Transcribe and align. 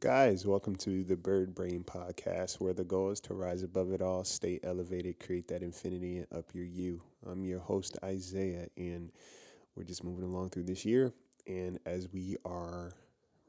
Guys, 0.00 0.46
welcome 0.46 0.76
to 0.76 1.04
the 1.04 1.16
Bird 1.16 1.54
Brain 1.54 1.84
Podcast, 1.84 2.54
where 2.54 2.72
the 2.72 2.84
goal 2.84 3.10
is 3.10 3.20
to 3.20 3.34
rise 3.34 3.62
above 3.62 3.92
it 3.92 4.00
all, 4.00 4.24
stay 4.24 4.58
elevated, 4.62 5.20
create 5.20 5.46
that 5.48 5.62
infinity, 5.62 6.18
and 6.18 6.26
up 6.32 6.54
your 6.54 6.64
you. 6.64 7.02
I'm 7.30 7.44
your 7.44 7.58
host, 7.60 7.98
Isaiah, 8.02 8.68
and 8.78 9.12
we're 9.76 9.84
just 9.84 10.02
moving 10.02 10.24
along 10.24 10.50
through 10.50 10.64
this 10.64 10.86
year. 10.86 11.12
And 11.46 11.78
as 11.84 12.08
we 12.12 12.36
are 12.46 12.92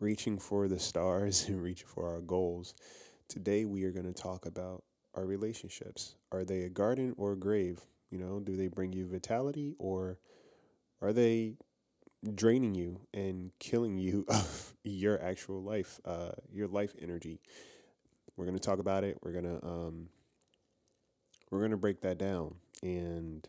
reaching 0.01 0.37
for 0.37 0.67
the 0.67 0.79
stars 0.79 1.45
and 1.49 1.63
reaching 1.63 1.87
for 1.87 2.07
our 2.09 2.21
goals, 2.21 2.73
today 3.29 3.63
we 3.63 3.85
are 3.85 3.91
going 3.91 4.11
to 4.11 4.21
talk 4.21 4.45
about 4.45 4.83
our 5.15 5.25
relationships. 5.25 6.15
Are 6.33 6.43
they 6.43 6.63
a 6.63 6.69
garden 6.69 7.13
or 7.17 7.31
a 7.33 7.37
grave? 7.39 7.79
You 8.09 8.17
know, 8.19 8.41
do 8.41 8.57
they 8.57 8.67
bring 8.67 8.91
you 8.91 9.07
vitality 9.07 9.73
or 9.79 10.19
are 11.01 11.13
they 11.13 11.55
draining 12.35 12.73
you 12.75 13.01
and 13.13 13.51
killing 13.59 13.97
you 13.97 14.25
of 14.29 14.73
your 14.83 15.21
actual 15.21 15.61
life, 15.61 15.99
uh, 16.05 16.31
your 16.51 16.67
life 16.67 16.95
energy. 17.01 17.41
We're 18.35 18.45
gonna 18.45 18.59
talk 18.59 18.79
about 18.79 19.03
it. 19.03 19.17
We're 19.21 19.33
gonna 19.33 19.59
um, 19.63 20.09
we're 21.49 21.61
gonna 21.61 21.77
break 21.77 22.01
that 22.01 22.17
down. 22.17 22.55
And 22.81 23.47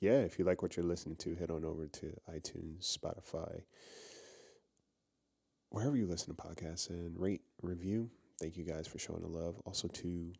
yeah, 0.00 0.20
if 0.20 0.38
you 0.38 0.44
like 0.44 0.62
what 0.62 0.76
you're 0.76 0.86
listening 0.86 1.16
to, 1.16 1.34
head 1.34 1.50
on 1.50 1.64
over 1.64 1.86
to 1.86 2.12
iTunes, 2.30 2.96
Spotify, 2.96 3.62
wherever 5.70 5.96
you 5.96 6.06
listen 6.06 6.34
to 6.34 6.42
podcasts, 6.42 6.90
and 6.90 7.18
rate, 7.18 7.42
review. 7.62 8.10
Thank 8.40 8.58
you 8.58 8.64
guys 8.64 8.86
for 8.86 8.98
showing 8.98 9.22
the 9.22 9.28
love. 9.28 9.56
Also, 9.64 9.88
to 9.88 10.32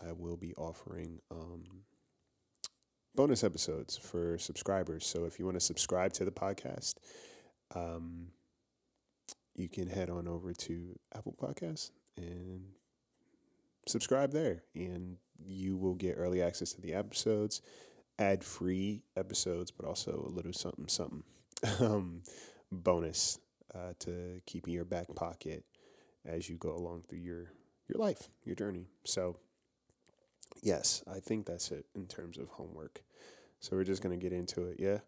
I 0.00 0.12
will 0.12 0.36
be 0.36 0.54
offering 0.54 1.20
um, 1.30 1.64
bonus 3.14 3.44
episodes 3.44 3.96
for 3.96 4.38
subscribers. 4.38 5.06
So 5.06 5.24
if 5.24 5.38
you 5.38 5.44
want 5.44 5.56
to 5.56 5.64
subscribe 5.64 6.12
to 6.14 6.24
the 6.24 6.30
podcast, 6.30 6.94
um, 7.74 8.28
you 9.54 9.68
can 9.68 9.88
head 9.88 10.10
on 10.10 10.28
over 10.28 10.52
to 10.52 10.98
Apple 11.14 11.34
Podcasts 11.40 11.90
and 12.16 12.62
subscribe 13.86 14.32
there, 14.32 14.62
and 14.74 15.16
you 15.38 15.76
will 15.76 15.94
get 15.94 16.14
early 16.16 16.42
access 16.42 16.72
to 16.72 16.80
the 16.80 16.94
episodes, 16.94 17.62
ad 18.18 18.44
free 18.44 19.02
episodes, 19.16 19.70
but 19.70 19.86
also 19.86 20.26
a 20.26 20.32
little 20.34 20.52
something 20.52 20.88
something 20.88 21.22
um, 21.80 22.22
bonus 22.70 23.38
uh, 23.74 23.92
to 23.98 24.40
keep 24.46 24.66
in 24.66 24.74
your 24.74 24.84
back 24.84 25.06
pocket 25.14 25.64
as 26.24 26.48
you 26.48 26.56
go 26.56 26.74
along 26.74 27.02
through 27.08 27.18
your 27.18 27.52
your 27.88 27.98
life, 27.98 28.28
your 28.44 28.54
journey. 28.54 28.86
So 29.04 29.36
yes, 30.62 31.02
I 31.10 31.20
think 31.20 31.46
that's 31.46 31.70
it 31.70 31.86
in 31.94 32.06
terms 32.06 32.38
of 32.38 32.48
homework. 32.48 33.02
So 33.60 33.76
we're 33.76 33.84
just 33.84 34.02
going 34.02 34.18
to 34.18 34.22
get 34.22 34.32
into 34.32 34.64
it. 34.64 34.76
Yeah. 34.78 34.98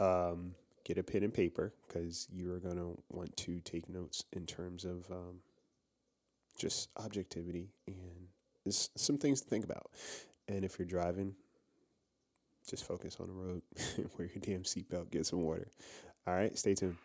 Um, 0.00 0.54
get 0.84 0.98
a 0.98 1.02
pen 1.02 1.22
and 1.22 1.34
paper 1.34 1.74
because 1.86 2.26
you're 2.32 2.60
going 2.60 2.76
to 2.76 2.96
want 3.10 3.36
to 3.36 3.60
take 3.60 3.88
notes 3.88 4.24
in 4.32 4.46
terms 4.46 4.84
of 4.84 5.10
um, 5.10 5.40
just 6.58 6.88
objectivity 6.96 7.68
and 7.86 8.74
some 8.96 9.18
things 9.18 9.40
to 9.40 9.48
think 9.48 9.64
about. 9.64 9.90
And 10.48 10.64
if 10.64 10.78
you're 10.78 10.86
driving, 10.86 11.34
just 12.68 12.86
focus 12.86 13.16
on 13.20 13.26
the 13.28 13.32
road, 13.32 13.62
wear 14.18 14.28
your 14.28 14.40
damn 14.40 14.62
seatbelt, 14.62 15.10
get 15.10 15.26
some 15.26 15.42
water. 15.42 15.68
All 16.26 16.34
right, 16.34 16.56
stay 16.58 16.74
tuned. 16.74 16.96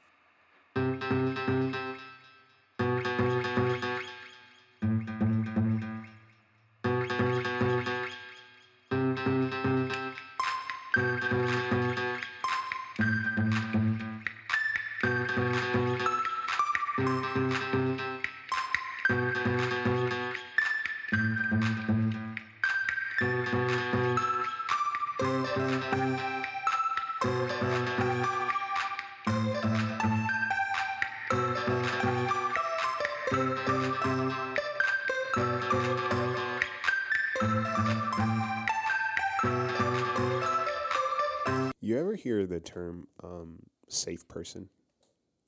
Term 42.74 43.08
um, 43.24 43.60
safe 43.88 44.28
person? 44.28 44.70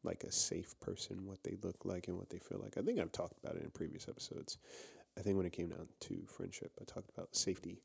Like 0.04 0.24
a 0.24 0.32
safe 0.32 0.80
person, 0.80 1.26
what 1.26 1.42
they 1.44 1.58
look 1.64 1.84
like 1.84 2.08
and 2.08 2.18
what 2.18 2.30
they 2.30 2.38
feel 2.38 2.60
like. 2.62 2.78
I 2.78 2.82
think 2.82 3.00
I've 3.00 3.12
talked 3.12 3.40
about 3.44 3.56
it 3.56 3.64
in 3.64 3.72
previous 3.72 4.08
episodes. 4.08 4.58
I 5.18 5.22
think 5.22 5.38
when 5.38 5.46
it 5.46 5.54
came 5.54 5.70
down 5.70 5.88
to 6.02 6.18
friendship, 6.28 6.72
I 6.80 6.84
talked 6.84 7.10
about 7.10 7.36
safety. 7.36 7.82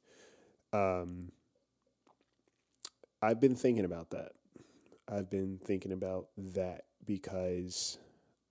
Um, 0.72 1.32
I've 3.22 3.40
been 3.40 3.54
thinking 3.54 3.84
about 3.84 4.10
that. 4.10 4.32
I've 5.08 5.30
been 5.30 5.58
thinking 5.62 5.92
about 5.92 6.28
that 6.36 6.84
because 7.06 7.98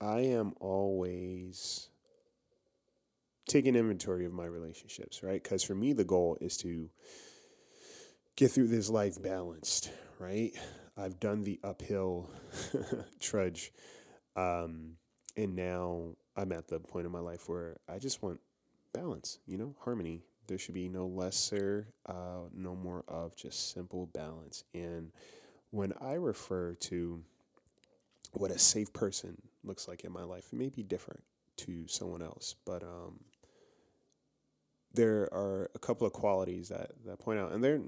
I 0.00 0.20
am 0.20 0.54
always 0.60 1.88
taking 3.48 3.74
inventory 3.74 4.24
of 4.24 4.32
my 4.32 4.44
relationships, 4.44 5.22
right? 5.22 5.42
Because 5.42 5.62
for 5.62 5.74
me, 5.74 5.92
the 5.92 6.04
goal 6.04 6.38
is 6.40 6.56
to 6.58 6.88
get 8.36 8.50
through 8.52 8.68
this 8.68 8.88
life 8.88 9.20
balanced, 9.20 9.90
right? 10.18 10.52
I've 10.96 11.20
done 11.20 11.42
the 11.42 11.58
uphill 11.62 12.30
trudge. 13.20 13.72
Um, 14.36 14.96
and 15.36 15.56
now 15.56 16.16
I'm 16.36 16.52
at 16.52 16.68
the 16.68 16.80
point 16.80 17.06
in 17.06 17.12
my 17.12 17.20
life 17.20 17.48
where 17.48 17.76
I 17.88 17.98
just 17.98 18.22
want 18.22 18.40
balance, 18.92 19.38
you 19.46 19.58
know, 19.58 19.74
harmony. 19.80 20.22
There 20.46 20.58
should 20.58 20.74
be 20.74 20.88
no 20.88 21.06
lesser, 21.06 21.88
uh, 22.06 22.48
no 22.52 22.74
more 22.74 23.04
of 23.06 23.36
just 23.36 23.72
simple 23.72 24.06
balance. 24.06 24.64
And 24.74 25.12
when 25.70 25.92
I 26.00 26.14
refer 26.14 26.74
to 26.74 27.22
what 28.32 28.50
a 28.50 28.58
safe 28.58 28.92
person 28.92 29.40
looks 29.62 29.86
like 29.86 30.04
in 30.04 30.12
my 30.12 30.24
life, 30.24 30.48
it 30.52 30.56
may 30.56 30.68
be 30.68 30.82
different 30.82 31.22
to 31.58 31.86
someone 31.86 32.22
else, 32.22 32.54
but 32.64 32.82
um, 32.82 33.20
there 34.92 35.32
are 35.32 35.70
a 35.74 35.78
couple 35.78 36.06
of 36.06 36.12
qualities 36.12 36.68
that, 36.70 36.92
that 37.06 37.18
point 37.18 37.38
out, 37.38 37.52
and 37.52 37.62
they're 37.62 37.80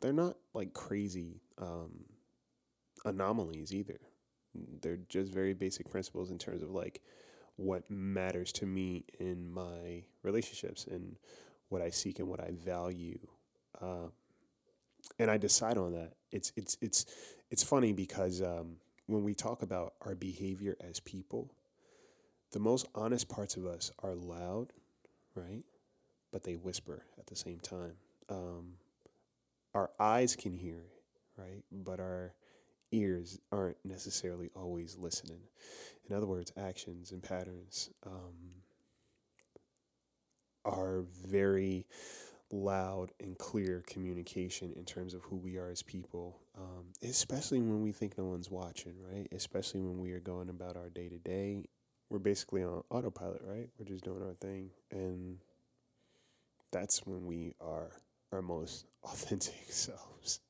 they're 0.00 0.12
not 0.12 0.36
like 0.54 0.72
crazy 0.72 1.40
um, 1.58 2.04
anomalies 3.04 3.72
either. 3.74 3.98
They're 4.82 4.98
just 5.08 5.32
very 5.32 5.54
basic 5.54 5.90
principles 5.90 6.30
in 6.30 6.38
terms 6.38 6.62
of 6.62 6.70
like 6.70 7.02
what 7.56 7.90
matters 7.90 8.52
to 8.52 8.66
me 8.66 9.04
in 9.18 9.52
my 9.52 10.04
relationships 10.22 10.86
and 10.90 11.16
what 11.68 11.82
I 11.82 11.90
seek 11.90 12.18
and 12.18 12.28
what 12.28 12.40
I 12.40 12.50
value. 12.52 13.18
Uh, 13.80 14.08
and 15.18 15.30
I 15.30 15.36
decide 15.36 15.78
on 15.78 15.92
that. 15.92 16.12
It's 16.32 16.52
it's 16.56 16.76
it's 16.80 17.06
it's 17.50 17.62
funny 17.62 17.92
because 17.92 18.42
um, 18.42 18.76
when 19.06 19.24
we 19.24 19.34
talk 19.34 19.62
about 19.62 19.94
our 20.02 20.14
behavior 20.14 20.76
as 20.80 21.00
people, 21.00 21.52
the 22.52 22.60
most 22.60 22.86
honest 22.94 23.28
parts 23.28 23.56
of 23.56 23.66
us 23.66 23.92
are 24.02 24.14
loud, 24.14 24.72
right? 25.34 25.64
but 26.34 26.42
they 26.42 26.56
whisper 26.56 27.04
at 27.16 27.26
the 27.28 27.36
same 27.36 27.60
time. 27.60 27.92
Um, 28.28 28.72
our 29.72 29.90
eyes 30.00 30.34
can 30.34 30.52
hear 30.52 30.82
right? 31.36 31.62
But 31.72 32.00
our 32.00 32.34
ears 32.94 33.38
aren't 33.52 33.76
necessarily 33.84 34.50
always 34.54 34.96
listening. 34.98 35.40
In 36.08 36.14
other 36.16 36.26
words, 36.26 36.52
actions 36.56 37.12
and 37.12 37.22
patterns 37.22 37.90
um, 38.06 38.62
are 40.64 41.02
very 41.26 41.86
loud 42.50 43.10
and 43.20 43.36
clear 43.38 43.82
communication 43.86 44.72
in 44.76 44.84
terms 44.84 45.14
of 45.14 45.22
who 45.22 45.36
we 45.36 45.56
are 45.56 45.70
as 45.70 45.82
people, 45.82 46.38
um, 46.56 46.84
especially 47.02 47.58
when 47.60 47.82
we 47.82 47.90
think 47.90 48.16
no 48.16 48.24
one's 48.24 48.50
watching, 48.50 48.94
right? 49.02 49.26
Especially 49.32 49.80
when 49.80 49.98
we 49.98 50.12
are 50.12 50.20
going 50.20 50.48
about 50.48 50.76
our 50.76 50.88
day 50.90 51.08
to 51.08 51.18
day. 51.18 51.64
We're 52.10 52.18
basically 52.18 52.62
on 52.62 52.82
autopilot, 52.90 53.42
right? 53.44 53.68
We're 53.78 53.86
just 53.86 54.04
doing 54.04 54.22
our 54.22 54.34
thing. 54.34 54.70
And 54.90 55.38
that's 56.70 57.04
when 57.06 57.26
we 57.26 57.54
are 57.60 57.90
our 58.32 58.42
most 58.42 58.86
authentic 59.04 59.64
selves. 59.68 60.40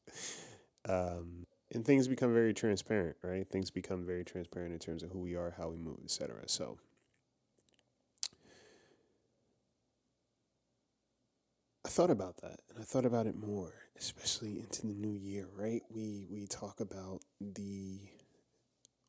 Um, 0.89 1.47
and 1.75 1.85
things 1.85 2.09
become 2.09 2.33
very 2.33 2.55
transparent, 2.55 3.17
right? 3.23 3.49
Things 3.49 3.71
become 3.71 4.05
very 4.05 4.25
transparent 4.25 4.73
in 4.73 4.79
terms 4.79 5.03
of 5.03 5.11
who 5.11 5.21
we 5.21 5.35
are, 5.35 5.55
how 5.57 5.69
we 5.69 5.77
move, 5.77 5.99
etc. 6.05 6.43
So, 6.47 6.79
I 11.85 11.89
thought 11.89 12.11
about 12.11 12.39
that, 12.39 12.61
and 12.71 12.79
I 12.79 12.83
thought 12.83 13.05
about 13.05 13.27
it 13.27 13.37
more, 13.37 13.75
especially 13.99 14.59
into 14.59 14.87
the 14.87 14.95
new 14.95 15.13
year, 15.13 15.49
right? 15.55 15.83
We 15.91 16.27
we 16.31 16.47
talk 16.47 16.81
about 16.81 17.21
the 17.41 18.01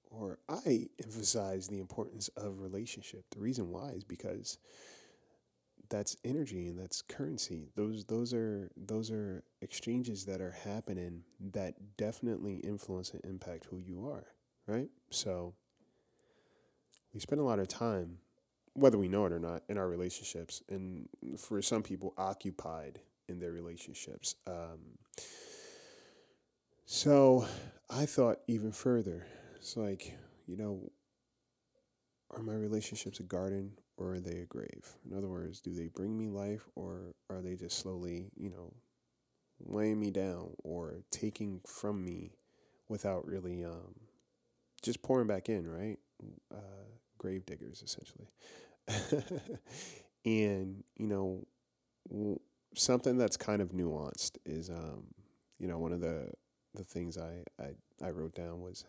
or 0.10 0.40
I 0.48 0.88
emphasize 1.04 1.68
the 1.68 1.80
importance 1.80 2.30
of 2.38 2.62
relationship. 2.62 3.26
The 3.32 3.40
reason 3.40 3.70
why 3.70 3.90
is 3.90 4.04
because 4.04 4.58
that's 5.90 6.16
energy 6.24 6.68
and 6.68 6.80
that's 6.80 7.02
currency. 7.02 7.70
Those 7.76 8.06
those 8.06 8.34
are 8.34 8.72
those 8.76 9.12
are 9.12 9.44
exchanges 9.62 10.26
that 10.26 10.42
are 10.42 10.52
happening 10.52 11.24
that 11.52 11.98
definitely 11.98 12.56
influence 12.56 13.12
and 13.12 13.24
impact 13.26 13.66
who 13.70 13.80
you 13.80 14.08
are, 14.08 14.28
right? 14.68 14.90
So 15.10 15.54
we 17.14 17.20
spend 17.20 17.42
a 17.42 17.44
lot 17.44 17.60
of 17.60 17.68
time 17.68 18.18
whether 18.76 18.98
we 18.98 19.08
know 19.08 19.26
it 19.26 19.32
or 19.32 19.40
not, 19.40 19.64
in 19.70 19.78
our 19.78 19.88
relationships, 19.88 20.62
and 20.70 21.08
for 21.38 21.62
some 21.62 21.82
people, 21.82 22.14
occupied 22.18 23.00
in 23.30 23.40
their 23.40 23.52
relationships. 23.52 24.36
Um, 24.46 24.98
so 26.86 27.48
I 27.90 28.06
thought 28.06 28.40
even 28.48 28.74
further. 28.74 29.26
It's 29.56 29.78
like, 29.78 30.18
you 30.46 30.58
know, 30.58 30.92
are 32.32 32.44
my 32.44 32.54
relationships 32.54 33.20
a 33.20 33.24
garden 33.24 33.72
or 33.98 34.14
are 34.14 34.20
they 34.20 34.40
a 34.40 34.46
grave? 34.46 34.98
In 35.10 35.18
other 35.18 35.28
words, 35.28 35.62
do 35.62 35.74
they 35.74 35.88
bring 35.88 36.18
me 36.18 36.30
life 36.30 36.68
or 36.76 37.14
are 37.30 37.42
they 37.42 37.56
just 37.56 37.78
slowly, 37.78 38.30
you 38.36 38.50
know, 38.50 38.74
weighing 39.60 40.00
me 40.00 40.12
down 40.12 40.52
or 40.64 41.02
taking 41.12 41.62
from 41.66 42.04
me 42.04 42.34
without 42.90 43.26
really 43.26 43.64
um, 43.64 43.96
just 44.82 45.02
pouring 45.02 45.28
back 45.28 45.50
in, 45.50 45.68
right? 45.68 45.98
Uh, 46.54 46.88
grave 47.18 47.46
diggers, 47.46 47.82
essentially. 47.84 48.28
and, 50.26 50.84
you 50.96 51.08
know, 51.08 51.46
w- 52.10 52.40
something 52.76 53.18
that's 53.18 53.38
kind 53.38 53.62
of 53.62 53.70
nuanced 53.70 54.38
is, 54.46 54.70
um, 54.70 55.06
you 55.58 55.68
know, 55.68 55.80
one 55.80 55.94
of 55.94 56.02
the, 56.02 56.30
the 56.74 56.84
things 56.84 57.18
I, 57.18 57.44
I, 57.60 57.70
I 58.06 58.12
wrote 58.12 58.36
down 58.36 58.62
was, 58.62 58.86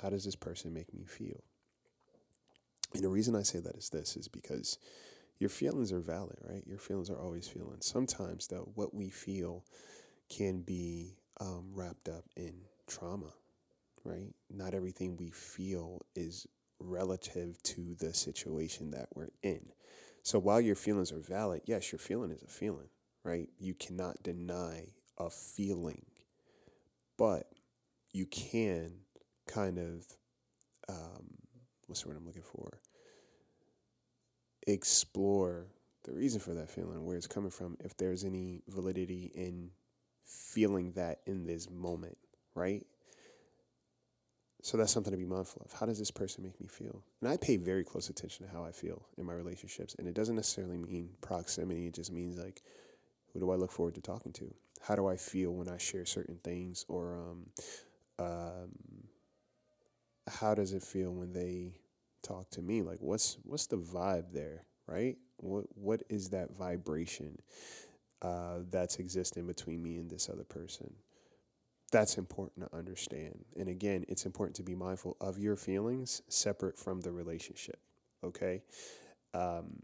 how 0.00 0.08
does 0.08 0.24
this 0.24 0.36
person 0.36 0.72
make 0.72 0.94
me 0.94 1.04
feel? 1.04 1.42
And 2.94 3.04
the 3.04 3.08
reason 3.08 3.36
I 3.36 3.42
say 3.42 3.60
that 3.60 3.76
is 3.76 3.88
this 3.90 4.16
is 4.16 4.28
because 4.28 4.78
your 5.38 5.50
feelings 5.50 5.92
are 5.92 6.00
valid, 6.00 6.36
right? 6.48 6.62
Your 6.66 6.78
feelings 6.78 7.10
are 7.10 7.18
always 7.18 7.48
feelings. 7.48 7.86
Sometimes, 7.86 8.46
though, 8.46 8.70
what 8.74 8.94
we 8.94 9.08
feel 9.10 9.64
can 10.28 10.60
be 10.60 11.16
um, 11.40 11.70
wrapped 11.72 12.08
up 12.08 12.24
in 12.36 12.54
trauma, 12.86 13.32
right? 14.04 14.34
Not 14.50 14.74
everything 14.74 15.16
we 15.16 15.30
feel 15.30 16.00
is 16.14 16.46
relative 16.78 17.62
to 17.62 17.94
the 17.98 18.12
situation 18.12 18.90
that 18.90 19.08
we're 19.14 19.30
in. 19.42 19.60
So 20.22 20.38
while 20.38 20.60
your 20.60 20.76
feelings 20.76 21.12
are 21.12 21.20
valid, 21.20 21.62
yes, 21.64 21.92
your 21.92 21.98
feeling 21.98 22.30
is 22.30 22.42
a 22.42 22.48
feeling, 22.48 22.88
right? 23.24 23.48
You 23.58 23.74
cannot 23.74 24.22
deny 24.22 24.88
a 25.18 25.30
feeling, 25.30 26.04
but 27.16 27.46
you 28.12 28.26
can 28.26 28.92
kind 29.46 29.78
of 29.78 30.06
um, 30.88 31.39
what's 31.90 32.02
the 32.02 32.08
word 32.08 32.16
I'm 32.16 32.26
looking 32.26 32.42
for? 32.42 32.80
Explore 34.66 35.66
the 36.04 36.12
reason 36.12 36.40
for 36.40 36.54
that 36.54 36.70
feeling, 36.70 37.04
where 37.04 37.16
it's 37.16 37.26
coming 37.26 37.50
from, 37.50 37.76
if 37.84 37.96
there's 37.96 38.24
any 38.24 38.62
validity 38.68 39.30
in 39.34 39.70
feeling 40.24 40.92
that 40.92 41.20
in 41.26 41.44
this 41.44 41.68
moment, 41.68 42.16
right? 42.54 42.86
So 44.62 44.76
that's 44.76 44.92
something 44.92 45.10
to 45.10 45.16
be 45.16 45.24
mindful 45.24 45.62
of. 45.64 45.72
How 45.72 45.86
does 45.86 45.98
this 45.98 46.10
person 46.10 46.44
make 46.44 46.60
me 46.60 46.66
feel? 46.68 47.02
And 47.20 47.30
I 47.30 47.36
pay 47.36 47.56
very 47.56 47.82
close 47.82 48.08
attention 48.08 48.46
to 48.46 48.52
how 48.52 48.64
I 48.64 48.72
feel 48.72 49.02
in 49.16 49.24
my 49.24 49.32
relationships. 49.32 49.96
And 49.98 50.06
it 50.06 50.14
doesn't 50.14 50.36
necessarily 50.36 50.76
mean 50.76 51.10
proximity, 51.22 51.86
it 51.86 51.94
just 51.94 52.12
means 52.12 52.38
like, 52.38 52.62
who 53.32 53.40
do 53.40 53.50
I 53.50 53.56
look 53.56 53.72
forward 53.72 53.94
to 53.94 54.00
talking 54.00 54.32
to? 54.34 54.54
How 54.80 54.94
do 54.94 55.06
I 55.06 55.16
feel 55.16 55.52
when 55.52 55.68
I 55.68 55.78
share 55.78 56.04
certain 56.04 56.38
things? 56.44 56.84
Or 56.88 57.14
um, 57.14 57.46
um, 58.18 58.68
how 60.28 60.54
does 60.54 60.72
it 60.72 60.82
feel 60.82 61.12
when 61.12 61.32
they 61.32 61.79
talk 62.22 62.50
to 62.50 62.62
me? 62.62 62.82
Like, 62.82 62.98
what's 63.00 63.38
what's 63.42 63.66
the 63.66 63.78
vibe 63.78 64.32
there, 64.32 64.64
right? 64.86 65.16
What 65.36 65.64
what 65.74 66.02
is 66.08 66.30
that 66.30 66.56
vibration 66.56 67.38
uh, 68.22 68.60
that's 68.70 68.96
existing 68.96 69.46
between 69.46 69.82
me 69.82 69.96
and 69.98 70.10
this 70.10 70.28
other 70.28 70.44
person? 70.44 70.92
that's 71.90 72.18
important 72.18 72.70
to 72.70 72.76
understand. 72.76 73.44
And 73.58 73.68
again, 73.68 74.04
it's 74.08 74.26
important 74.26 74.56
to 74.56 74.62
be 74.62 74.74
mindful 74.74 75.16
of 75.20 75.38
your 75.38 75.56
feelings 75.56 76.22
separate 76.28 76.78
from 76.78 77.00
the 77.00 77.12
relationship. 77.12 77.78
Okay. 78.22 78.62
Um, 79.34 79.78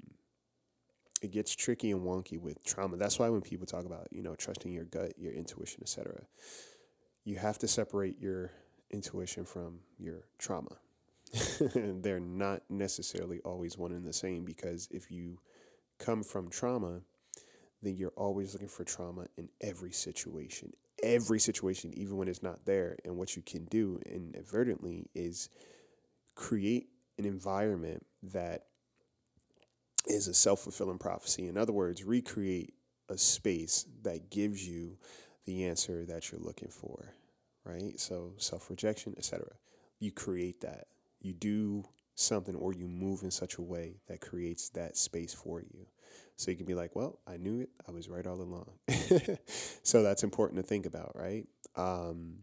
it 1.23 1.33
gets 1.33 1.55
tricky 1.55 1.91
and 1.91 2.03
wonky 2.03 2.38
with 2.38 2.62
trauma. 2.65 2.97
That's 2.97 3.19
why 3.19 3.29
when 3.29 3.41
people 3.41 3.67
talk 3.67 3.87
about, 3.87 4.09
you 4.11 4.23
know, 4.23 4.35
trusting 4.35 4.73
your 4.73 4.85
gut, 4.85 5.15
your 5.19 5.33
intuition, 5.33 5.81
etc., 5.83 6.23
you 7.25 7.37
have 7.37 7.59
to 7.59 7.69
separate 7.69 8.21
your 8.21 8.53
intuition 8.91 9.44
from 9.44 9.81
your 9.99 10.27
trauma. 10.38 10.77
They're 11.75 12.21
not 12.21 12.62
necessarily 12.69 13.41
always 13.44 13.77
one 13.77 13.93
and 13.93 14.06
the 14.06 14.12
same 14.12 14.44
because 14.44 14.88
if 14.91 15.11
you 15.11 15.38
come 15.99 16.23
from 16.23 16.50
trauma, 16.50 17.00
then 17.83 17.97
you're 17.97 18.12
always 18.17 18.53
looking 18.53 18.69
for 18.69 18.85
trauma 18.85 19.27
in 19.37 19.49
every 19.61 19.93
situation, 19.93 20.73
every 21.03 21.38
situation, 21.38 21.93
even 21.94 22.17
when 22.17 22.29
it's 22.29 22.43
not 22.43 22.65
there. 22.65 22.97
And 23.05 23.17
what 23.17 23.37
you 23.37 23.43
can 23.43 23.65
do 23.67 24.00
inadvertently 24.06 25.09
is 25.15 25.50
create 26.35 26.88
an 27.19 27.25
environment 27.25 28.05
that 28.23 28.65
is 30.06 30.29
a 30.29 30.35
self 30.35 30.61
fulfilling 30.61 30.99
prophecy. 30.99 31.49
In 31.49 31.56
other 31.56 31.73
words, 31.73 32.05
recreate 32.05 32.75
a 33.09 33.19
space 33.19 33.87
that 34.03 34.31
gives 34.31 34.67
you 34.67 34.99
the 35.44 35.67
answer 35.67 36.05
that 36.06 36.31
you're 36.31 36.41
looking 36.41 36.69
for, 36.69 37.15
right? 37.65 37.99
So 37.99 38.33
self 38.38 38.71
rejection, 38.71 39.15
etc. 39.17 39.47
You 40.00 40.12
create 40.12 40.61
that. 40.62 40.87
You 41.20 41.32
do 41.32 41.84
something 42.14 42.54
or 42.54 42.72
you 42.72 42.88
move 42.88 43.22
in 43.22 43.30
such 43.30 43.56
a 43.56 43.62
way 43.62 44.00
that 44.08 44.20
creates 44.20 44.70
that 44.70 44.96
space 44.96 45.34
for 45.34 45.60
you. 45.60 45.86
So 46.36 46.50
you 46.50 46.56
can 46.56 46.66
be 46.66 46.74
like, 46.74 46.94
well, 46.94 47.18
I 47.26 47.36
knew 47.36 47.60
it. 47.60 47.70
I 47.88 47.92
was 47.92 48.08
right 48.08 48.26
all 48.26 48.40
along. 48.40 48.70
so 49.82 50.02
that's 50.02 50.22
important 50.22 50.60
to 50.60 50.66
think 50.66 50.86
about, 50.86 51.12
right? 51.14 51.46
Um, 51.76 52.40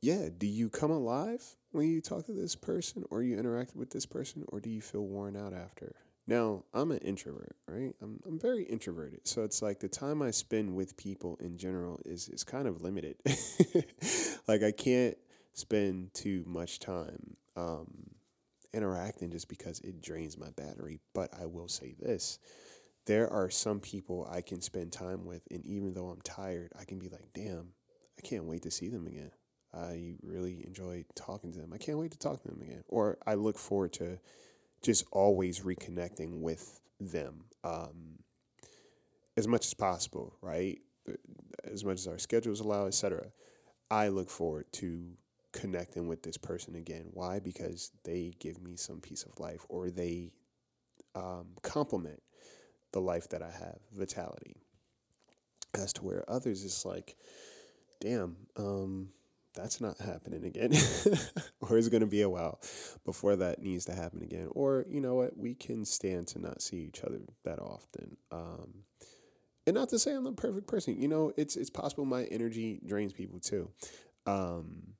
yeah, 0.00 0.28
do 0.36 0.46
you 0.46 0.68
come 0.68 0.90
alive 0.90 1.42
when 1.72 1.88
you 1.88 2.00
talk 2.00 2.26
to 2.26 2.32
this 2.32 2.54
person 2.54 3.04
or 3.10 3.22
you 3.22 3.38
interact 3.38 3.74
with 3.74 3.90
this 3.90 4.06
person 4.06 4.44
or 4.48 4.60
do 4.60 4.70
you 4.70 4.80
feel 4.80 5.06
worn 5.06 5.36
out 5.36 5.52
after? 5.54 5.94
Now, 6.26 6.64
I'm 6.72 6.90
an 6.90 6.98
introvert, 6.98 7.56
right? 7.66 7.94
I'm, 8.02 8.20
I'm 8.26 8.38
very 8.38 8.64
introverted. 8.64 9.26
So 9.26 9.42
it's 9.42 9.60
like 9.60 9.80
the 9.80 9.88
time 9.88 10.22
I 10.22 10.30
spend 10.30 10.74
with 10.74 10.96
people 10.96 11.36
in 11.40 11.58
general 11.58 12.00
is, 12.06 12.30
is 12.30 12.44
kind 12.44 12.66
of 12.66 12.80
limited. 12.80 13.16
like 14.48 14.62
I 14.62 14.72
can't 14.72 15.18
spend 15.54 16.12
too 16.14 16.44
much 16.46 16.78
time 16.78 17.36
um, 17.56 18.10
interacting 18.72 19.30
just 19.30 19.48
because 19.48 19.80
it 19.80 20.02
drains 20.02 20.36
my 20.36 20.50
battery. 20.56 21.00
But 21.14 21.30
I 21.40 21.46
will 21.46 21.68
say 21.68 21.94
this 21.98 22.38
there 23.06 23.30
are 23.32 23.50
some 23.50 23.80
people 23.80 24.28
I 24.30 24.40
can 24.40 24.60
spend 24.60 24.92
time 24.92 25.24
with, 25.24 25.42
and 25.50 25.64
even 25.66 25.94
though 25.94 26.08
I'm 26.08 26.20
tired, 26.22 26.72
I 26.78 26.84
can 26.84 26.98
be 26.98 27.08
like, 27.08 27.28
damn, 27.34 27.68
I 28.18 28.22
can't 28.22 28.44
wait 28.44 28.62
to 28.62 28.70
see 28.70 28.88
them 28.88 29.06
again. 29.06 29.30
I 29.74 30.14
really 30.22 30.64
enjoy 30.66 31.04
talking 31.14 31.52
to 31.52 31.58
them. 31.58 31.72
I 31.72 31.78
can't 31.78 31.98
wait 31.98 32.12
to 32.12 32.18
talk 32.18 32.42
to 32.42 32.48
them 32.48 32.62
again. 32.62 32.84
Or 32.88 33.18
I 33.26 33.34
look 33.34 33.58
forward 33.58 33.92
to 33.94 34.18
just 34.82 35.04
always 35.10 35.60
reconnecting 35.60 36.40
with 36.40 36.80
them 37.00 37.46
um, 37.64 38.20
as 39.36 39.48
much 39.48 39.66
as 39.66 39.74
possible, 39.74 40.36
right? 40.40 40.78
As 41.64 41.84
much 41.84 41.98
as 41.98 42.06
our 42.06 42.18
schedules 42.18 42.60
allow, 42.60 42.86
etc. 42.86 43.26
I 43.90 44.08
look 44.08 44.30
forward 44.30 44.66
to 44.74 45.16
connecting 45.54 46.08
with 46.08 46.22
this 46.22 46.36
person 46.36 46.74
again. 46.74 47.06
Why? 47.12 47.38
Because 47.38 47.92
they 48.04 48.34
give 48.40 48.60
me 48.60 48.76
some 48.76 49.00
piece 49.00 49.22
of 49.22 49.38
life 49.40 49.64
or 49.68 49.88
they 49.88 50.32
um, 51.14 51.46
complement 51.62 52.20
the 52.92 53.00
life 53.00 53.28
that 53.30 53.42
I 53.42 53.50
have, 53.50 53.78
vitality. 53.96 54.56
As 55.72 55.92
to 55.94 56.04
where 56.04 56.24
others 56.28 56.62
is 56.62 56.84
like, 56.84 57.16
damn, 58.00 58.36
um, 58.56 59.08
that's 59.54 59.80
not 59.80 59.98
happening 59.98 60.44
again. 60.44 60.72
or 61.60 61.78
it's 61.78 61.88
going 61.88 62.00
to 62.00 62.06
be 62.06 62.22
a 62.22 62.28
while 62.28 62.60
before 63.04 63.36
that 63.36 63.62
needs 63.62 63.84
to 63.86 63.94
happen 63.94 64.22
again. 64.22 64.48
Or, 64.52 64.84
you 64.88 65.00
know 65.00 65.14
what, 65.14 65.36
we 65.36 65.54
can 65.54 65.84
stand 65.84 66.28
to 66.28 66.40
not 66.40 66.62
see 66.62 66.78
each 66.78 67.02
other 67.02 67.20
that 67.44 67.58
often. 67.58 68.16
Um, 68.30 68.84
and 69.66 69.74
not 69.74 69.88
to 69.90 69.98
say 69.98 70.14
I'm 70.14 70.24
the 70.24 70.32
perfect 70.32 70.66
person. 70.66 71.00
You 71.00 71.08
know, 71.08 71.32
it's 71.36 71.56
it's 71.56 71.70
possible 71.70 72.04
my 72.04 72.24
energy 72.24 72.80
drains 72.86 73.12
people 73.12 73.40
too. 73.40 73.70
Um, 74.26 74.93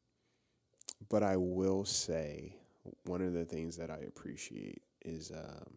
but 1.08 1.22
I 1.22 1.36
will 1.36 1.84
say 1.84 2.56
one 3.04 3.22
of 3.22 3.32
the 3.32 3.44
things 3.44 3.76
that 3.76 3.90
I 3.90 3.98
appreciate 4.06 4.82
is 5.04 5.30
um, 5.30 5.74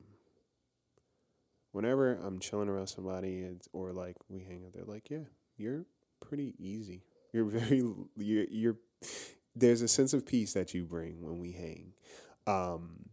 whenever 1.71 2.15
I'm 2.15 2.39
chilling 2.39 2.69
around 2.69 2.87
somebody 2.87 3.47
or 3.73 3.93
like 3.93 4.15
we 4.29 4.43
hang 4.43 4.63
out, 4.65 4.73
they're 4.73 4.85
like, 4.85 5.09
"Yeah, 5.09 5.25
you're 5.57 5.85
pretty 6.19 6.55
easy. 6.57 7.03
You're 7.33 7.45
very 7.45 7.83
you're 8.15 8.45
you're." 8.49 8.77
There's 9.55 9.81
a 9.81 9.87
sense 9.87 10.13
of 10.13 10.25
peace 10.25 10.53
that 10.53 10.73
you 10.73 10.85
bring 10.85 11.21
when 11.21 11.39
we 11.39 11.51
hang. 11.51 11.93
Um, 12.47 13.09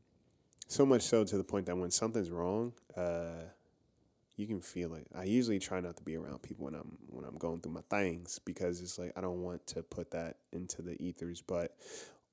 so 0.68 0.86
much 0.86 1.02
so 1.02 1.24
to 1.24 1.36
the 1.36 1.44
point 1.44 1.66
that 1.66 1.76
when 1.76 1.90
something's 1.90 2.30
wrong, 2.30 2.72
uh, 2.96 3.44
you 4.36 4.46
can 4.46 4.60
feel 4.60 4.94
it. 4.94 5.06
I 5.14 5.24
usually 5.24 5.58
try 5.58 5.80
not 5.80 5.96
to 5.96 6.02
be 6.02 6.16
around 6.16 6.42
people 6.42 6.64
when 6.64 6.74
I'm 6.74 6.98
when 7.08 7.24
I'm 7.24 7.36
going 7.38 7.60
through 7.60 7.72
my 7.72 7.82
things 7.90 8.40
because 8.44 8.80
it's 8.80 8.98
like 8.98 9.12
I 9.16 9.20
don't 9.20 9.42
want 9.42 9.66
to 9.68 9.82
put 9.82 10.10
that 10.12 10.38
into 10.52 10.82
the 10.82 11.00
ethers. 11.02 11.40
But 11.40 11.76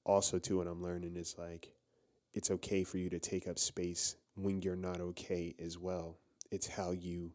also 0.04 0.40
too, 0.40 0.58
what 0.58 0.68
I'm 0.68 0.82
learning 0.82 1.16
is 1.16 1.36
like 1.38 1.74
it's 2.34 2.52
okay 2.52 2.84
for 2.84 2.98
you 2.98 3.10
to 3.10 3.20
take 3.20 3.48
up 3.48 3.60
space 3.60 4.16
when 4.36 4.62
you're 4.62 4.76
not 4.76 5.00
okay 5.00 5.54
as 5.64 5.78
well. 5.78 6.18
It's 6.52 6.68
how 6.68 6.92
you 6.92 7.32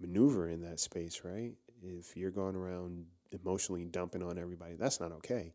maneuver 0.00 0.48
in 0.48 0.62
that 0.62 0.80
space, 0.80 1.22
right? 1.24 1.54
If 1.82 2.16
you're 2.16 2.30
going 2.30 2.56
around 2.56 3.06
emotionally 3.32 3.84
dumping 3.84 4.22
on 4.22 4.38
everybody, 4.38 4.74
that's 4.74 5.00
not 5.00 5.12
okay. 5.12 5.52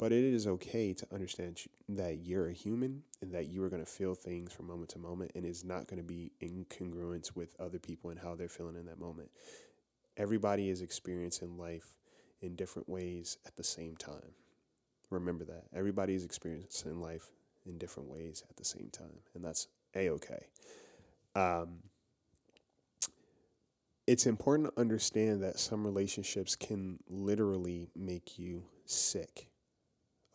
But 0.00 0.12
it 0.12 0.24
is 0.24 0.46
okay 0.46 0.94
to 0.94 1.06
understand 1.12 1.60
that 1.90 2.20
you're 2.24 2.48
a 2.48 2.54
human 2.54 3.02
and 3.20 3.34
that 3.34 3.48
you 3.48 3.62
are 3.62 3.68
going 3.68 3.84
to 3.84 3.90
feel 3.90 4.14
things 4.14 4.50
from 4.50 4.68
moment 4.68 4.88
to 4.90 4.98
moment 4.98 5.32
and 5.34 5.44
it's 5.44 5.62
not 5.62 5.88
going 5.88 5.98
to 5.98 6.02
be 6.02 6.32
in 6.40 6.64
congruence 6.70 7.36
with 7.36 7.54
other 7.60 7.78
people 7.78 8.08
and 8.08 8.18
how 8.18 8.34
they're 8.34 8.48
feeling 8.48 8.76
in 8.76 8.86
that 8.86 8.98
moment. 8.98 9.30
Everybody 10.16 10.70
is 10.70 10.80
experiencing 10.80 11.58
life 11.58 11.96
in 12.40 12.56
different 12.56 12.88
ways 12.88 13.36
at 13.46 13.56
the 13.56 13.62
same 13.62 13.94
time. 13.94 14.32
Remember 15.10 15.44
that. 15.44 15.64
Everybody 15.74 16.14
is 16.14 16.24
experiencing 16.24 16.98
life 17.02 17.28
in 17.66 17.76
different 17.76 18.08
ways 18.08 18.42
at 18.48 18.56
the 18.56 18.64
same 18.64 18.88
time, 18.90 19.20
and 19.34 19.44
that's 19.44 19.66
a 19.94 20.08
okay. 20.08 20.46
Um, 21.34 21.80
it's 24.06 24.24
important 24.24 24.74
to 24.74 24.80
understand 24.80 25.42
that 25.42 25.58
some 25.58 25.84
relationships 25.84 26.56
can 26.56 27.00
literally 27.06 27.90
make 27.94 28.38
you 28.38 28.64
sick. 28.86 29.49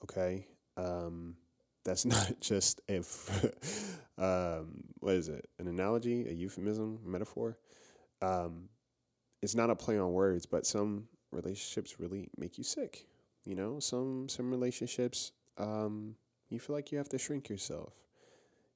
Okay. 0.06 0.48
Um, 0.78 1.36
that's 1.84 2.06
not 2.16 2.40
just 2.42 2.82
a, 2.90 2.98
um, 4.18 4.84
what 5.00 5.16
is 5.16 5.30
it? 5.30 5.50
An 5.60 5.68
analogy, 5.68 6.28
a 6.28 6.34
euphemism, 6.34 7.00
metaphor. 7.06 7.58
Um, 8.22 8.70
it's 9.42 9.56
not 9.56 9.70
a 9.70 9.76
play 9.76 9.98
on 10.00 10.14
words, 10.14 10.46
but 10.46 10.66
some 10.66 11.08
relationships 11.32 12.00
really 12.00 12.30
make 12.38 12.58
you 12.58 12.64
sick. 12.64 13.08
You 13.46 13.56
know, 13.56 13.80
some 13.80 14.28
some 14.28 14.50
relationships, 14.50 15.32
um, 15.58 16.16
you 16.50 16.60
feel 16.60 16.76
like 16.76 16.92
you 16.92 16.98
have 16.98 17.10
to 17.10 17.20
shrink 17.20 17.48
yourself. 17.50 17.94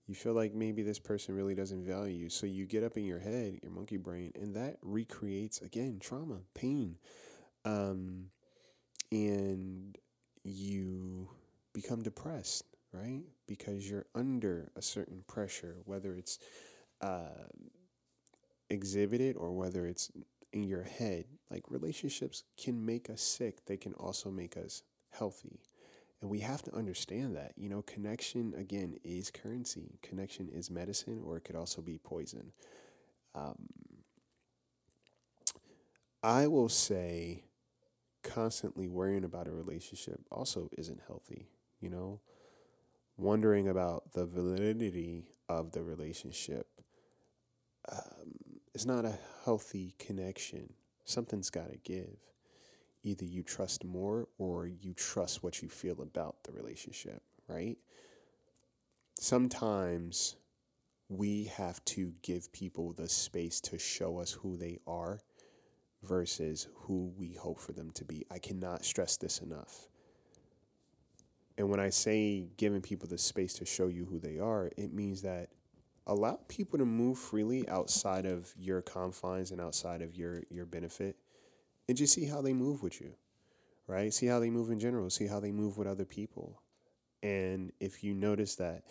You 0.05 0.15
feel 0.15 0.33
like 0.33 0.53
maybe 0.53 0.81
this 0.83 0.99
person 0.99 1.35
really 1.35 1.55
doesn't 1.55 1.85
value 1.85 2.15
you. 2.15 2.29
So 2.29 2.45
you 2.47 2.65
get 2.65 2.83
up 2.83 2.97
in 2.97 3.05
your 3.05 3.19
head, 3.19 3.59
your 3.61 3.71
monkey 3.71 3.97
brain, 3.97 4.31
and 4.35 4.55
that 4.55 4.77
recreates 4.81 5.61
again 5.61 5.99
trauma, 5.99 6.39
pain. 6.55 6.97
Um, 7.65 8.29
and 9.11 9.97
you 10.43 11.29
become 11.73 12.01
depressed, 12.01 12.65
right? 12.91 13.23
Because 13.47 13.89
you're 13.89 14.05
under 14.15 14.71
a 14.75 14.81
certain 14.81 15.23
pressure, 15.27 15.77
whether 15.85 16.15
it's 16.15 16.39
uh, 17.01 17.47
exhibited 18.69 19.35
or 19.35 19.51
whether 19.51 19.85
it's 19.85 20.11
in 20.53 20.63
your 20.63 20.83
head. 20.83 21.25
Like 21.49 21.63
relationships 21.69 22.43
can 22.57 22.85
make 22.85 23.09
us 23.09 23.21
sick, 23.21 23.65
they 23.65 23.77
can 23.77 23.93
also 23.93 24.29
make 24.29 24.57
us 24.57 24.83
healthy. 25.11 25.59
And 26.21 26.29
we 26.29 26.39
have 26.39 26.61
to 26.63 26.75
understand 26.75 27.35
that, 27.37 27.53
you 27.55 27.69
know, 27.69 27.81
connection 27.81 28.53
again 28.57 28.97
is 29.05 29.31
currency. 29.31 29.99
Connection 30.01 30.49
is 30.49 30.69
medicine, 30.69 31.21
or 31.23 31.37
it 31.37 31.45
could 31.45 31.55
also 31.55 31.81
be 31.81 31.97
poison. 31.97 32.51
Um, 33.33 33.55
I 36.21 36.47
will 36.47 36.67
say, 36.67 37.45
constantly 38.29 38.87
worrying 38.87 39.23
about 39.23 39.47
a 39.47 39.51
relationship 39.51 40.21
also 40.31 40.69
isn't 40.77 41.01
healthy, 41.07 41.49
you 41.79 41.89
know, 41.89 42.21
wondering 43.17 43.67
about 43.67 44.13
the 44.13 44.25
validity 44.25 45.27
of 45.47 45.71
the 45.71 45.83
relationship 45.83 46.67
um, 47.91 48.33
is 48.73 48.85
not 48.85 49.05
a 49.05 49.17
healthy 49.43 49.95
connection. 49.97 50.73
Something's 51.05 51.49
got 51.49 51.71
to 51.71 51.77
give 51.77 52.17
either 53.01 53.25
you 53.25 53.43
trust 53.43 53.83
more 53.83 54.27
or 54.37 54.67
you 54.67 54.93
trust 54.93 55.41
what 55.41 55.61
you 55.61 55.69
feel 55.69 56.01
about 56.01 56.43
the 56.43 56.51
relationship, 56.51 57.23
right? 57.47 57.77
Sometimes 59.19 60.35
we 61.07 61.45
have 61.45 61.83
to 61.85 62.13
give 62.21 62.51
people 62.51 62.93
the 62.93 63.09
space 63.09 63.59
to 63.61 63.79
show 63.79 64.19
us 64.19 64.31
who 64.31 64.57
they 64.57 64.77
are 64.85 65.19
versus 66.03 66.67
who 66.73 67.11
we 67.17 67.33
hope 67.33 67.59
for 67.59 67.73
them 67.73 67.91
to 67.91 68.05
be. 68.05 68.25
I 68.31 68.39
cannot 68.39 68.85
stress 68.85 69.17
this 69.17 69.39
enough. 69.39 69.87
And 71.57 71.69
when 71.69 71.79
I 71.79 71.89
say 71.89 72.47
giving 72.55 72.81
people 72.81 73.09
the 73.09 73.17
space 73.17 73.53
to 73.55 73.65
show 73.65 73.87
you 73.87 74.05
who 74.05 74.19
they 74.19 74.39
are, 74.39 74.71
it 74.77 74.93
means 74.93 75.21
that 75.23 75.49
allow 76.07 76.39
people 76.47 76.79
to 76.79 76.85
move 76.85 77.17
freely 77.17 77.67
outside 77.67 78.25
of 78.25 78.53
your 78.57 78.81
confines 78.81 79.51
and 79.51 79.59
outside 79.61 80.01
of 80.01 80.15
your 80.15 80.41
your 80.49 80.65
benefit 80.65 81.17
and 81.87 81.97
just 81.97 82.13
see 82.13 82.25
how 82.25 82.41
they 82.41 82.53
move 82.53 82.81
with 82.81 83.01
you, 83.01 83.13
right? 83.87 84.13
See 84.13 84.25
how 84.25 84.39
they 84.39 84.49
move 84.49 84.71
in 84.71 84.79
general, 84.79 85.09
see 85.09 85.27
how 85.27 85.39
they 85.39 85.51
move 85.51 85.77
with 85.77 85.87
other 85.87 86.05
people. 86.05 86.61
And 87.21 87.73
if 87.79 88.03
you 88.03 88.13
notice 88.13 88.55
that 88.55 88.83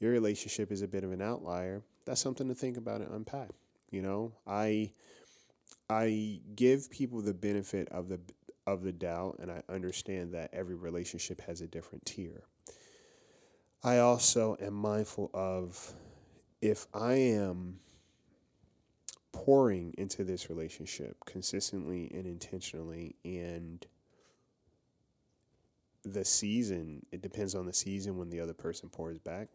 your 0.00 0.10
relationship 0.10 0.72
is 0.72 0.82
a 0.82 0.88
bit 0.88 1.04
of 1.04 1.12
an 1.12 1.22
outlier, 1.22 1.82
that's 2.04 2.20
something 2.20 2.48
to 2.48 2.54
think 2.54 2.76
about 2.76 3.00
and 3.00 3.12
unpack. 3.12 3.50
You 3.90 4.02
know, 4.02 4.32
I 4.46 4.92
I 5.88 6.40
give 6.54 6.90
people 6.90 7.20
the 7.20 7.34
benefit 7.34 7.88
of 7.90 8.08
the 8.08 8.20
of 8.66 8.82
the 8.82 8.92
doubt 8.92 9.36
and 9.38 9.50
I 9.50 9.62
understand 9.68 10.34
that 10.34 10.50
every 10.52 10.74
relationship 10.74 11.40
has 11.42 11.60
a 11.60 11.68
different 11.68 12.04
tier. 12.04 12.42
I 13.84 13.98
also 13.98 14.56
am 14.60 14.74
mindful 14.74 15.30
of 15.32 15.92
if 16.60 16.88
I 16.92 17.14
am 17.14 17.78
pouring 19.30 19.94
into 19.98 20.24
this 20.24 20.48
relationship 20.48 21.16
consistently 21.26 22.10
and 22.12 22.26
intentionally 22.26 23.14
and 23.24 23.86
the 26.04 26.24
season 26.24 27.04
it 27.12 27.20
depends 27.20 27.54
on 27.54 27.66
the 27.66 27.72
season 27.72 28.16
when 28.16 28.30
the 28.30 28.40
other 28.40 28.54
person 28.54 28.88
pours 28.88 29.18
back 29.18 29.48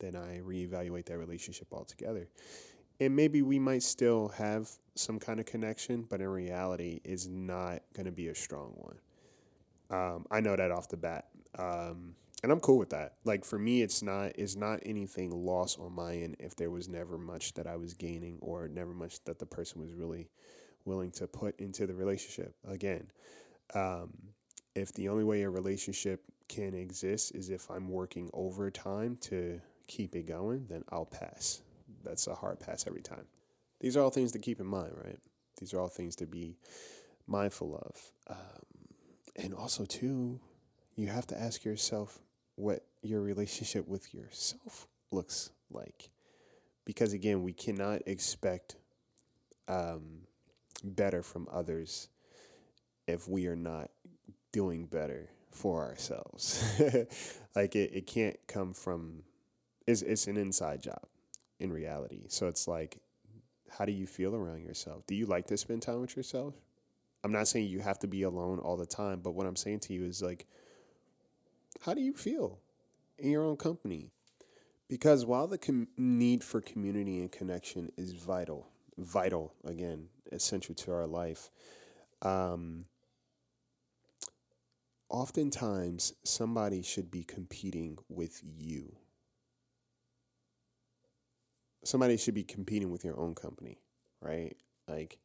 then 0.00 0.16
i 0.16 0.38
reevaluate 0.38 1.04
that 1.06 1.16
relationship 1.16 1.68
altogether 1.72 2.28
and 3.00 3.14
maybe 3.14 3.42
we 3.42 3.58
might 3.58 3.82
still 3.82 4.28
have 4.28 4.68
some 4.94 5.18
kind 5.18 5.40
of 5.40 5.46
connection 5.46 6.02
but 6.08 6.20
in 6.20 6.28
reality 6.28 7.00
is 7.04 7.28
not 7.28 7.82
going 7.94 8.06
to 8.06 8.12
be 8.12 8.28
a 8.28 8.34
strong 8.34 8.72
one 8.76 8.98
um, 9.90 10.26
i 10.30 10.40
know 10.40 10.56
that 10.56 10.70
off 10.70 10.88
the 10.88 10.96
bat 10.96 11.26
um, 11.58 12.14
and 12.42 12.52
I'm 12.52 12.60
cool 12.60 12.78
with 12.78 12.90
that. 12.90 13.14
Like 13.24 13.44
for 13.44 13.58
me, 13.58 13.82
it's 13.82 14.02
not 14.02 14.32
it's 14.36 14.54
not 14.54 14.80
anything 14.84 15.30
lost 15.30 15.78
on 15.80 15.92
my 15.92 16.14
end 16.14 16.36
if 16.38 16.54
there 16.54 16.70
was 16.70 16.88
never 16.88 17.18
much 17.18 17.54
that 17.54 17.66
I 17.66 17.76
was 17.76 17.94
gaining 17.94 18.38
or 18.40 18.68
never 18.68 18.92
much 18.92 19.22
that 19.24 19.38
the 19.38 19.46
person 19.46 19.80
was 19.80 19.92
really 19.92 20.28
willing 20.84 21.10
to 21.12 21.26
put 21.26 21.58
into 21.58 21.86
the 21.86 21.94
relationship. 21.94 22.54
Again, 22.66 23.08
um, 23.74 24.12
if 24.74 24.92
the 24.92 25.08
only 25.08 25.24
way 25.24 25.42
a 25.42 25.50
relationship 25.50 26.22
can 26.48 26.74
exist 26.74 27.34
is 27.34 27.50
if 27.50 27.70
I'm 27.70 27.88
working 27.88 28.30
overtime 28.32 29.18
to 29.22 29.60
keep 29.86 30.14
it 30.14 30.26
going, 30.26 30.66
then 30.68 30.84
I'll 30.90 31.06
pass. 31.06 31.60
That's 32.08 32.26
a 32.26 32.34
hard 32.34 32.58
pass 32.58 32.86
every 32.86 33.02
time. 33.02 33.26
These 33.80 33.96
are 33.96 34.00
all 34.00 34.10
things 34.10 34.32
to 34.32 34.38
keep 34.38 34.60
in 34.60 34.66
mind, 34.66 34.92
right? 35.04 35.18
These 35.60 35.74
are 35.74 35.80
all 35.80 35.88
things 35.88 36.16
to 36.16 36.26
be 36.26 36.56
mindful 37.26 37.76
of. 37.76 38.36
Um, 38.36 38.64
and 39.36 39.54
also, 39.54 39.84
too, 39.84 40.40
you 40.96 41.08
have 41.08 41.26
to 41.28 41.38
ask 41.38 41.64
yourself 41.64 42.18
what 42.56 42.84
your 43.02 43.20
relationship 43.20 43.86
with 43.86 44.14
yourself 44.14 44.88
looks 45.12 45.50
like. 45.70 46.10
Because 46.86 47.12
again, 47.12 47.42
we 47.42 47.52
cannot 47.52 48.00
expect 48.06 48.76
um, 49.68 50.22
better 50.82 51.22
from 51.22 51.46
others 51.52 52.08
if 53.06 53.28
we 53.28 53.46
are 53.46 53.56
not 53.56 53.90
doing 54.50 54.86
better 54.86 55.28
for 55.50 55.84
ourselves. 55.84 56.64
like 57.54 57.76
it, 57.76 57.90
it 57.92 58.06
can't 58.06 58.38
come 58.46 58.72
from 58.72 59.22
it's 59.86 60.02
it's 60.02 60.26
an 60.26 60.36
inside 60.36 60.82
job 60.82 61.02
in 61.60 61.72
reality. 61.72 62.24
So 62.28 62.46
it's 62.46 62.68
like 62.68 62.98
how 63.70 63.84
do 63.84 63.92
you 63.92 64.06
feel 64.06 64.34
around 64.34 64.62
yourself? 64.62 65.06
Do 65.06 65.14
you 65.14 65.26
like 65.26 65.46
to 65.48 65.56
spend 65.56 65.82
time 65.82 66.00
with 66.00 66.16
yourself? 66.16 66.54
I'm 67.22 67.32
not 67.32 67.48
saying 67.48 67.66
you 67.66 67.80
have 67.80 67.98
to 68.00 68.06
be 68.06 68.22
alone 68.22 68.58
all 68.58 68.76
the 68.76 68.86
time, 68.86 69.20
but 69.20 69.34
what 69.34 69.46
I'm 69.46 69.56
saying 69.56 69.80
to 69.80 69.92
you 69.92 70.04
is 70.04 70.22
like 70.22 70.46
how 71.82 71.94
do 71.94 72.00
you 72.00 72.14
feel 72.14 72.58
in 73.18 73.30
your 73.30 73.44
own 73.44 73.56
company? 73.56 74.10
Because 74.88 75.26
while 75.26 75.46
the 75.46 75.58
com- 75.58 75.88
need 75.96 76.42
for 76.42 76.60
community 76.60 77.20
and 77.20 77.30
connection 77.30 77.92
is 77.96 78.12
vital, 78.12 78.68
vital, 78.96 79.52
again, 79.64 80.08
essential 80.32 80.74
to 80.76 80.92
our 80.92 81.06
life, 81.06 81.50
um, 82.22 82.86
oftentimes 85.10 86.14
somebody 86.24 86.82
should 86.82 87.10
be 87.10 87.22
competing 87.22 87.98
with 88.08 88.40
you. 88.42 88.96
Somebody 91.84 92.16
should 92.16 92.34
be 92.34 92.44
competing 92.44 92.90
with 92.90 93.04
your 93.04 93.18
own 93.18 93.34
company, 93.34 93.78
right? 94.20 94.56
Like 94.88 95.18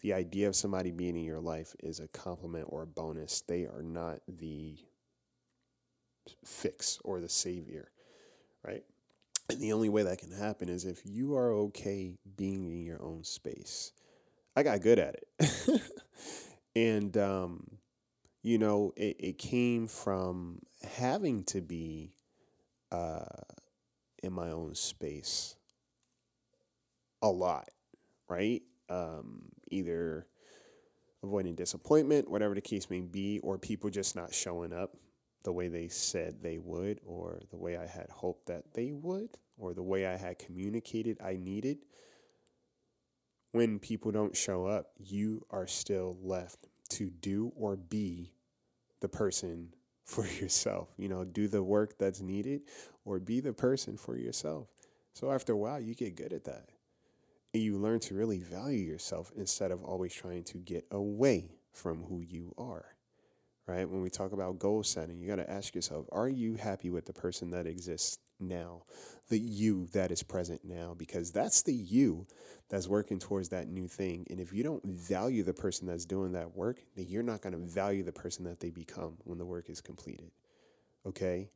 the 0.00 0.12
idea 0.14 0.48
of 0.48 0.56
somebody 0.56 0.90
being 0.90 1.16
in 1.16 1.24
your 1.24 1.40
life 1.40 1.74
is 1.80 2.00
a 2.00 2.08
compliment 2.08 2.66
or 2.68 2.82
a 2.82 2.86
bonus. 2.86 3.42
They 3.42 3.64
are 3.64 3.82
not 3.82 4.20
the 4.28 4.78
fix 6.44 6.98
or 7.04 7.20
the 7.20 7.28
savior, 7.28 7.90
right? 8.64 8.82
And 9.48 9.60
the 9.60 9.72
only 9.72 9.88
way 9.88 10.02
that 10.04 10.18
can 10.18 10.32
happen 10.32 10.68
is 10.68 10.84
if 10.84 11.00
you 11.04 11.34
are 11.36 11.52
okay 11.52 12.18
being 12.36 12.64
in 12.64 12.84
your 12.84 13.02
own 13.02 13.24
space. 13.24 13.92
I 14.56 14.62
got 14.62 14.80
good 14.80 14.98
at 14.98 15.16
it. 15.16 15.82
and, 16.76 17.16
um, 17.16 17.78
you 18.42 18.58
know, 18.58 18.92
it, 18.96 19.16
it 19.18 19.38
came 19.38 19.86
from 19.86 20.60
having 20.96 21.44
to 21.44 21.60
be 21.60 22.14
uh, 22.90 23.24
in 24.22 24.32
my 24.32 24.50
own 24.50 24.74
space 24.74 25.56
a 27.22 27.28
lot, 27.28 27.68
right? 28.28 28.62
Um, 28.88 29.42
either 29.70 30.26
avoiding 31.22 31.54
disappointment, 31.54 32.30
whatever 32.30 32.54
the 32.54 32.60
case 32.60 32.88
may 32.90 33.00
be, 33.00 33.38
or 33.40 33.58
people 33.58 33.90
just 33.90 34.16
not 34.16 34.32
showing 34.34 34.72
up 34.72 34.96
the 35.42 35.52
way 35.52 35.68
they 35.68 35.88
said 35.88 36.42
they 36.42 36.58
would, 36.58 37.00
or 37.04 37.40
the 37.50 37.56
way 37.56 37.76
I 37.76 37.86
had 37.86 38.08
hoped 38.10 38.46
that 38.46 38.74
they 38.74 38.92
would, 38.92 39.30
or 39.58 39.74
the 39.74 39.82
way 39.82 40.06
I 40.06 40.16
had 40.16 40.38
communicated 40.38 41.18
I 41.22 41.36
needed, 41.36 41.78
when 43.52 43.78
people 43.78 44.12
don't 44.12 44.36
show 44.36 44.66
up, 44.66 44.92
you 44.98 45.44
are 45.50 45.66
still 45.66 46.16
left 46.22 46.68
to 46.90 47.10
do 47.10 47.52
or 47.56 47.76
be 47.76 48.32
the 49.00 49.08
person 49.08 49.74
for 50.04 50.26
yourself. 50.26 50.88
You 50.96 51.08
know, 51.08 51.24
do 51.24 51.48
the 51.48 51.62
work 51.62 51.98
that's 51.98 52.20
needed 52.20 52.62
or 53.04 53.18
be 53.18 53.40
the 53.40 53.52
person 53.52 53.96
for 53.96 54.16
yourself. 54.16 54.68
So 55.12 55.30
after 55.30 55.52
a 55.52 55.56
while, 55.56 55.80
you 55.80 55.94
get 55.94 56.16
good 56.16 56.32
at 56.32 56.44
that. 56.44 56.70
You 57.52 57.78
learn 57.78 58.00
to 58.00 58.14
really 58.14 58.38
value 58.38 58.78
yourself 58.78 59.32
instead 59.36 59.72
of 59.72 59.82
always 59.82 60.14
trying 60.14 60.44
to 60.44 60.58
get 60.58 60.86
away 60.90 61.50
from 61.72 62.04
who 62.04 62.20
you 62.20 62.54
are. 62.56 62.84
Right? 63.66 63.88
When 63.88 64.02
we 64.02 64.10
talk 64.10 64.32
about 64.32 64.58
goal 64.58 64.82
setting, 64.82 65.18
you 65.18 65.28
got 65.28 65.36
to 65.36 65.50
ask 65.50 65.74
yourself 65.74 66.06
are 66.12 66.28
you 66.28 66.54
happy 66.54 66.90
with 66.90 67.06
the 67.06 67.12
person 67.12 67.50
that 67.50 67.66
exists 67.66 68.18
now? 68.38 68.82
The 69.28 69.38
you 69.38 69.86
that 69.92 70.10
is 70.10 70.22
present 70.22 70.64
now? 70.64 70.94
Because 70.96 71.30
that's 71.30 71.62
the 71.62 71.74
you 71.74 72.26
that's 72.68 72.88
working 72.88 73.18
towards 73.18 73.48
that 73.50 73.68
new 73.68 73.86
thing. 73.86 74.26
And 74.30 74.40
if 74.40 74.52
you 74.52 74.62
don't 74.62 74.84
value 74.84 75.42
the 75.42 75.54
person 75.54 75.86
that's 75.86 76.04
doing 76.04 76.32
that 76.32 76.56
work, 76.56 76.82
then 76.96 77.06
you're 77.08 77.22
not 77.22 77.42
going 77.42 77.52
to 77.52 77.58
value 77.58 78.02
the 78.02 78.12
person 78.12 78.44
that 78.44 78.60
they 78.60 78.70
become 78.70 79.18
when 79.24 79.38
the 79.38 79.46
work 79.46 79.68
is 79.68 79.80
completed. 79.80 80.30
Okay? 81.06 81.50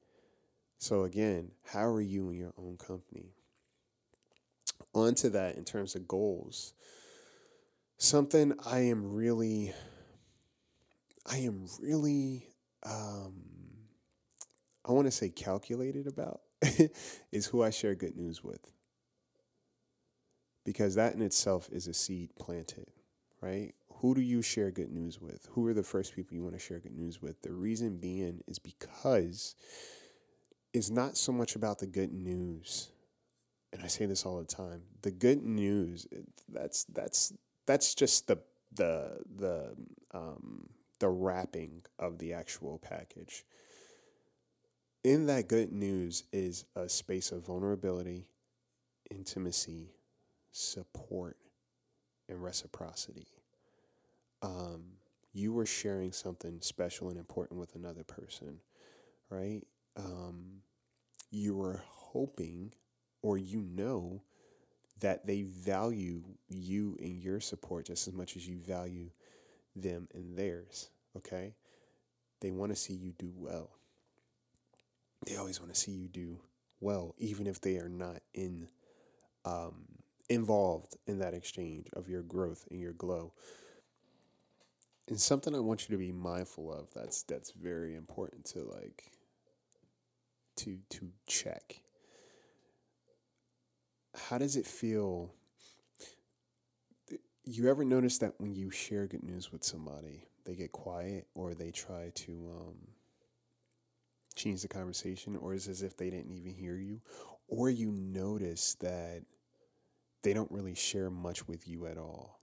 So, 0.79 1.05
again, 1.05 1.51
how 1.65 1.87
are 1.87 2.01
you 2.01 2.31
in 2.31 2.37
your 2.37 2.53
own 2.59 2.77
company? 2.77 3.33
Onto 4.95 5.29
that 5.31 5.57
in 5.57 5.65
terms 5.65 5.95
of 5.95 6.07
goals, 6.07 6.73
something 7.99 8.55
I 8.65 8.81
am 8.81 9.13
really, 9.13 9.73
I 11.27 11.39
am 11.39 11.67
really, 11.81 12.47
um, 12.85 13.35
I 14.85 14.93
want 14.93 15.07
to 15.07 15.11
say 15.11 15.31
calculated 15.31 16.07
about 16.07 16.43
is 17.33 17.47
who 17.47 17.63
I 17.63 17.71
share 17.71 17.95
good 17.95 18.17
news 18.17 18.45
with 18.45 18.61
because 20.65 20.95
that 20.95 21.15
in 21.15 21.23
itself 21.23 21.69
is 21.71 21.87
a 21.87 21.95
seed 21.95 22.31
planted, 22.39 22.89
right? 23.41 23.75
Who 24.01 24.15
do 24.15 24.21
you 24.21 24.43
share 24.43 24.71
good 24.71 24.91
news 24.91 25.21
with? 25.21 25.47
Who 25.53 25.67
are 25.67 25.75
the 25.75 25.83
first 25.83 26.15
people 26.15 26.35
you 26.35 26.43
want 26.43 26.55
to 26.55 26.61
share 26.61 26.79
good 26.79 26.97
news 26.97 27.23
with? 27.23 27.41
The 27.43 27.53
reason 27.53 27.99
being 27.99 28.43
is 28.47 28.59
because 28.59 29.55
it's 30.73 30.91
not 30.91 31.17
so 31.17 31.33
much 31.33 31.55
about 31.55 31.79
the 31.79 31.87
good 31.87 32.13
news. 32.13 32.91
And 33.75 33.83
I 33.83 33.89
say 33.89 34.07
this 34.07 34.25
all 34.25 34.39
the 34.39 34.47
time. 34.47 34.83
The 35.03 35.11
good 35.11 35.43
news 35.43 36.07
that's 36.49 36.85
that's 36.85 37.35
that's 37.67 37.95
just 37.95 38.29
the 38.29 38.39
the 38.73 39.19
the 39.37 39.75
um 40.13 40.69
the 41.01 41.09
wrapping 41.09 41.83
of 41.99 42.19
the 42.19 42.33
actual 42.33 42.79
package. 42.79 43.45
In 45.03 45.27
that 45.27 45.49
good 45.49 45.73
news 45.73 46.25
is 46.33 46.65
a 46.77 46.89
space 46.89 47.33
of 47.33 47.45
vulnerability, 47.45 48.29
intimacy, 49.11 49.91
support, 50.53 51.37
and 52.29 52.43
reciprocity. 52.43 53.27
Um, 54.41 54.85
you 55.33 55.53
were 55.53 55.67
sharing 55.67 56.13
something 56.13 56.61
special 56.61 57.09
and 57.09 57.19
important 57.19 57.59
with 57.61 57.75
another 57.75 58.05
person, 58.05 58.61
right? 59.29 59.63
Um, 59.97 60.63
you 61.31 61.57
were 61.57 61.83
hoping, 61.87 62.73
or 63.25 63.39
you 63.39 63.63
know, 63.63 64.21
that 65.01 65.27
they 65.27 65.43
value 65.43 66.23
you 66.49 66.95
and 67.01 67.23
your 67.23 67.41
support 67.41 67.87
just 67.87 68.07
as 68.07 68.13
much 68.13 68.37
as 68.37 68.47
you 68.47 68.59
value 68.59 69.09
them 69.75 70.07
and 70.15 70.37
theirs, 70.37 70.91
okay? 71.17 71.55
They 72.43 72.51
want 72.51 72.71
to 72.71 72.77
see 72.77 72.93
you 72.93 73.13
do 73.19 73.33
well. 73.35 73.71
They 75.27 75.37
always 75.37 75.59
want 75.59 75.73
to 75.73 75.81
see 75.81 75.93
you 75.93 76.07
do 76.07 76.39
well, 76.81 77.15
even 77.17 77.47
if 77.47 77.63
they 77.63 77.79
are 77.79 77.89
not 77.89 78.21
in 78.35 78.69
um, 79.47 79.87
involved 80.29 80.97
in 81.07 81.19
that 81.21 81.33
exchange 81.33 81.87
of 81.95 82.11
your 82.11 82.23
growth 82.23 82.69
and 82.71 82.79
your 82.79 82.93
glow. 82.93 83.33
And 85.09 85.19
something 85.19 85.55
I 85.55 85.61
want 85.61 85.89
you 85.89 85.95
to 85.95 85.99
be 85.99 86.13
mindful 86.13 86.71
of 86.71 86.93
that's 86.95 87.23
that's 87.23 87.53
very 87.53 87.95
important 87.95 88.45
to 88.47 88.65
like 88.65 89.13
to 90.57 90.79
to 90.91 91.09
check. 91.27 91.84
How 94.15 94.39
does 94.39 94.57
it 94.57 94.67
feel? 94.67 95.33
You 97.45 97.69
ever 97.69 97.85
notice 97.85 98.19
that 98.19 98.35
when 98.39 98.55
you 98.55 98.71
share 98.71 99.07
good 99.07 99.23
news 99.23 99.53
with 99.53 99.65
somebody, 99.65 100.25
they 100.45 100.55
get 100.55 100.73
quiet 100.73 101.27
or 101.35 101.55
they 101.55 101.71
try 101.71 102.11
to 102.15 102.33
um, 102.33 102.77
change 104.35 104.63
the 104.63 104.69
conversation, 104.69 105.37
or 105.37 105.55
it's 105.55 105.69
as 105.69 105.83
if 105.83 105.97
they 105.97 106.11
didn't 106.11 106.33
even 106.33 106.53
hear 106.53 106.77
you, 106.77 107.01
or 107.49 107.71
you 107.71 107.91
notice 107.91 108.75
that 108.81 109.23
they 110.23 110.33
don't 110.33 110.51
really 110.51 110.75
share 110.75 111.11
much 111.11 111.47
with 111.47 111.69
you 111.69 111.87
at 111.87 111.99
all. 111.99 112.41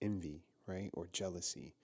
Envy, 0.00 0.44
right? 0.66 0.90
Or 0.92 1.08
jealousy. 1.12 1.74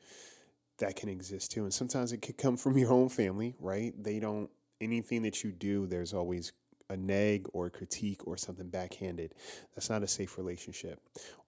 That 0.78 0.96
can 0.96 1.08
exist 1.08 1.50
too. 1.52 1.64
And 1.64 1.74
sometimes 1.74 2.12
it 2.12 2.22
could 2.22 2.38
come 2.38 2.56
from 2.56 2.78
your 2.78 2.92
own 2.92 3.08
family, 3.08 3.54
right? 3.58 3.92
They 4.02 4.20
don't, 4.20 4.50
anything 4.80 5.22
that 5.22 5.42
you 5.42 5.52
do, 5.52 5.86
there's 5.86 6.14
always 6.14 6.52
a 6.90 6.96
nag 6.96 7.46
or 7.54 7.66
a 7.66 7.70
critique 7.70 8.26
or 8.26 8.36
something 8.36 8.68
backhanded. 8.68 9.34
That's 9.74 9.88
not 9.88 10.02
a 10.02 10.08
safe 10.08 10.36
relationship. 10.36 11.00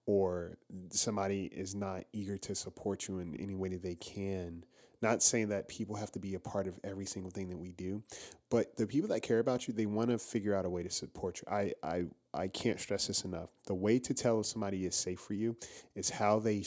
Or 0.05 0.57
somebody 0.89 1.45
is 1.45 1.75
not 1.75 2.05
eager 2.11 2.37
to 2.39 2.55
support 2.55 3.07
you 3.07 3.19
in 3.19 3.35
any 3.35 3.53
way 3.55 3.69
that 3.69 3.83
they 3.83 3.95
can 3.95 4.65
not 5.03 5.21
saying 5.21 5.49
that 5.49 5.67
people 5.67 5.95
have 5.95 6.11
to 6.13 6.19
be 6.19 6.33
a 6.33 6.39
part 6.39 6.65
of 6.65 6.79
every 6.83 7.05
single 7.05 7.29
thing 7.29 7.49
that 7.49 7.57
we 7.57 7.73
do, 7.73 8.01
but 8.49 8.75
the 8.77 8.87
people 8.87 9.09
that 9.09 9.19
care 9.19 9.39
about 9.39 9.67
you, 9.67 9.73
they 9.73 9.85
want 9.85 10.09
to 10.09 10.17
figure 10.17 10.55
out 10.55 10.65
a 10.65 10.69
way 10.69 10.81
to 10.81 10.89
support 10.89 11.41
you. 11.41 11.53
I, 11.53 11.73
I, 11.83 12.05
I 12.33 12.47
can't 12.47 12.79
stress 12.79 13.07
this 13.07 13.25
enough. 13.25 13.49
The 13.67 13.75
way 13.75 13.99
to 13.99 14.13
tell 14.13 14.39
if 14.39 14.47
somebody 14.47 14.85
is 14.85 14.95
safe 14.95 15.19
for 15.19 15.33
you 15.33 15.57
is 15.93 16.09
how 16.09 16.39
they 16.39 16.63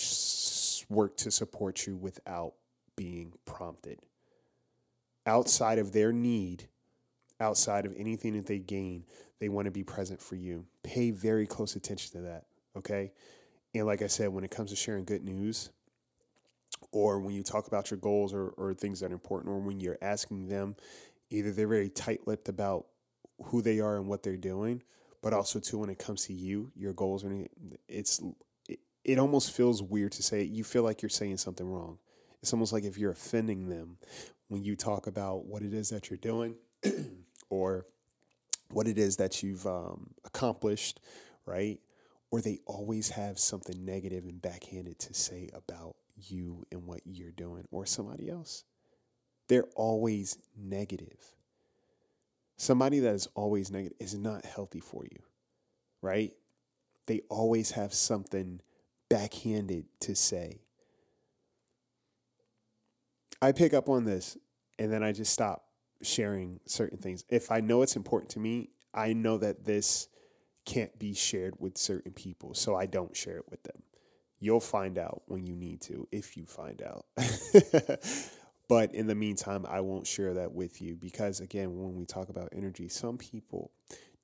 work 0.88 1.16
to 1.16 1.30
support 1.30 1.86
you 1.86 1.96
without 1.96 2.52
being 2.94 3.32
prompted. 3.46 3.98
Outside 5.24 5.78
of 5.78 5.92
their 5.92 6.12
need, 6.12 6.68
outside 7.40 7.86
of 7.86 7.94
anything 7.96 8.34
that 8.36 8.46
they 8.46 8.58
gain, 8.58 9.04
they 9.40 9.48
want 9.48 9.66
to 9.66 9.70
be 9.70 9.84
present 9.84 10.20
for 10.20 10.36
you. 10.36 10.66
Pay 10.82 11.10
very 11.10 11.46
close 11.46 11.76
attention 11.76 12.12
to 12.12 12.20
that, 12.28 12.44
okay? 12.76 13.12
And 13.74 13.86
like 13.86 14.02
I 14.02 14.06
said, 14.06 14.30
when 14.30 14.44
it 14.44 14.50
comes 14.50 14.70
to 14.70 14.76
sharing 14.76 15.04
good 15.04 15.24
news, 15.24 15.70
or 16.92 17.20
when 17.20 17.34
you 17.34 17.42
talk 17.42 17.66
about 17.66 17.90
your 17.90 17.98
goals 17.98 18.32
or, 18.32 18.48
or 18.50 18.74
things 18.74 19.00
that 19.00 19.10
are 19.10 19.14
important, 19.14 19.52
or 19.52 19.58
when 19.58 19.80
you're 19.80 19.98
asking 20.00 20.48
them, 20.48 20.76
either 21.30 21.52
they're 21.52 21.68
very 21.68 21.90
tight 21.90 22.26
lipped 22.26 22.48
about 22.48 22.86
who 23.46 23.60
they 23.60 23.80
are 23.80 23.96
and 23.96 24.08
what 24.08 24.22
they're 24.22 24.36
doing, 24.36 24.82
but 25.22 25.32
also 25.32 25.58
too 25.58 25.78
when 25.78 25.90
it 25.90 25.98
comes 25.98 26.24
to 26.26 26.32
you, 26.32 26.70
your 26.74 26.92
goals, 26.92 27.24
or 27.24 27.46
it's 27.88 28.22
it, 28.68 28.80
it 29.04 29.18
almost 29.18 29.50
feels 29.52 29.82
weird 29.82 30.12
to 30.12 30.22
say. 30.22 30.42
You 30.42 30.64
feel 30.64 30.82
like 30.82 31.02
you're 31.02 31.08
saying 31.08 31.38
something 31.38 31.66
wrong. 31.66 31.98
It's 32.42 32.52
almost 32.52 32.72
like 32.72 32.84
if 32.84 32.96
you're 32.96 33.12
offending 33.12 33.68
them 33.68 33.98
when 34.48 34.64
you 34.64 34.76
talk 34.76 35.06
about 35.06 35.44
what 35.46 35.62
it 35.62 35.74
is 35.74 35.90
that 35.90 36.08
you're 36.08 36.16
doing 36.18 36.54
or 37.50 37.86
what 38.70 38.88
it 38.88 38.98
is 38.98 39.16
that 39.16 39.42
you've 39.42 39.66
um, 39.66 40.10
accomplished, 40.24 41.00
right? 41.44 41.78
Or 42.30 42.40
they 42.40 42.60
always 42.66 43.10
have 43.10 43.38
something 43.38 43.84
negative 43.84 44.24
and 44.24 44.40
backhanded 44.42 44.98
to 45.00 45.14
say 45.14 45.48
about 45.54 45.96
you 46.16 46.64
and 46.72 46.86
what 46.86 47.00
you're 47.04 47.30
doing 47.30 47.66
or 47.70 47.86
somebody 47.86 48.28
else. 48.28 48.64
They're 49.48 49.68
always 49.76 50.38
negative. 50.56 51.18
Somebody 52.56 53.00
that 53.00 53.14
is 53.14 53.28
always 53.34 53.70
negative 53.70 53.96
is 54.00 54.14
not 54.14 54.44
healthy 54.44 54.80
for 54.80 55.04
you, 55.04 55.22
right? 56.02 56.32
They 57.06 57.20
always 57.28 57.72
have 57.72 57.94
something 57.94 58.60
backhanded 59.08 59.84
to 60.00 60.16
say. 60.16 60.60
I 63.40 63.52
pick 63.52 63.74
up 63.74 63.88
on 63.88 64.04
this 64.04 64.36
and 64.78 64.92
then 64.92 65.02
I 65.02 65.12
just 65.12 65.32
stop 65.32 65.65
sharing 66.02 66.60
certain 66.66 66.98
things. 66.98 67.24
If 67.28 67.50
I 67.50 67.60
know 67.60 67.82
it's 67.82 67.96
important 67.96 68.30
to 68.32 68.40
me, 68.40 68.70
I 68.94 69.12
know 69.12 69.38
that 69.38 69.64
this 69.64 70.08
can't 70.64 70.98
be 70.98 71.14
shared 71.14 71.54
with 71.58 71.78
certain 71.78 72.12
people, 72.12 72.54
so 72.54 72.74
I 72.74 72.86
don't 72.86 73.16
share 73.16 73.36
it 73.36 73.50
with 73.50 73.62
them. 73.62 73.82
You'll 74.38 74.60
find 74.60 74.98
out 74.98 75.22
when 75.26 75.46
you 75.46 75.54
need 75.54 75.80
to, 75.82 76.06
if 76.12 76.36
you 76.36 76.44
find 76.44 76.82
out. 76.82 77.06
but 78.68 78.94
in 78.94 79.06
the 79.06 79.14
meantime, 79.14 79.64
I 79.68 79.80
won't 79.80 80.06
share 80.06 80.34
that 80.34 80.52
with 80.52 80.82
you 80.82 80.96
because, 80.96 81.40
again, 81.40 81.78
when 81.78 81.94
we 81.94 82.04
talk 82.04 82.28
about 82.28 82.50
energy, 82.54 82.88
some 82.88 83.16
people 83.16 83.70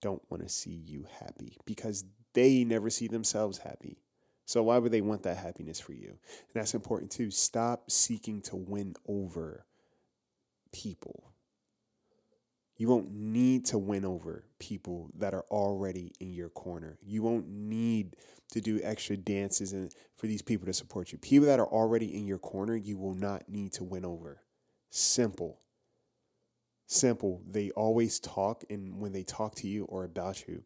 don't 0.03 0.23
want 0.29 0.43
to 0.43 0.49
see 0.49 0.83
you 0.85 1.07
happy 1.21 1.57
because 1.65 2.05
they 2.35 2.65
never 2.65 2.91
see 2.91 3.09
themselves 3.09 3.59
happy. 3.59 4.03
So, 4.45 4.63
why 4.63 4.79
would 4.79 4.93
they 4.93 5.01
want 5.01 5.23
that 5.23 5.39
happiness 5.39 5.81
for 5.81 5.95
you? 5.95 6.09
And 6.09 6.55
that's 6.55 6.75
important 6.75 7.11
too. 7.11 7.31
Stop 7.31 7.91
seeking 7.91 8.43
to 8.43 8.57
win 8.57 8.95
over 9.07 9.65
people. 10.73 11.32
You 12.77 12.89
won't 12.89 13.13
need 13.13 13.67
to 13.67 13.79
win 13.79 14.05
over 14.05 14.45
people 14.59 15.11
that 15.19 15.35
are 15.35 15.45
already 15.51 16.13
in 16.21 16.33
your 16.33 16.49
corner. 16.49 16.99
You 17.03 17.23
won't 17.23 17.49
need 17.49 18.17
to 18.53 18.61
do 18.61 18.81
extra 18.83 19.17
dances 19.17 19.73
and 19.73 19.93
for 20.17 20.27
these 20.27 20.43
people 20.43 20.67
to 20.67 20.73
support 20.73 21.13
you. 21.13 21.19
People 21.19 21.47
that 21.47 21.61
are 21.61 21.69
already 21.69 22.17
in 22.17 22.27
your 22.27 22.39
corner, 22.39 22.75
you 22.75 22.97
will 22.97 23.15
not 23.15 23.49
need 23.49 23.73
to 23.75 23.85
win 23.85 24.05
over. 24.05 24.43
Simple. 24.91 25.61
Simple. 26.87 27.43
They 27.49 27.71
always 27.71 28.21
talk, 28.21 28.65
and 28.69 29.01
when 29.01 29.13
they 29.13 29.23
talk 29.23 29.55
to 29.57 29.69
you 29.69 29.85
or 29.85 30.05
about 30.05 30.47
you, 30.47 30.65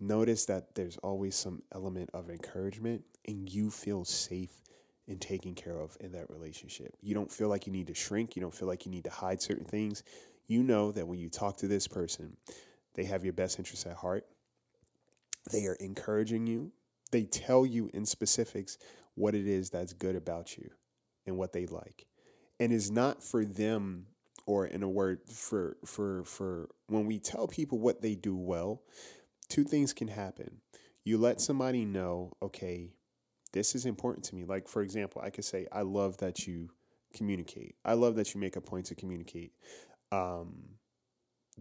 notice 0.00 0.44
that 0.46 0.74
there's 0.74 0.98
always 0.98 1.34
some 1.34 1.62
element 1.74 2.10
of 2.12 2.28
encouragement, 2.30 3.04
and 3.26 3.48
you 3.48 3.70
feel 3.70 4.04
safe 4.04 4.60
and 5.08 5.20
taken 5.20 5.54
care 5.54 5.78
of 5.78 5.96
in 6.00 6.12
that 6.12 6.28
relationship. 6.30 6.94
You 7.00 7.14
don't 7.14 7.30
feel 7.30 7.48
like 7.48 7.66
you 7.66 7.72
need 7.72 7.86
to 7.86 7.94
shrink. 7.94 8.36
You 8.36 8.42
don't 8.42 8.54
feel 8.54 8.68
like 8.68 8.86
you 8.86 8.92
need 8.92 9.04
to 9.04 9.10
hide 9.10 9.40
certain 9.40 9.64
things. 9.64 10.02
You 10.46 10.62
know 10.62 10.92
that 10.92 11.06
when 11.06 11.18
you 11.18 11.28
talk 11.28 11.56
to 11.58 11.68
this 11.68 11.88
person, 11.88 12.36
they 12.94 13.04
have 13.04 13.24
your 13.24 13.32
best 13.32 13.58
interests 13.58 13.86
at 13.86 13.96
heart. 13.96 14.26
They 15.50 15.66
are 15.66 15.74
encouraging 15.74 16.46
you. 16.46 16.72
They 17.10 17.24
tell 17.24 17.64
you 17.66 17.90
in 17.92 18.06
specifics 18.06 18.78
what 19.14 19.34
it 19.34 19.46
is 19.46 19.70
that's 19.70 19.92
good 19.92 20.16
about 20.16 20.56
you 20.56 20.70
and 21.26 21.36
what 21.36 21.52
they 21.52 21.66
like. 21.66 22.06
And 22.60 22.72
it's 22.72 22.90
not 22.90 23.22
for 23.22 23.44
them 23.44 24.06
or 24.46 24.66
in 24.66 24.82
a 24.82 24.88
word 24.88 25.20
for 25.28 25.76
for 25.84 26.24
for 26.24 26.68
when 26.88 27.06
we 27.06 27.18
tell 27.18 27.48
people 27.48 27.78
what 27.78 28.02
they 28.02 28.14
do 28.14 28.36
well, 28.36 28.82
two 29.48 29.64
things 29.64 29.92
can 29.92 30.08
happen. 30.08 30.60
You 31.04 31.18
let 31.18 31.40
somebody 31.40 31.84
know, 31.84 32.32
okay, 32.42 32.94
this 33.52 33.74
is 33.74 33.86
important 33.86 34.24
to 34.26 34.34
me. 34.34 34.44
Like 34.44 34.68
for 34.68 34.82
example, 34.82 35.22
I 35.24 35.30
could 35.30 35.44
say 35.44 35.66
I 35.72 35.82
love 35.82 36.18
that 36.18 36.46
you 36.46 36.70
communicate. 37.14 37.76
I 37.84 37.94
love 37.94 38.16
that 38.16 38.34
you 38.34 38.40
make 38.40 38.56
a 38.56 38.60
point 38.60 38.86
to 38.86 38.94
communicate. 38.94 39.52
Um, 40.14 40.54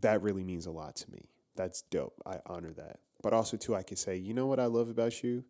that 0.01 0.21
really 0.21 0.43
means 0.43 0.65
a 0.65 0.71
lot 0.71 0.95
to 0.97 1.11
me. 1.11 1.29
That's 1.55 1.83
dope. 1.83 2.21
I 2.25 2.39
honor 2.45 2.71
that. 2.71 2.99
But 3.21 3.33
also 3.33 3.57
too, 3.57 3.75
I 3.75 3.83
could 3.83 3.97
say, 3.97 4.17
you 4.17 4.33
know 4.33 4.47
what 4.47 4.59
I 4.59 4.65
love 4.65 4.89
about 4.89 5.23
you 5.23 5.43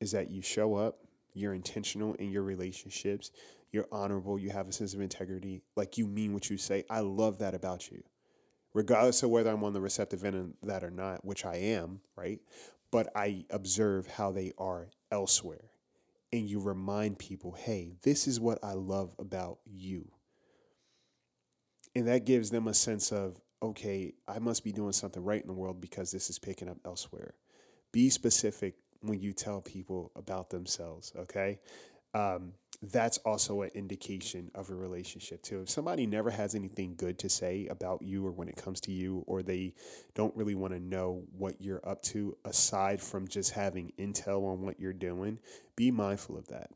is 0.00 0.12
that 0.12 0.30
you 0.30 0.42
show 0.42 0.74
up, 0.74 0.98
you're 1.32 1.54
intentional 1.54 2.14
in 2.14 2.30
your 2.30 2.42
relationships, 2.42 3.30
you're 3.72 3.88
honorable, 3.90 4.38
you 4.38 4.50
have 4.50 4.68
a 4.68 4.72
sense 4.72 4.94
of 4.94 5.00
integrity, 5.00 5.62
like 5.76 5.98
you 5.98 6.06
mean 6.06 6.32
what 6.32 6.50
you 6.50 6.58
say. 6.58 6.84
I 6.90 7.00
love 7.00 7.38
that 7.38 7.54
about 7.54 7.90
you. 7.90 8.02
Regardless 8.72 9.22
of 9.22 9.30
whether 9.30 9.50
I'm 9.50 9.64
on 9.64 9.72
the 9.72 9.80
receptive 9.80 10.24
end 10.24 10.36
of 10.36 10.68
that 10.68 10.84
or 10.84 10.90
not, 10.90 11.24
which 11.24 11.44
I 11.44 11.56
am, 11.56 12.00
right? 12.16 12.40
But 12.90 13.08
I 13.16 13.44
observe 13.50 14.06
how 14.06 14.32
they 14.32 14.52
are 14.58 14.90
elsewhere. 15.10 15.70
And 16.32 16.48
you 16.48 16.60
remind 16.60 17.18
people, 17.18 17.52
hey, 17.52 17.94
this 18.02 18.26
is 18.26 18.40
what 18.40 18.58
I 18.62 18.72
love 18.72 19.14
about 19.18 19.58
you. 19.64 20.10
And 21.94 22.08
that 22.08 22.24
gives 22.24 22.50
them 22.50 22.66
a 22.66 22.74
sense 22.74 23.12
of, 23.12 23.40
okay, 23.62 24.14
I 24.26 24.38
must 24.38 24.64
be 24.64 24.72
doing 24.72 24.92
something 24.92 25.22
right 25.22 25.40
in 25.40 25.46
the 25.46 25.54
world 25.54 25.80
because 25.80 26.10
this 26.10 26.28
is 26.28 26.38
picking 26.38 26.68
up 26.68 26.78
elsewhere. 26.84 27.34
Be 27.92 28.10
specific 28.10 28.74
when 29.00 29.20
you 29.20 29.32
tell 29.32 29.60
people 29.60 30.10
about 30.16 30.50
themselves, 30.50 31.12
okay? 31.16 31.60
Um, 32.14 32.54
that's 32.82 33.18
also 33.18 33.62
an 33.62 33.70
indication 33.74 34.50
of 34.54 34.70
a 34.70 34.74
relationship 34.74 35.42
too. 35.42 35.62
If 35.62 35.70
somebody 35.70 36.06
never 36.06 36.30
has 36.30 36.54
anything 36.54 36.94
good 36.96 37.18
to 37.20 37.28
say 37.28 37.66
about 37.68 38.02
you 38.02 38.26
or 38.26 38.32
when 38.32 38.48
it 38.48 38.56
comes 38.56 38.80
to 38.82 38.92
you, 38.92 39.24
or 39.26 39.42
they 39.42 39.74
don't 40.14 40.34
really 40.36 40.54
want 40.54 40.74
to 40.74 40.80
know 40.80 41.22
what 41.36 41.60
you're 41.60 41.86
up 41.88 42.02
to 42.02 42.36
aside 42.44 43.00
from 43.00 43.28
just 43.28 43.52
having 43.52 43.92
intel 43.98 44.44
on 44.52 44.62
what 44.62 44.78
you're 44.80 44.92
doing, 44.92 45.38
be 45.76 45.90
mindful 45.90 46.36
of 46.36 46.48
that. 46.48 46.70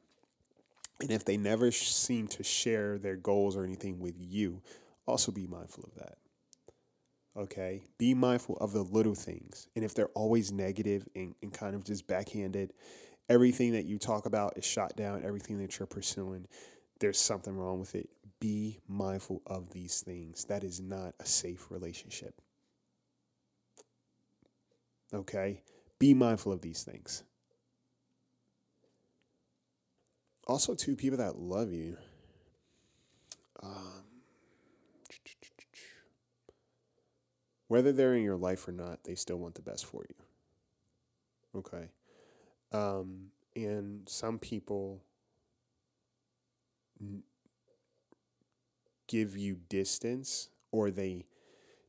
And 1.01 1.11
if 1.11 1.25
they 1.25 1.37
never 1.37 1.71
seem 1.71 2.27
to 2.29 2.43
share 2.43 2.99
their 2.99 3.17
goals 3.17 3.57
or 3.57 3.65
anything 3.65 4.01
with 4.01 4.15
you, 4.19 4.63
also 5.09 5.33
be 5.33 5.47
mindful 5.47 5.85
of 5.85 5.95
that. 5.97 6.19
Okay. 7.37 7.83
Be 7.99 8.15
mindful 8.15 8.57
of 8.59 8.73
the 8.73 8.83
little 8.83 9.15
things. 9.15 9.69
And 9.75 9.85
if 9.85 9.95
they're 9.95 10.09
always 10.09 10.53
negative 10.53 11.09
and, 11.15 11.35
and 11.43 11.53
kind 11.53 11.75
of 11.75 11.85
just 11.85 12.07
backhanded, 12.07 12.73
everything 13.29 13.73
that 13.73 13.85
you 13.85 13.99
talk 13.99 14.27
about 14.27 14.59
is 14.59 14.65
shot 14.65 14.97
down, 14.97 15.25
everything 15.25 15.59
that 15.59 15.79
you're 15.79 15.87
pursuing, 15.87 16.47
there's 17.01 17.19
something 17.19 17.57
wrong 17.57 17.81
with 17.81 17.95
it. 17.95 18.11
Be 18.41 18.81
mindful 18.87 19.43
of 19.47 19.71
these 19.71 20.01
things. 20.01 20.45
That 20.45 20.63
is 20.63 20.81
not 20.81 21.15
a 21.21 21.27
safe 21.27 21.71
relationship. 21.71 22.35
Okay? 25.15 25.63
Be 25.99 26.15
mindful 26.15 26.53
of 26.53 26.61
these 26.61 26.83
things. 26.83 27.23
Also, 30.47 30.75
two 30.75 30.97
people 30.97 31.19
that 31.19 31.39
love 31.39 31.73
you. 31.73 31.97
Um, 33.63 34.08
whether 37.69 37.93
they're 37.93 38.15
in 38.15 38.23
your 38.23 38.37
life 38.37 38.67
or 38.67 38.73
not, 38.73 39.05
they 39.05 39.15
still 39.15 39.37
want 39.37 39.55
the 39.55 39.63
best 39.63 39.87
for 39.87 40.05
you. 40.09 40.15
Okay. 41.59 41.91
Um, 42.73 43.29
and 43.55 44.09
some 44.09 44.39
people 44.39 45.03
n- 47.01 47.23
give 49.07 49.37
you 49.37 49.59
distance 49.69 50.49
or 50.71 50.91
they 50.91 51.27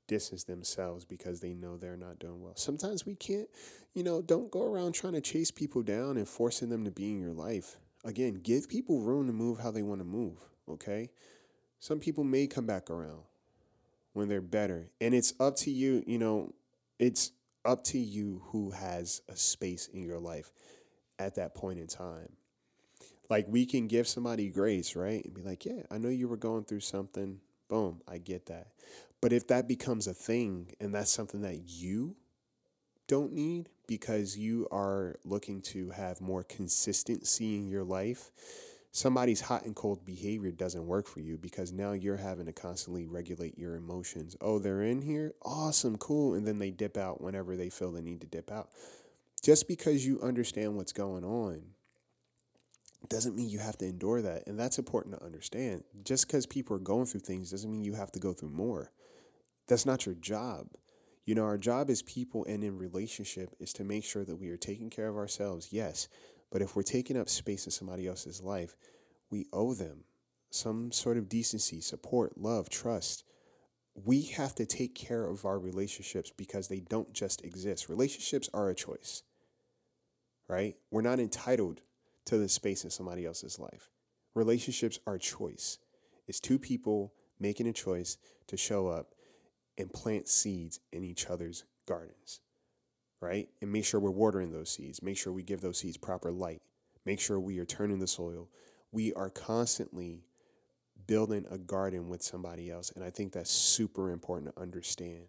distance 0.07 0.43
themselves 0.43 1.05
because 1.05 1.39
they 1.39 1.53
know 1.53 1.77
they're 1.77 1.97
not 1.97 2.19
doing 2.19 2.41
well. 2.41 2.55
Sometimes 2.55 3.05
we 3.05 3.15
can't, 3.15 3.47
you 3.93 4.03
know, 4.03 4.21
don't 4.21 4.51
go 4.51 4.63
around 4.63 4.93
trying 4.93 5.13
to 5.13 5.21
chase 5.21 5.51
people 5.51 5.81
down 5.81 6.17
and 6.17 6.27
forcing 6.27 6.69
them 6.69 6.83
to 6.85 6.91
be 6.91 7.11
in 7.11 7.19
your 7.19 7.33
life. 7.33 7.77
Again, 8.03 8.35
give 8.35 8.67
people 8.69 9.01
room 9.01 9.27
to 9.27 9.33
move 9.33 9.59
how 9.59 9.71
they 9.71 9.83
want 9.83 9.99
to 10.01 10.05
move, 10.05 10.37
okay? 10.69 11.09
Some 11.79 11.99
people 11.99 12.23
may 12.23 12.47
come 12.47 12.65
back 12.65 12.89
around 12.89 13.23
when 14.13 14.27
they're 14.27 14.41
better. 14.41 14.89
And 14.99 15.13
it's 15.13 15.33
up 15.39 15.55
to 15.57 15.71
you, 15.71 16.03
you 16.05 16.17
know, 16.17 16.53
it's 16.97 17.31
up 17.65 17.83
to 17.85 17.99
you 17.99 18.41
who 18.47 18.71
has 18.71 19.21
a 19.29 19.35
space 19.35 19.87
in 19.87 20.03
your 20.03 20.19
life 20.19 20.51
at 21.17 21.35
that 21.35 21.55
point 21.55 21.79
in 21.79 21.87
time. 21.87 22.29
Like 23.29 23.45
we 23.47 23.65
can 23.65 23.87
give 23.87 24.07
somebody 24.07 24.49
grace, 24.49 24.95
right? 24.95 25.23
And 25.23 25.33
be 25.33 25.41
like, 25.41 25.65
yeah, 25.65 25.83
I 25.91 25.97
know 25.97 26.09
you 26.09 26.27
were 26.27 26.37
going 26.37 26.63
through 26.63 26.79
something. 26.79 27.39
Boom, 27.67 28.01
I 28.07 28.17
get 28.17 28.47
that. 28.47 28.69
But 29.21 29.33
if 29.33 29.47
that 29.47 29.67
becomes 29.67 30.07
a 30.07 30.13
thing 30.13 30.73
and 30.79 30.95
that's 30.95 31.11
something 31.11 31.41
that 31.41 31.61
you 31.67 32.15
don't 33.07 33.33
need 33.33 33.69
because 33.87 34.37
you 34.37 34.67
are 34.71 35.17
looking 35.25 35.61
to 35.61 35.89
have 35.89 36.21
more 36.21 36.43
consistency 36.43 37.55
in 37.55 37.67
your 37.67 37.83
life, 37.83 38.31
somebody's 38.91 39.41
hot 39.41 39.65
and 39.65 39.75
cold 39.75 40.06
behavior 40.06 40.52
doesn't 40.52 40.88
work 40.88 41.08
for 41.08 41.19
you 41.19 41.38
because 41.38 41.71
now 41.71 41.91
you're 41.91 42.17
having 42.17 42.45
to 42.47 42.54
constantly 42.54 43.06
regulate 43.06 43.58
your 43.58 43.75
emotions. 43.75 44.36
Oh, 44.41 44.60
they're 44.60 44.82
in 44.82 45.02
here? 45.02 45.34
Awesome, 45.43 45.97
cool. 45.97 46.34
And 46.34 46.47
then 46.47 46.60
they 46.60 46.71
dip 46.71 46.97
out 46.97 47.21
whenever 47.21 47.56
they 47.56 47.69
feel 47.69 47.91
the 47.91 48.02
need 48.02 48.21
to 48.21 48.28
dip 48.28 48.52
out. 48.52 48.69
Just 49.43 49.67
because 49.67 50.06
you 50.06 50.19
understand 50.21 50.75
what's 50.75 50.91
going 50.91 51.23
on 51.23 51.62
doesn't 53.08 53.36
mean 53.36 53.49
you 53.49 53.60
have 53.60 53.78
to 53.78 53.86
endure 53.86 54.21
that. 54.21 54.45
And 54.47 54.60
that's 54.60 54.78
important 54.78 55.17
to 55.17 55.25
understand. 55.25 55.84
Just 56.04 56.28
because 56.28 56.45
people 56.45 56.75
are 56.75 56.80
going 56.80 57.06
through 57.06 57.21
things 57.21 57.52
doesn't 57.52 57.71
mean 57.71 57.86
you 57.86 57.93
have 57.93 58.12
to 58.13 58.19
go 58.19 58.34
through 58.34 58.49
more. 58.49 58.91
That's 59.67 59.86
not 59.86 60.06
your 60.06 60.15
job. 60.15 60.67
You 61.25 61.36
know, 61.36 61.45
our 61.45 61.58
job 61.58 61.89
as 61.89 62.02
people 62.02 62.43
and 62.45 62.63
in 62.63 62.78
relationship 62.78 63.56
is 63.60 63.71
to 63.73 63.84
make 63.84 64.04
sure 64.04 64.25
that 64.25 64.38
we 64.38 64.49
are 64.49 64.58
taking 64.58 64.89
care 64.89 65.08
of 65.08 65.15
ourselves, 65.15 65.69
yes, 65.71 66.08
but 66.51 66.62
if 66.62 66.75
we're 66.75 66.83
taking 66.83 67.17
up 67.17 67.29
space 67.29 67.65
in 67.65 67.71
somebody 67.71 68.07
else's 68.07 68.41
life, 68.41 68.75
we 69.29 69.45
owe 69.53 69.73
them 69.73 70.03
some 70.49 70.91
sort 70.91 71.17
of 71.17 71.29
decency, 71.29 71.79
support, 71.79 72.38
love, 72.38 72.69
trust. 72.69 73.23
We 73.93 74.23
have 74.23 74.55
to 74.55 74.65
take 74.65 74.95
care 74.95 75.25
of 75.25 75.45
our 75.45 75.59
relationships 75.59 76.31
because 76.35 76.67
they 76.67 76.79
don't 76.79 77.13
just 77.13 77.43
exist. 77.43 77.89
Relationships 77.89 78.49
are 78.53 78.69
a 78.69 78.75
choice, 78.75 79.23
right? 80.47 80.75
We're 80.89 81.01
not 81.01 81.19
entitled 81.19 81.81
to 82.25 82.38
the 82.38 82.49
space 82.49 82.83
in 82.83 82.89
somebody 82.89 83.25
else's 83.25 83.59
life. 83.59 83.89
Relationships 84.33 84.99
are 85.05 85.15
a 85.15 85.19
choice. 85.19 85.77
It's 86.27 86.39
two 86.39 86.57
people 86.57 87.13
making 87.39 87.67
a 87.67 87.73
choice 87.73 88.17
to 88.47 88.57
show 88.57 88.88
up 88.88 89.13
and 89.77 89.91
plant 89.91 90.27
seeds 90.27 90.79
in 90.91 91.03
each 91.03 91.27
other's 91.27 91.63
gardens 91.88 92.41
right? 93.21 93.49
And 93.62 93.71
make 93.71 93.86
sure 93.86 93.99
we're 93.99 94.12
watering 94.12 94.51
those 94.51 94.71
seeds. 94.71 95.01
Make 95.01 95.17
sure 95.17 95.34
we 95.34 95.43
give 95.43 95.62
those 95.62 95.79
seeds 95.79 95.97
proper 95.97 96.32
light. 96.32 96.62
Make 97.05 97.19
sure 97.19 97.39
we 97.39 97.60
are 97.60 97.65
turning 97.65 97.99
the 97.99 98.08
soil. 98.08 98.49
We 98.91 99.13
are 99.13 99.29
constantly 99.29 100.23
building 101.08 101.45
a 101.49 101.58
garden 101.58 102.08
with 102.10 102.21
somebody 102.21 102.69
else. 102.69 102.91
And 102.95 103.03
I 103.03 103.10
think 103.10 103.34
that's 103.34 103.51
super 103.51 104.12
important 104.12 104.55
to 104.55 104.62
understand. 104.62 105.23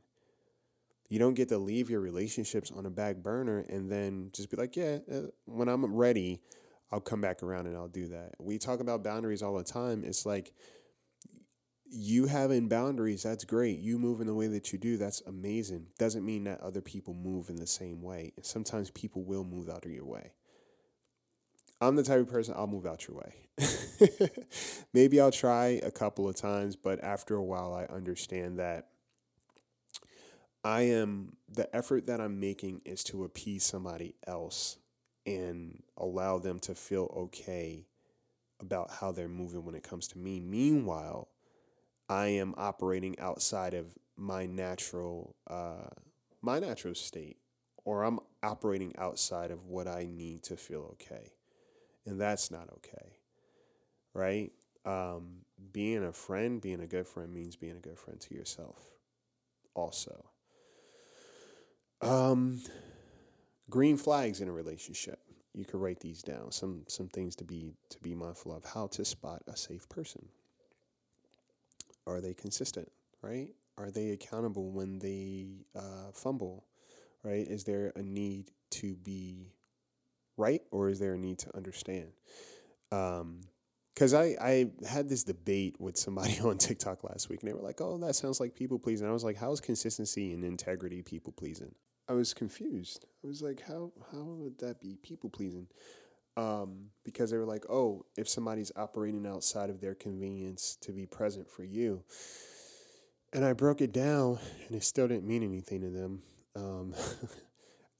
You 1.08 1.18
don't 1.18 1.34
get 1.34 1.48
to 1.48 1.58
leave 1.58 1.90
your 1.90 2.00
relationships 2.00 2.70
on 2.70 2.86
a 2.86 2.90
back 2.90 3.16
burner 3.16 3.64
and 3.68 3.90
then 3.90 4.30
just 4.32 4.50
be 4.50 4.56
like, 4.56 4.76
yeah, 4.76 4.98
uh, 5.12 5.22
when 5.46 5.68
I'm 5.68 5.84
ready, 5.94 6.40
I'll 6.92 7.00
come 7.00 7.20
back 7.20 7.42
around 7.42 7.66
and 7.66 7.76
I'll 7.76 7.88
do 7.88 8.08
that. 8.08 8.34
We 8.38 8.58
talk 8.58 8.80
about 8.80 9.02
boundaries 9.02 9.42
all 9.42 9.56
the 9.56 9.64
time. 9.64 10.04
It's 10.04 10.24
like, 10.24 10.52
you 11.90 12.26
having 12.26 12.68
boundaries, 12.68 13.22
that's 13.22 13.44
great. 13.44 13.80
You 13.80 13.98
move 13.98 14.20
in 14.20 14.26
the 14.26 14.34
way 14.34 14.46
that 14.46 14.72
you 14.72 14.78
do, 14.78 14.96
that's 14.96 15.20
amazing. 15.22 15.86
Doesn't 15.98 16.24
mean 16.24 16.44
that 16.44 16.60
other 16.60 16.80
people 16.80 17.14
move 17.14 17.48
in 17.50 17.56
the 17.56 17.66
same 17.66 18.02
way. 18.02 18.32
Sometimes 18.42 18.90
people 18.90 19.22
will 19.22 19.44
move 19.44 19.68
out 19.68 19.84
of 19.84 19.90
your 19.90 20.04
way. 20.04 20.32
I'm 21.80 21.96
the 21.96 22.02
type 22.02 22.20
of 22.20 22.28
person 22.28 22.54
I'll 22.56 22.66
move 22.66 22.86
out 22.86 23.08
your 23.08 23.16
way. 23.16 24.28
Maybe 24.94 25.20
I'll 25.20 25.32
try 25.32 25.80
a 25.82 25.90
couple 25.90 26.28
of 26.28 26.36
times, 26.36 26.76
but 26.76 27.02
after 27.02 27.34
a 27.34 27.42
while, 27.42 27.72
I 27.72 27.92
understand 27.92 28.58
that 28.58 28.88
I 30.62 30.82
am 30.82 31.36
the 31.48 31.74
effort 31.74 32.06
that 32.06 32.20
I'm 32.20 32.38
making 32.38 32.82
is 32.84 33.02
to 33.04 33.24
appease 33.24 33.64
somebody 33.64 34.14
else 34.26 34.76
and 35.24 35.82
allow 35.96 36.38
them 36.38 36.58
to 36.60 36.74
feel 36.74 37.12
okay 37.16 37.86
about 38.60 38.90
how 38.90 39.10
they're 39.10 39.28
moving 39.28 39.64
when 39.64 39.74
it 39.74 39.82
comes 39.82 40.06
to 40.08 40.18
me. 40.18 40.38
Meanwhile, 40.38 41.28
I 42.10 42.26
am 42.26 42.54
operating 42.56 43.16
outside 43.20 43.72
of 43.72 43.96
my 44.16 44.44
natural 44.44 45.36
uh, 45.46 45.88
my 46.42 46.58
natural 46.58 46.96
state, 46.96 47.36
or 47.84 48.02
I'm 48.02 48.18
operating 48.42 48.92
outside 48.98 49.52
of 49.52 49.66
what 49.66 49.86
I 49.86 50.08
need 50.10 50.42
to 50.44 50.56
feel 50.56 50.90
okay, 50.94 51.30
and 52.04 52.20
that's 52.20 52.50
not 52.50 52.68
okay, 52.78 53.18
right? 54.12 54.50
Um, 54.84 55.42
being 55.72 56.02
a 56.02 56.12
friend, 56.12 56.60
being 56.60 56.80
a 56.80 56.86
good 56.88 57.06
friend 57.06 57.32
means 57.32 57.54
being 57.54 57.76
a 57.76 57.80
good 57.80 57.98
friend 57.98 58.20
to 58.22 58.34
yourself, 58.34 58.82
also. 59.74 60.24
Um, 62.02 62.60
green 63.68 63.96
flags 63.96 64.40
in 64.40 64.48
a 64.48 64.52
relationship. 64.52 65.20
You 65.54 65.64
could 65.64 65.80
write 65.80 66.00
these 66.00 66.22
down. 66.22 66.50
Some 66.50 66.86
some 66.88 67.08
things 67.08 67.36
to 67.36 67.44
be 67.44 67.74
to 67.90 68.00
be 68.00 68.16
mindful 68.16 68.52
of. 68.52 68.64
How 68.64 68.88
to 68.88 69.04
spot 69.04 69.42
a 69.46 69.56
safe 69.56 69.88
person. 69.88 70.28
Are 72.06 72.20
they 72.20 72.34
consistent? 72.34 72.90
Right? 73.22 73.50
Are 73.76 73.90
they 73.90 74.10
accountable 74.10 74.70
when 74.70 74.98
they 74.98 75.64
uh, 75.74 76.12
fumble? 76.12 76.66
Right? 77.22 77.46
Is 77.46 77.64
there 77.64 77.92
a 77.96 78.02
need 78.02 78.50
to 78.70 78.94
be 78.96 79.52
right, 80.36 80.62
or 80.70 80.88
is 80.88 80.98
there 80.98 81.14
a 81.14 81.18
need 81.18 81.38
to 81.40 81.56
understand? 81.56 82.12
Um, 82.92 83.40
because 83.94 84.14
I, 84.14 84.36
I 84.40 84.70
had 84.88 85.10
this 85.10 85.24
debate 85.24 85.78
with 85.78 85.98
somebody 85.98 86.40
on 86.44 86.56
TikTok 86.56 87.04
last 87.04 87.28
week, 87.28 87.42
and 87.42 87.50
they 87.50 87.54
were 87.54 87.60
like, 87.60 87.80
"Oh, 87.80 87.98
that 87.98 88.16
sounds 88.16 88.40
like 88.40 88.54
people 88.54 88.78
pleasing." 88.78 89.06
I 89.06 89.12
was 89.12 89.24
like, 89.24 89.36
"How 89.36 89.52
is 89.52 89.60
consistency 89.60 90.32
and 90.32 90.42
integrity 90.42 91.02
people 91.02 91.32
pleasing?" 91.32 91.74
I 92.08 92.14
was 92.14 92.32
confused. 92.32 93.04
I 93.22 93.26
was 93.26 93.42
like, 93.42 93.60
"How 93.60 93.92
how 94.10 94.22
would 94.22 94.58
that 94.60 94.80
be 94.80 94.96
people 94.96 95.28
pleasing?" 95.28 95.68
Um, 96.40 96.90
because 97.04 97.30
they 97.30 97.36
were 97.36 97.44
like, 97.44 97.64
"Oh, 97.68 98.06
if 98.16 98.28
somebody's 98.28 98.72
operating 98.76 99.26
outside 99.26 99.68
of 99.68 99.80
their 99.80 99.94
convenience 99.94 100.76
to 100.82 100.92
be 100.92 101.06
present 101.06 101.50
for 101.50 101.64
you," 101.64 102.04
and 103.32 103.44
I 103.44 103.52
broke 103.52 103.80
it 103.80 103.92
down, 103.92 104.38
and 104.66 104.76
it 104.76 104.84
still 104.84 105.08
didn't 105.08 105.26
mean 105.26 105.42
anything 105.42 105.82
to 105.82 105.90
them. 105.90 106.22
Um, 106.56 106.94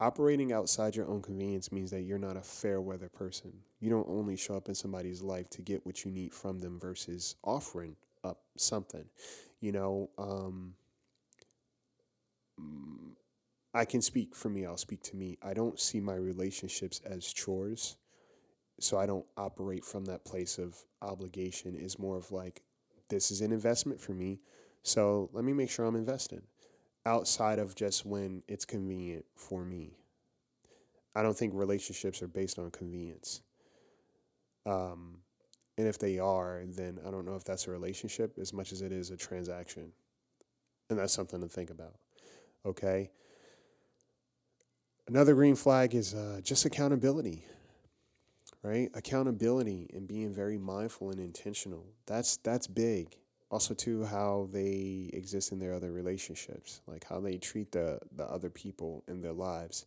Operating 0.00 0.50
outside 0.50 0.96
your 0.96 1.06
own 1.06 1.20
convenience 1.20 1.70
means 1.70 1.90
that 1.90 2.00
you're 2.00 2.18
not 2.18 2.34
a 2.34 2.40
fair 2.40 2.80
weather 2.80 3.10
person. 3.10 3.52
You 3.80 3.90
don't 3.90 4.08
only 4.08 4.34
show 4.34 4.56
up 4.56 4.68
in 4.68 4.74
somebody's 4.74 5.20
life 5.20 5.50
to 5.50 5.62
get 5.62 5.84
what 5.84 6.06
you 6.06 6.10
need 6.10 6.32
from 6.32 6.58
them 6.58 6.80
versus 6.80 7.36
offering 7.44 7.96
up 8.24 8.38
something. 8.56 9.04
You 9.60 9.72
know, 9.72 10.10
um, 10.16 10.74
I 13.74 13.84
can 13.84 14.00
speak 14.00 14.34
for 14.34 14.48
me, 14.48 14.64
I'll 14.64 14.78
speak 14.78 15.02
to 15.04 15.16
me. 15.16 15.36
I 15.42 15.52
don't 15.52 15.78
see 15.78 16.00
my 16.00 16.14
relationships 16.14 17.02
as 17.04 17.30
chores. 17.30 17.96
So 18.80 18.98
I 18.98 19.06
don't 19.06 19.26
operate 19.36 19.84
from 19.84 20.04
that 20.06 20.24
place 20.24 20.58
of 20.58 20.76
obligation. 21.02 21.76
Is 21.76 21.98
more 21.98 22.16
of 22.16 22.32
like, 22.32 22.62
this 23.08 23.30
is 23.30 23.40
an 23.40 23.52
investment 23.52 24.00
for 24.00 24.12
me. 24.12 24.40
So 24.82 25.30
let 25.32 25.44
me 25.44 25.52
make 25.52 25.70
sure 25.70 25.86
I'm 25.86 25.94
invested 25.94 26.42
outside 27.06 27.58
of 27.58 27.74
just 27.74 28.04
when 28.04 28.42
it's 28.48 28.64
convenient 28.64 29.24
for 29.36 29.64
me. 29.64 29.96
I 31.14 31.22
don't 31.22 31.36
think 31.36 31.52
relationships 31.54 32.22
are 32.22 32.28
based 32.28 32.58
on 32.58 32.70
convenience. 32.70 33.42
Um, 34.66 35.18
and 35.76 35.86
if 35.86 35.98
they 35.98 36.18
are, 36.18 36.62
then 36.66 36.98
I 37.06 37.10
don't 37.10 37.24
know 37.24 37.36
if 37.36 37.44
that's 37.44 37.66
a 37.66 37.70
relationship 37.70 38.38
as 38.38 38.52
much 38.52 38.72
as 38.72 38.82
it 38.82 38.92
is 38.92 39.10
a 39.10 39.16
transaction. 39.16 39.92
And 40.88 40.98
that's 40.98 41.12
something 41.12 41.40
to 41.40 41.48
think 41.48 41.70
about. 41.70 41.94
Okay. 42.66 43.10
Another 45.08 45.34
green 45.34 45.56
flag 45.56 45.94
is 45.94 46.14
uh, 46.14 46.40
just 46.44 46.64
accountability, 46.64 47.44
right? 48.62 48.90
Accountability 48.94 49.88
and 49.92 50.06
being 50.06 50.34
very 50.34 50.58
mindful 50.58 51.10
and 51.10 51.20
intentional. 51.20 51.86
That's 52.06 52.36
that's 52.38 52.66
big. 52.66 53.16
Also 53.50 53.74
too 53.74 54.04
how 54.04 54.48
they 54.52 55.10
exist 55.12 55.50
in 55.50 55.58
their 55.58 55.74
other 55.74 55.90
relationships 55.90 56.82
like 56.86 57.04
how 57.08 57.18
they 57.20 57.36
treat 57.36 57.72
the 57.72 57.98
the 58.14 58.24
other 58.24 58.50
people 58.50 59.04
in 59.08 59.20
their 59.22 59.32
lives. 59.32 59.86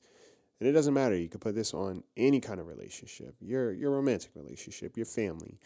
And 0.60 0.70
it 0.70 0.74
doesn't 0.74 0.94
matter. 0.94 1.16
You 1.16 1.30
could 1.30 1.42
put 1.42 1.56
this 1.56 1.74
on 1.74 2.04
any 2.16 2.40
kind 2.40 2.60
of 2.60 2.68
relationship. 2.68 3.36
Your 3.40 3.72
your 3.74 3.92
romantic 3.92 4.32
relationship 4.36 4.98
your 4.98 5.06
family 5.06 5.58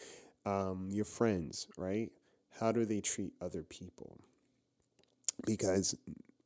um, 0.46 0.88
your 0.92 1.04
friends 1.04 1.66
right? 1.76 2.10
How 2.60 2.72
do 2.72 2.84
they 2.84 3.00
treat 3.00 3.32
other 3.40 3.62
people? 3.62 4.18
Because 5.46 5.94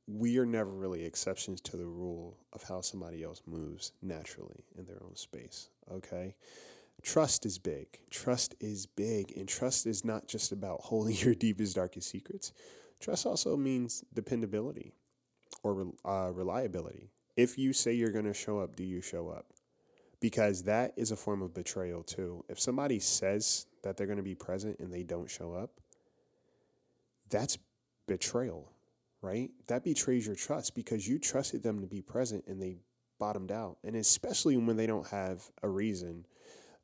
we 0.07 0.39
are 0.39 0.47
never 0.47 0.71
really 0.71 1.05
exceptions 1.05 1.61
to 1.61 1.77
the 1.77 1.87
rule 1.87 2.37
of 2.53 2.63
how 2.65 2.81
somebody 2.81 3.23
else 3.23 3.43
moves 3.47 3.93
naturally 4.03 4.65
in 4.77 4.85
their 4.85 5.03
own 5.03 5.15
space 5.15 5.69
okay 5.91 6.35
Trust 7.03 7.45
is 7.45 7.59
big. 7.59 7.99
Trust 8.11 8.55
is 8.61 8.87
big. 8.87 9.37
And 9.37 9.49
trust 9.49 9.87
is 9.87 10.05
not 10.05 10.29
just 10.29 10.53
about 10.53 10.81
holding 10.85 11.17
your 11.17 11.35
deepest, 11.35 11.77
darkest 11.77 12.09
secrets. 12.09 12.53
Trust 13.01 13.27
also 13.27 13.57
means 13.57 14.05
dependability 14.15 14.95
or 15.63 15.93
uh, 16.05 16.31
reliability. 16.33 17.11
If 17.37 17.59
you 17.59 17.73
say 17.73 17.93
you're 17.93 18.11
going 18.11 18.27
to 18.27 18.35
show 18.35 18.61
up, 18.61 18.77
do 18.77 18.85
you 18.85 19.01
show 19.01 19.29
up? 19.29 19.47
Because 20.21 20.63
that 20.65 20.93
is 20.97 21.11
a 21.11 21.17
form 21.17 21.43
of 21.43 21.53
betrayal, 21.53 22.05
too. 22.05 22.45
If 22.49 22.61
somebody 22.61 23.01
says 23.01 23.67
that 23.83 23.97
they're 23.97 24.07
going 24.07 24.19
to 24.19 24.23
be 24.23 24.37
present 24.37 24.79
and 24.79 24.93
they 24.93 25.03
don't 25.03 25.29
show 25.29 25.53
up, 25.53 25.81
that's 27.29 27.59
betrayal, 28.07 28.71
right? 29.23 29.51
That 29.69 29.85
betrays 29.85 30.27
your 30.27 30.37
trust 30.37 30.75
because 30.75 31.09
you 31.09 31.19
trusted 31.19 31.63
them 31.63 31.81
to 31.81 31.87
be 31.87 32.03
present 32.03 32.45
and 32.47 32.61
they 32.61 32.77
bottomed 33.19 33.53
out. 33.53 33.79
And 33.85 33.97
especially 33.97 34.57
when 34.57 34.77
they 34.77 34.87
don't 34.87 35.07
have 35.09 35.49
a 35.63 35.69
reason 35.69 36.27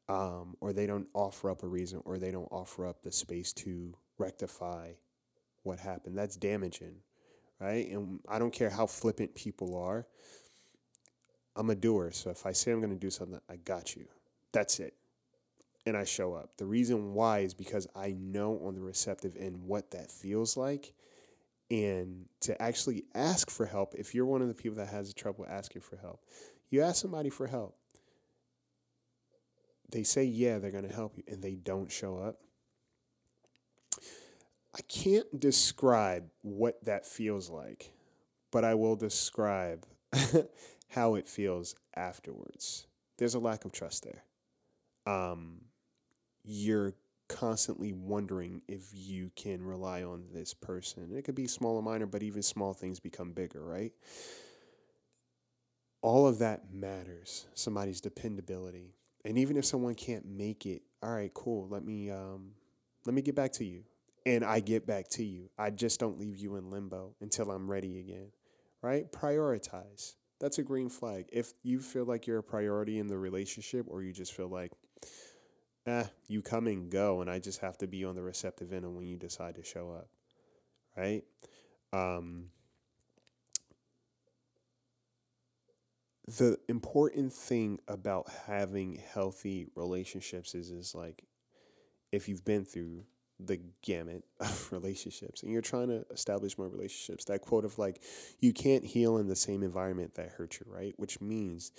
um, 0.09 0.57
or 0.61 0.73
they 0.73 0.87
don't 0.87 1.07
offer 1.13 1.51
up 1.51 1.63
a 1.63 1.67
reason, 1.67 2.01
or 2.05 2.19
they 2.19 2.31
don't 2.31 2.49
offer 2.51 2.87
up 2.87 3.03
the 3.03 3.13
space 3.13 3.53
to 3.53 3.95
rectify 4.17 4.93
what 5.63 5.79
happened. 5.79 6.17
That's 6.17 6.37
damaging, 6.37 6.97
right? 7.61 7.89
And 7.91 8.21
I 8.29 8.39
don't 8.39 8.53
care 8.53 8.71
how 8.71 8.87
flippant 8.87 9.35
people 9.35 9.77
are. 9.77 10.07
I'm 11.55 11.71
a 11.71 11.75
doer, 11.75 12.11
so 12.13 12.31
if 12.31 12.47
I 12.47 12.53
say 12.53 12.73
I'm 12.73 12.81
going 12.81 12.93
to 12.93 12.97
do 12.97 13.11
something, 13.11 13.41
I 13.51 13.57
got 13.57 13.97
you. 13.97 14.07
That's 14.53 14.81
it. 14.81 14.95
And 15.85 15.97
I 15.97 16.05
show 16.05 16.35
up. 16.35 16.57
The 16.57 16.67
reason 16.67 17.15
why 17.15 17.41
is 17.41 17.53
because 17.53 17.87
I 17.95 18.15
know 18.19 18.61
on 18.65 18.75
the 18.75 18.81
receptive 18.81 19.37
end 19.37 19.57
what 19.65 19.91
that 19.91 20.11
feels 20.11 20.57
like. 20.57 20.95
And 21.71 22.27
to 22.41 22.61
actually 22.61 23.05
ask 23.15 23.51
for 23.51 23.67
help, 23.67 23.95
if 23.95 24.15
you're 24.15 24.25
one 24.25 24.41
of 24.41 24.49
the 24.49 24.55
people 24.55 24.79
that 24.79 24.89
has 24.89 25.13
trouble 25.13 25.47
asking 25.49 25.83
for 25.83 25.97
help, 25.97 26.21
you 26.71 26.83
ask 26.83 27.03
somebody 27.03 27.29
for 27.29 27.47
help 27.47 27.77
they 29.91 30.03
say, 30.03 30.25
yeah, 30.25 30.59
they're 30.59 30.71
going 30.71 30.89
to 30.89 30.95
help 30.95 31.17
you, 31.17 31.25
and 31.27 31.43
they 31.43 31.55
don't 31.55 31.91
show 31.91 32.19
up. 32.19 32.41
I 34.75 34.81
can't 34.83 35.41
describe 35.41 36.29
what 36.43 36.85
that 36.85 37.07
feels 37.07 37.49
like, 37.49 37.93
but 38.53 38.65
I 38.65 38.75
will 38.75 38.97
describe 38.97 39.87
how 40.89 41.15
it 41.15 41.29
feels 41.29 41.75
afterwards. 41.97 42.87
There's 43.17 43.35
a 43.35 43.39
lack 43.39 43.65
of 43.65 43.73
trust 43.73 44.05
there. 44.05 44.25
Um, 45.13 45.63
you're 46.45 46.93
constantly 47.29 47.93
wondering 47.93 48.63
if 48.69 48.89
you 48.93 49.31
can 49.37 49.63
rely 49.63 50.03
on 50.03 50.25
this 50.33 50.55
person. 50.55 51.15
It 51.17 51.23
could 51.23 51.35
be 51.35 51.47
small 51.47 51.77
or 51.77 51.83
minor, 51.83 52.07
but 52.07 52.23
even 52.23 52.43
small 52.43 52.73
things 52.73 53.01
become 53.01 53.33
bigger, 53.33 53.63
right? 53.63 53.93
All 56.03 56.27
of 56.27 56.39
that 56.39 56.73
matters. 56.73 57.47
Somebody's 57.55 58.01
dependability, 58.01 58.95
and 59.25 59.37
even 59.37 59.57
if 59.57 59.65
someone 59.65 59.95
can't 59.95 60.27
make 60.27 60.65
it, 60.65 60.83
all 61.03 61.11
right, 61.11 61.33
cool. 61.35 61.69
Let 61.69 61.85
me 61.85 62.11
um, 62.11 62.53
let 63.05 63.15
me 63.15 63.23
get 63.23 63.35
back 63.35 63.53
to 63.55 63.65
you, 63.65 63.85
and 64.25 64.45
I 64.45 64.61
get 64.61 64.87
back 64.87 65.09
to 65.11 65.25
you. 65.25 65.51
I 65.59 65.71
just 65.71 65.99
don't 66.01 66.19
leave 66.19 66.37
you 66.39 66.57
in 66.57 66.71
limbo 66.71 67.15
until 67.21 67.51
I'm 67.51 67.71
ready 67.71 67.99
again. 67.99 68.29
Right? 68.81 69.11
Prioritize. 69.11 70.15
That's 70.41 70.59
a 70.59 70.63
green 70.63 70.89
flag. 70.89 71.27
If 71.33 71.53
you 71.65 71.81
feel 71.81 72.05
like 72.05 72.29
you're 72.29 72.39
a 72.39 72.45
priority 72.45 73.01
in 73.01 73.09
the 73.09 73.19
relationship, 73.19 73.87
or 73.89 74.03
you 74.03 74.13
just 74.13 74.33
feel 74.33 74.47
like, 74.49 74.71
eh, 75.89 76.05
you 76.27 76.43
come 76.43 76.67
and 76.67 76.91
go, 76.91 77.21
and 77.21 77.31
I 77.31 77.39
just 77.39 77.61
have 77.61 77.79
to 77.79 77.87
be 77.87 78.05
on 78.05 78.15
the 78.15 78.23
receptive 78.23 78.73
end 78.73 78.85
of 78.85 78.93
when 78.93 79.07
you 79.07 79.17
decide 79.17 79.57
to 79.57 79.65
show 79.65 79.91
up. 79.91 80.09
Right? 80.97 81.23
Um, 81.93 82.51
the 86.37 86.59
important 86.69 87.33
thing 87.33 87.81
about 87.89 88.29
having 88.47 89.01
healthy 89.13 89.69
relationships 89.75 90.55
is 90.55 90.71
is 90.71 90.95
like 90.95 91.25
if 92.13 92.29
you've 92.29 92.45
been 92.45 92.67
through 92.67 93.05
the 93.41 93.59
gamut 93.83 94.25
of 94.41 94.69
relationships 94.71 95.43
and 95.43 95.51
you're 95.51 95.63
trying 95.63 95.89
to 95.89 96.05
establish 96.11 96.59
more 96.59 96.69
relationships 96.69 97.25
that 97.25 97.41
quote 97.41 97.65
of 97.65 97.79
like 97.79 98.03
you 98.41 98.53
can't 98.53 98.85
heal 98.85 99.17
in 99.17 99.27
the 99.27 99.37
same 99.37 99.63
environment 99.63 100.15
that 100.15 100.29
hurt 100.31 100.59
you 100.61 100.67
right 100.71 100.93
which 100.99 101.21
means 101.21 101.73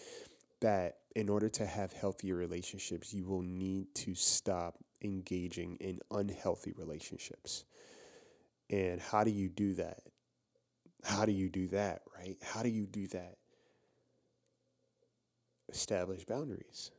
that 0.62 0.98
in 1.16 1.30
order 1.30 1.50
to 1.50 1.66
have 1.66 1.94
healthier 1.94 2.36
relationships 2.36 3.14
you 3.14 3.26
will 3.26 3.42
need 3.42 3.94
to 3.96 4.14
stop 4.16 4.78
engaging 5.04 5.76
in 5.78 6.00
unhealthy 6.12 6.74
relationships 6.78 7.66
and 8.70 9.00
how 9.00 9.24
do 9.24 9.32
you 9.32 9.50
do 9.50 9.74
that 9.74 10.02
how 11.04 11.26
do 11.26 11.32
you 11.32 11.50
do 11.50 11.68
that 11.68 12.02
right 12.18 12.38
how 12.44 12.62
do 12.62 12.70
you 12.70 12.86
do 12.86 13.08
that 13.08 13.36
establish 15.72 16.26
boundaries 16.26 16.92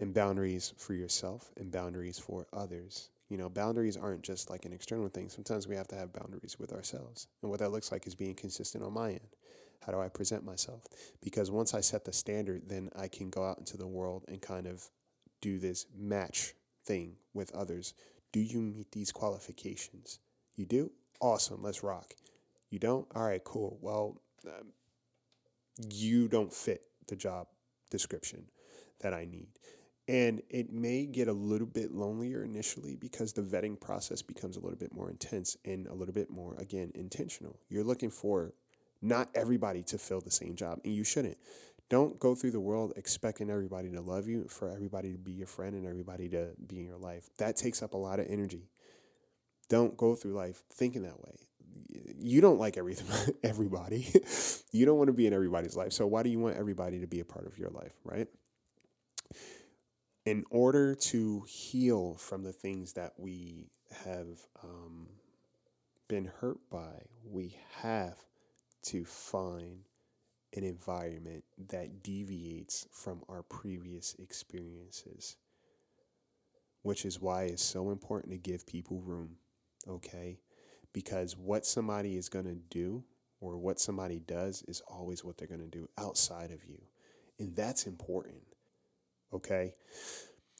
and 0.00 0.14
boundaries 0.14 0.72
for 0.78 0.94
yourself 0.94 1.50
and 1.58 1.70
boundaries 1.70 2.18
for 2.18 2.46
others. 2.52 3.10
You 3.28 3.36
know, 3.36 3.48
boundaries 3.48 3.96
aren't 3.96 4.22
just 4.22 4.50
like 4.50 4.64
an 4.64 4.72
external 4.72 5.08
thing. 5.08 5.28
Sometimes 5.28 5.68
we 5.68 5.76
have 5.76 5.88
to 5.88 5.94
have 5.96 6.12
boundaries 6.12 6.58
with 6.58 6.72
ourselves. 6.72 7.28
And 7.42 7.50
what 7.50 7.60
that 7.60 7.70
looks 7.70 7.92
like 7.92 8.06
is 8.06 8.14
being 8.14 8.34
consistent 8.34 8.82
on 8.82 8.92
my 8.92 9.10
end. 9.10 9.28
How 9.84 9.92
do 9.92 10.00
I 10.00 10.08
present 10.08 10.44
myself? 10.44 10.82
Because 11.22 11.50
once 11.50 11.74
I 11.74 11.80
set 11.80 12.04
the 12.04 12.12
standard, 12.12 12.68
then 12.68 12.90
I 12.96 13.08
can 13.08 13.30
go 13.30 13.44
out 13.44 13.58
into 13.58 13.76
the 13.76 13.86
world 13.86 14.24
and 14.28 14.40
kind 14.40 14.66
of 14.66 14.84
do 15.40 15.58
this 15.58 15.86
match 15.96 16.54
thing 16.84 17.16
with 17.34 17.54
others. 17.54 17.94
Do 18.32 18.40
you 18.40 18.60
meet 18.60 18.92
these 18.92 19.10
qualifications? 19.10 20.18
You 20.56 20.66
do? 20.66 20.90
Awesome. 21.20 21.62
Let's 21.62 21.82
rock. 21.82 22.14
You 22.70 22.78
don't? 22.78 23.06
All 23.14 23.24
right, 23.24 23.42
cool. 23.42 23.78
Well, 23.80 24.20
um, 24.46 24.72
you 25.90 26.28
don't 26.28 26.52
fit 26.52 26.82
the 27.08 27.16
job 27.16 27.48
description 27.90 28.44
that 29.00 29.14
I 29.14 29.24
need. 29.24 29.48
And 30.08 30.42
it 30.50 30.72
may 30.72 31.06
get 31.06 31.28
a 31.28 31.32
little 31.32 31.66
bit 31.66 31.92
lonelier 31.92 32.42
initially 32.42 32.96
because 32.96 33.32
the 33.32 33.42
vetting 33.42 33.80
process 33.80 34.22
becomes 34.22 34.56
a 34.56 34.60
little 34.60 34.78
bit 34.78 34.92
more 34.92 35.08
intense 35.08 35.56
and 35.64 35.86
a 35.86 35.94
little 35.94 36.14
bit 36.14 36.30
more, 36.30 36.56
again, 36.58 36.90
intentional. 36.94 37.60
You're 37.68 37.84
looking 37.84 38.10
for 38.10 38.52
not 39.02 39.28
everybody 39.34 39.82
to 39.84 39.98
fill 39.98 40.20
the 40.20 40.30
same 40.30 40.56
job, 40.56 40.80
and 40.84 40.94
you 40.94 41.04
shouldn't. 41.04 41.38
Don't 41.88 42.20
go 42.20 42.34
through 42.34 42.52
the 42.52 42.60
world 42.60 42.92
expecting 42.96 43.50
everybody 43.50 43.90
to 43.90 44.00
love 44.00 44.28
you, 44.28 44.46
for 44.48 44.70
everybody 44.70 45.12
to 45.12 45.18
be 45.18 45.32
your 45.32 45.48
friend, 45.48 45.74
and 45.74 45.86
everybody 45.86 46.28
to 46.28 46.50
be 46.66 46.78
in 46.78 46.86
your 46.86 46.98
life. 46.98 47.28
That 47.38 47.56
takes 47.56 47.82
up 47.82 47.94
a 47.94 47.98
lot 47.98 48.20
of 48.20 48.26
energy. 48.28 48.70
Don't 49.68 49.96
go 49.96 50.14
through 50.14 50.32
life 50.32 50.62
thinking 50.72 51.02
that 51.02 51.20
way. 51.20 51.36
You 52.18 52.40
don't 52.40 52.58
like 52.58 52.76
everything, 52.76 53.34
everybody. 53.42 54.06
you 54.72 54.86
don't 54.86 54.98
want 54.98 55.08
to 55.08 55.12
be 55.12 55.26
in 55.26 55.32
everybody's 55.32 55.76
life. 55.76 55.92
So 55.92 56.06
why 56.06 56.22
do 56.22 56.30
you 56.30 56.38
want 56.38 56.56
everybody 56.56 57.00
to 57.00 57.06
be 57.06 57.20
a 57.20 57.24
part 57.24 57.46
of 57.46 57.58
your 57.58 57.70
life, 57.70 57.94
right? 58.04 58.28
In 60.26 60.44
order 60.50 60.94
to 60.94 61.44
heal 61.48 62.14
from 62.16 62.44
the 62.44 62.52
things 62.52 62.92
that 62.92 63.14
we 63.16 63.70
have 64.04 64.38
um, 64.62 65.08
been 66.08 66.26
hurt 66.40 66.58
by, 66.70 67.02
we 67.24 67.56
have 67.82 68.16
to 68.84 69.04
find 69.04 69.80
an 70.56 70.64
environment 70.64 71.44
that 71.68 72.02
deviates 72.02 72.86
from 72.90 73.22
our 73.28 73.42
previous 73.42 74.16
experiences, 74.18 75.36
which 76.82 77.04
is 77.04 77.20
why 77.20 77.44
it's 77.44 77.64
so 77.64 77.90
important 77.90 78.32
to 78.32 78.38
give 78.38 78.66
people 78.66 79.00
room, 79.00 79.36
okay? 79.88 80.40
Because 80.92 81.36
what 81.36 81.64
somebody 81.64 82.16
is 82.16 82.28
going 82.28 82.46
to 82.46 82.56
do 82.70 83.04
or 83.40 83.58
what 83.58 83.80
somebody 83.80 84.18
does 84.18 84.62
is 84.66 84.82
always 84.88 85.24
what 85.24 85.38
they're 85.38 85.48
going 85.48 85.60
to 85.60 85.66
do 85.66 85.88
outside 85.96 86.50
of 86.50 86.64
you. 86.64 86.80
And 87.38 87.54
that's 87.54 87.86
important, 87.86 88.42
okay? 89.32 89.74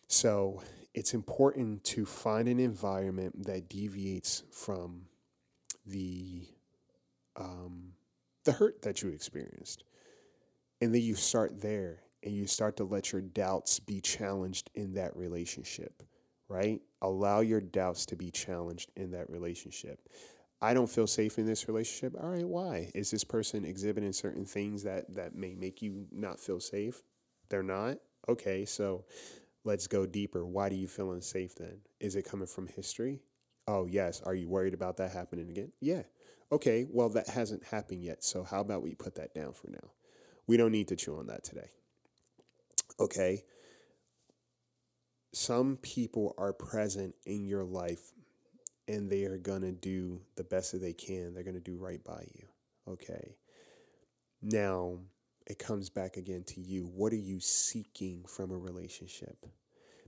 So 0.06 0.62
it's 0.94 1.14
important 1.14 1.84
to 1.84 2.06
find 2.06 2.48
an 2.48 2.60
environment 2.60 3.46
that 3.46 3.68
deviates 3.68 4.44
from 4.50 5.06
the 5.84 6.46
um, 7.36 7.92
the 8.44 8.52
hurt 8.52 8.82
that 8.82 9.02
you 9.02 9.10
experienced. 9.10 9.84
And 10.80 10.94
then 10.94 11.02
you 11.02 11.14
start 11.14 11.60
there 11.60 12.00
and 12.22 12.34
you 12.34 12.46
start 12.46 12.76
to 12.78 12.84
let 12.84 13.12
your 13.12 13.20
doubts 13.20 13.80
be 13.80 14.00
challenged 14.00 14.70
in 14.74 14.94
that 14.94 15.16
relationship, 15.16 16.02
right? 16.48 16.80
Allow 17.02 17.40
your 17.40 17.60
doubts 17.60 18.06
to 18.06 18.16
be 18.16 18.30
challenged 18.30 18.90
in 18.96 19.10
that 19.12 19.28
relationship. 19.30 20.08
I 20.62 20.74
don't 20.74 20.90
feel 20.90 21.06
safe 21.06 21.38
in 21.38 21.46
this 21.46 21.68
relationship. 21.68 22.14
All 22.22 22.30
right, 22.30 22.46
why? 22.46 22.90
Is 22.94 23.10
this 23.10 23.24
person 23.24 23.64
exhibiting 23.64 24.12
certain 24.12 24.44
things 24.44 24.82
that 24.82 25.14
that 25.14 25.34
may 25.34 25.54
make 25.54 25.80
you 25.80 26.06
not 26.12 26.38
feel 26.38 26.60
safe? 26.60 27.02
They're 27.48 27.62
not? 27.62 27.96
Okay, 28.28 28.66
so 28.66 29.04
let's 29.64 29.86
go 29.86 30.04
deeper. 30.04 30.44
Why 30.44 30.68
do 30.68 30.76
you 30.76 30.86
feel 30.86 31.12
unsafe 31.12 31.54
then? 31.54 31.78
Is 31.98 32.14
it 32.14 32.26
coming 32.26 32.46
from 32.46 32.66
history? 32.66 33.20
Oh, 33.70 33.86
yes. 33.86 34.20
Are 34.26 34.34
you 34.34 34.48
worried 34.48 34.74
about 34.74 34.96
that 34.96 35.12
happening 35.12 35.48
again? 35.48 35.70
Yeah. 35.80 36.02
Okay, 36.50 36.88
well, 36.90 37.08
that 37.10 37.28
hasn't 37.28 37.62
happened 37.62 38.02
yet. 38.02 38.24
So, 38.24 38.42
how 38.42 38.60
about 38.60 38.82
we 38.82 38.96
put 38.96 39.14
that 39.14 39.32
down 39.32 39.52
for 39.52 39.70
now? 39.70 39.92
We 40.48 40.56
don't 40.56 40.72
need 40.72 40.88
to 40.88 40.96
chew 40.96 41.16
on 41.18 41.28
that 41.28 41.44
today. 41.44 41.68
Okay. 42.98 43.44
Some 45.32 45.76
people 45.76 46.34
are 46.36 46.52
present 46.52 47.14
in 47.24 47.46
your 47.46 47.62
life 47.62 48.10
and 48.88 49.08
they 49.08 49.22
are 49.22 49.38
going 49.38 49.62
to 49.62 49.70
do 49.70 50.20
the 50.34 50.42
best 50.42 50.72
that 50.72 50.78
they 50.78 50.92
can. 50.92 51.32
They're 51.32 51.44
going 51.44 51.54
to 51.54 51.60
do 51.60 51.76
right 51.76 52.02
by 52.02 52.24
you. 52.34 52.48
Okay. 52.88 53.36
Now, 54.42 54.98
it 55.46 55.60
comes 55.60 55.90
back 55.90 56.16
again 56.16 56.42
to 56.48 56.60
you. 56.60 56.86
What 56.86 57.12
are 57.12 57.16
you 57.16 57.38
seeking 57.38 58.24
from 58.26 58.50
a 58.50 58.58
relationship? 58.58 59.46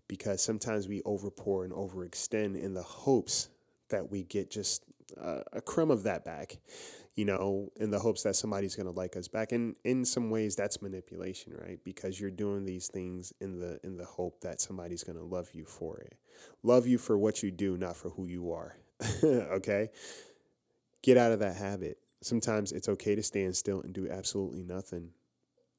Because 0.09 0.43
sometimes 0.43 0.88
we 0.88 1.01
overpour 1.03 1.65
and 1.65 1.73
overextend 1.73 2.61
in 2.61 2.75
the 2.75 2.83
hopes 2.83 3.49
that 3.88 4.11
we 4.11 4.25
get 4.25 4.51
just 4.51 4.85
a 5.17 5.61
crumb 5.61 5.91
of 5.91 6.03
that 6.05 6.25
back, 6.25 6.59
you 7.15 7.25
know, 7.25 7.71
in 7.77 7.91
the 7.91 7.99
hopes 7.99 8.23
that 8.23 8.37
somebody's 8.37 8.75
going 8.75 8.87
to 8.87 8.93
like 8.93 9.17
us 9.17 9.29
back. 9.29 9.53
And 9.53 9.77
in 9.85 10.05
some 10.05 10.31
ways, 10.31 10.57
that's 10.57 10.83
manipulation, 10.83 11.55
right? 11.57 11.79
Because 11.85 12.21
you're 12.21 12.31
doing 12.31 12.65
these 12.65 12.88
things 12.88 13.33
in 13.41 13.59
the 13.59 13.79
in 13.85 13.97
the 13.97 14.05
hope 14.05 14.41
that 14.41 14.61
somebody's 14.61 15.05
going 15.05 15.19
to 15.19 15.25
love 15.25 15.51
you 15.53 15.65
for 15.65 15.99
it, 15.99 16.17
love 16.62 16.87
you 16.87 16.99
for 16.99 17.19
what 17.19 17.43
you 17.43 17.51
do, 17.51 17.77
not 17.77 17.97
for 17.97 18.11
who 18.11 18.27
you 18.27 18.53
are. 18.53 18.77
okay, 19.25 19.91
get 21.03 21.17
out 21.17 21.33
of 21.33 21.41
that 21.41 21.57
habit. 21.57 21.99
Sometimes 22.23 22.73
it's 22.73 22.88
okay 22.88 23.15
to 23.15 23.23
stand 23.23 23.57
still 23.57 23.81
and 23.83 23.93
do 23.93 24.09
absolutely 24.09 24.62
nothing, 24.62 25.11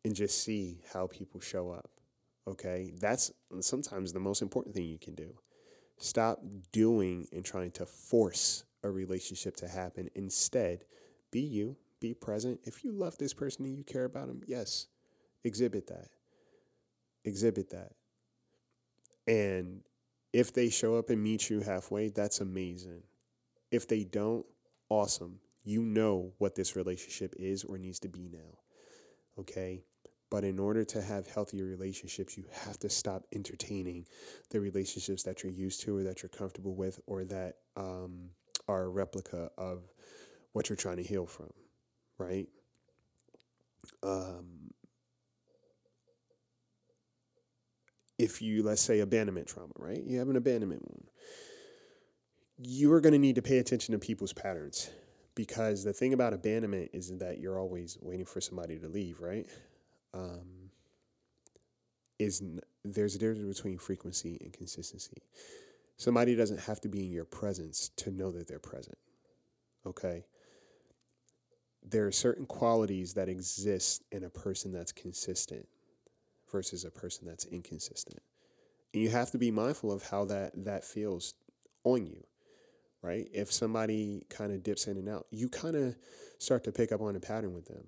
and 0.04 0.16
just 0.16 0.44
see 0.44 0.82
how 0.94 1.08
people 1.08 1.40
show 1.40 1.72
up. 1.72 1.90
Okay, 2.47 2.91
that's 2.99 3.32
sometimes 3.62 4.12
the 4.12 4.19
most 4.19 4.41
important 4.41 4.75
thing 4.75 4.86
you 4.86 4.99
can 4.99 5.15
do. 5.15 5.34
Stop 5.97 6.39
doing 6.71 7.27
and 7.32 7.45
trying 7.45 7.71
to 7.71 7.86
force 7.86 8.65
a 8.84 8.89
relationship 8.89 9.56
to 9.58 9.67
happen. 9.67 10.10
Instead, 10.15 10.84
be 11.32 11.39
you, 11.39 11.77
be 12.01 12.13
present. 12.13 12.60
If 12.65 12.84
you 12.84 12.91
love 12.91 13.17
this 13.17 13.34
person 13.34 13.65
and 13.65 13.77
you 13.77 13.84
care 13.84 14.03
about 14.03 14.27
them, 14.27 14.41
yes, 14.45 14.88
exhibit 15.43 15.88
that. 15.88 16.10
Exhibit 17.23 17.69
that. 17.69 17.91
And 19.25 19.82
if 20.34 20.51
they 20.53 20.69
show 20.69 20.97
up 20.97 21.10
and 21.10 21.23
meet 21.23 21.49
you 21.49 21.62
halfway, 21.62 22.10
that's 22.10 22.41
amazing. 22.41 23.03
If 23.71 23.88
they 23.88 24.03
don't, 24.03 24.45
awesome. 24.89 25.39
You 25.63 25.82
know 25.82 26.34
what 26.39 26.56
this 26.56 26.75
relationship 26.75 27.36
is 27.39 27.63
or 27.63 27.77
needs 27.77 27.99
to 27.99 28.10
be 28.10 28.27
now. 28.32 28.60
Okay? 29.39 29.86
But 30.34 30.43
in 30.43 30.58
order 30.58 30.84
to 30.84 31.00
have 31.00 31.28
healthier 31.28 31.65
relationships, 31.65 32.36
you 32.36 32.46
have 32.65 32.80
to 32.80 32.89
stop 32.89 33.28
entertaining 33.36 34.08
the 34.50 34.60
relationships 34.60 35.22
that 35.22 35.43
you're 35.43 35.54
used 35.54 35.82
to 35.82 35.96
or 35.96 36.02
that 36.06 36.24
you're 36.24 36.30
comfortable 36.30 36.74
with 36.74 37.00
or 37.06 37.24
that 37.26 37.58
um, 37.78 38.32
are 38.67 38.86
a 38.86 38.89
replica 38.89 39.52
of 39.60 39.84
what 40.54 40.69
you're 40.69 40.76
trying 40.76 40.98
to 40.98 41.04
heal 41.04 41.28
from, 41.28 41.52
right? 42.17 42.48
Um, 44.02 44.72
if 48.17 48.41
you, 48.41 48.63
let's 48.63 48.82
say, 48.82 49.02
abandonment 49.02 49.46
trauma, 49.46 49.74
right? 49.78 50.02
You 50.04 50.17
have 50.17 50.30
an 50.30 50.36
abandonment 50.36 50.82
wound. 50.82 51.12
You 52.58 52.91
are 52.93 53.02
going 53.02 53.13
to 53.13 53.19
need 53.19 53.36
to 53.36 53.43
pay 53.43 53.60
attention 53.60 53.91
to 53.91 54.00
people's 54.00 54.34
patterns 54.34 54.89
because 55.36 55.84
the 55.84 55.93
thing 55.93 56.12
about 56.12 56.34
abandonment 56.34 56.89
is 56.91 57.15
that 57.19 57.38
you're 57.38 57.60
always 57.60 58.00
waiting 58.02 58.26
for 58.26 58.41
somebody 58.41 58.80
to 58.80 58.88
leave, 58.88 59.19
right? 59.19 59.46
Um, 60.13 60.69
is 62.19 62.41
there's 62.84 63.15
a 63.15 63.19
difference 63.19 63.58
between 63.58 63.78
frequency 63.78 64.38
and 64.41 64.54
consistency. 64.54 65.21
Somebody 65.97 66.36
doesn't 66.36 66.62
have 66.62 66.82
to 66.82 66.89
be 66.89 67.06
in 67.06 67.12
your 67.12 67.26
presence 67.26 67.89
to 67.97 68.12
know 68.12 68.32
that 68.32 68.47
they're 68.47 68.60
present. 68.60 68.97
Okay. 69.86 70.26
There 71.84 72.06
are 72.08 72.12
certain 72.12 72.45
qualities 72.45 73.13
that 73.15 73.30
exist 73.30 74.04
in 74.12 74.23
a 74.23 74.30
person 74.30 74.71
that's 74.71 74.91
consistent 74.91 75.67
versus 76.52 76.86
a 76.86 76.91
person 76.91 77.28
that's 77.28 77.45
inconsistent. 77.45 78.21
And 78.93 79.04
you 79.04 79.10
have 79.10 79.32
to 79.32 79.38
be 79.38 79.52
mindful 79.52 79.92
of 79.92 80.04
how 80.04 80.25
that 80.25 80.52
that 80.65 80.83
feels 80.85 81.33
on 81.83 82.06
you. 82.08 82.23
Right? 83.02 83.27
If 83.33 83.52
somebody 83.52 84.25
kind 84.29 84.54
of 84.54 84.63
dips 84.63 84.88
in 84.88 84.96
and 84.96 85.10
out, 85.10 85.27
you 85.29 85.50
kind 85.50 85.75
of 85.75 85.96
start 86.38 86.63
to 86.63 86.71
pick 86.71 86.94
up 86.94 87.02
on 87.02 87.17
a 87.17 87.19
pattern 87.19 87.54
with 87.54 87.65
them 87.65 87.88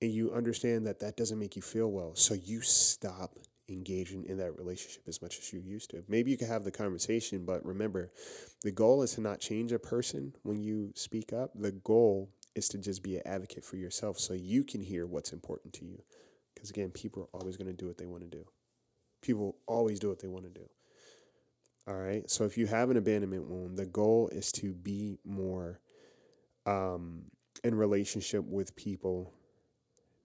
and 0.00 0.12
you 0.12 0.32
understand 0.32 0.86
that 0.86 1.00
that 1.00 1.16
doesn't 1.16 1.38
make 1.38 1.56
you 1.56 1.62
feel 1.62 1.90
well. 1.90 2.14
So 2.14 2.34
you 2.34 2.60
stop 2.60 3.38
engaging 3.68 4.24
in 4.26 4.36
that 4.38 4.56
relationship 4.58 5.02
as 5.08 5.22
much 5.22 5.38
as 5.38 5.52
you 5.52 5.60
used 5.60 5.90
to. 5.90 6.04
Maybe 6.08 6.30
you 6.30 6.36
can 6.36 6.48
have 6.48 6.64
the 6.64 6.70
conversation, 6.70 7.44
but 7.44 7.64
remember, 7.64 8.10
the 8.62 8.70
goal 8.70 9.02
is 9.02 9.14
to 9.14 9.20
not 9.20 9.40
change 9.40 9.72
a 9.72 9.78
person 9.78 10.34
when 10.42 10.62
you 10.62 10.92
speak 10.94 11.32
up. 11.32 11.50
The 11.54 11.72
goal 11.72 12.30
is 12.54 12.68
to 12.68 12.78
just 12.78 13.02
be 13.02 13.16
an 13.16 13.22
advocate 13.24 13.64
for 13.64 13.76
yourself 13.76 14.18
so 14.18 14.34
you 14.34 14.64
can 14.64 14.82
hear 14.82 15.06
what's 15.06 15.32
important 15.32 15.72
to 15.74 15.84
you. 15.84 16.02
Because 16.54 16.70
again, 16.70 16.90
people 16.90 17.22
are 17.22 17.40
always 17.40 17.56
going 17.56 17.70
to 17.70 17.76
do 17.76 17.86
what 17.86 17.98
they 17.98 18.06
want 18.06 18.22
to 18.22 18.28
do. 18.28 18.44
People 19.22 19.56
always 19.66 19.98
do 19.98 20.08
what 20.08 20.20
they 20.20 20.28
want 20.28 20.44
to 20.44 20.50
do. 20.50 20.68
All 21.86 21.96
right. 21.96 22.28
So 22.30 22.44
if 22.44 22.56
you 22.56 22.66
have 22.66 22.90
an 22.90 22.96
abandonment 22.96 23.48
wound, 23.48 23.76
the 23.76 23.86
goal 23.86 24.28
is 24.32 24.52
to 24.52 24.72
be 24.72 25.18
more 25.24 25.80
um, 26.66 27.24
in 27.62 27.74
relationship 27.74 28.44
with 28.44 28.74
people 28.76 29.32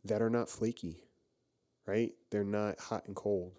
that 0.10 0.22
are 0.22 0.30
not 0.32 0.50
flaky, 0.50 1.04
right? 1.88 2.12
They're 2.32 2.44
not 2.46 2.80
hot 2.80 3.06
and 3.08 3.16
cold. 3.16 3.54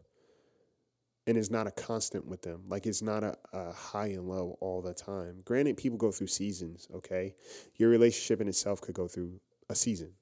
and 1.26 1.38
it's 1.38 1.50
not 1.50 1.66
a 1.68 1.70
constant 1.72 2.26
with 2.26 2.42
them. 2.42 2.64
Like 2.68 2.86
it's 2.86 3.02
not 3.02 3.22
a, 3.24 3.36
a, 3.52 3.72
high 3.72 4.08
and 4.08 4.28
low 4.28 4.58
all 4.60 4.82
the 4.82 4.94
time. 4.94 5.42
Granted, 5.44 5.76
people 5.76 5.98
go 5.98 6.12
through 6.12 6.28
seasons, 6.28 6.88
okay? 6.94 7.34
Your 7.76 7.90
relationship 7.90 8.40
in 8.40 8.48
itself 8.48 8.80
could 8.80 8.94
go 8.94 9.08
through 9.08 9.40
a 9.70 9.74
season. 9.74 10.12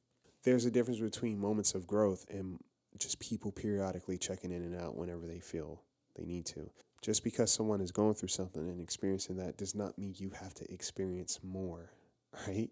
There's 0.44 0.66
a 0.66 0.70
difference 0.70 1.00
between 1.00 1.40
moments 1.40 1.74
of 1.74 1.86
growth 1.86 2.26
and 2.30 2.58
just 2.98 3.20
people 3.20 3.52
periodically 3.52 4.18
checking 4.18 4.52
in 4.52 4.62
and 4.62 4.80
out 4.80 4.96
whenever 4.96 5.26
they 5.26 5.40
feel 5.40 5.82
they 6.16 6.24
need 6.26 6.46
to. 6.46 6.70
Just 7.02 7.24
because 7.24 7.52
someone 7.52 7.80
is 7.80 7.92
going 7.92 8.14
through 8.14 8.28
something 8.28 8.68
and 8.68 8.80
experiencing 8.80 9.36
that 9.38 9.56
does 9.56 9.74
not 9.74 9.98
mean 9.98 10.14
you 10.18 10.30
have 10.30 10.54
to 10.54 10.72
experience 10.72 11.40
more, 11.42 11.92
right? 12.48 12.70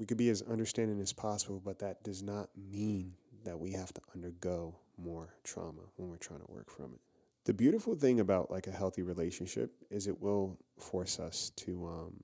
We 0.00 0.06
could 0.06 0.16
be 0.16 0.30
as 0.30 0.40
understanding 0.40 0.98
as 1.02 1.12
possible, 1.12 1.60
but 1.62 1.78
that 1.80 2.02
does 2.02 2.22
not 2.22 2.48
mean 2.56 3.12
that 3.44 3.60
we 3.60 3.72
have 3.72 3.92
to 3.92 4.00
undergo 4.14 4.74
more 4.96 5.34
trauma 5.44 5.82
when 5.96 6.08
we're 6.08 6.16
trying 6.16 6.40
to 6.40 6.50
work 6.50 6.70
from 6.70 6.94
it. 6.94 7.00
The 7.44 7.52
beautiful 7.52 7.94
thing 7.94 8.18
about 8.18 8.50
like 8.50 8.66
a 8.66 8.70
healthy 8.70 9.02
relationship 9.02 9.74
is 9.90 10.06
it 10.06 10.18
will 10.18 10.58
force 10.78 11.20
us 11.20 11.52
to 11.56 11.86
um, 11.86 12.14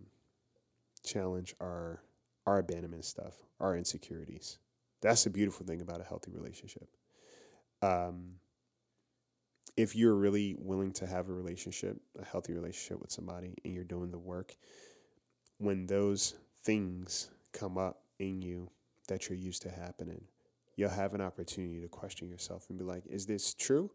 challenge 1.04 1.54
our 1.60 2.00
our 2.46 2.58
abandonment 2.58 3.04
stuff, 3.04 3.34
our 3.60 3.76
insecurities. 3.76 4.58
That's 5.02 5.24
the 5.24 5.30
beautiful 5.30 5.66
thing 5.66 5.82
about 5.82 6.00
a 6.00 6.04
healthy 6.04 6.30
relationship. 6.32 6.88
Um, 7.82 8.36
if 9.76 9.94
you're 9.94 10.14
really 10.14 10.56
willing 10.58 10.92
to 10.92 11.06
have 11.06 11.28
a 11.28 11.32
relationship, 11.32 12.00
a 12.18 12.24
healthy 12.24 12.54
relationship 12.54 13.02
with 13.02 13.10
somebody, 13.10 13.54
and 13.64 13.74
you're 13.74 13.84
doing 13.84 14.12
the 14.12 14.18
work, 14.18 14.56
when 15.58 15.86
those 15.86 16.36
things 16.62 17.28
come 17.52 17.78
up 17.78 18.02
in 18.18 18.42
you 18.42 18.70
that 19.08 19.28
you're 19.28 19.38
used 19.38 19.62
to 19.62 19.70
happening, 19.70 20.24
you'll 20.76 20.90
have 20.90 21.14
an 21.14 21.20
opportunity 21.20 21.80
to 21.80 21.88
question 21.88 22.28
yourself 22.28 22.66
and 22.68 22.78
be 22.78 22.84
like, 22.84 23.04
is 23.06 23.26
this 23.26 23.54
true? 23.54 23.90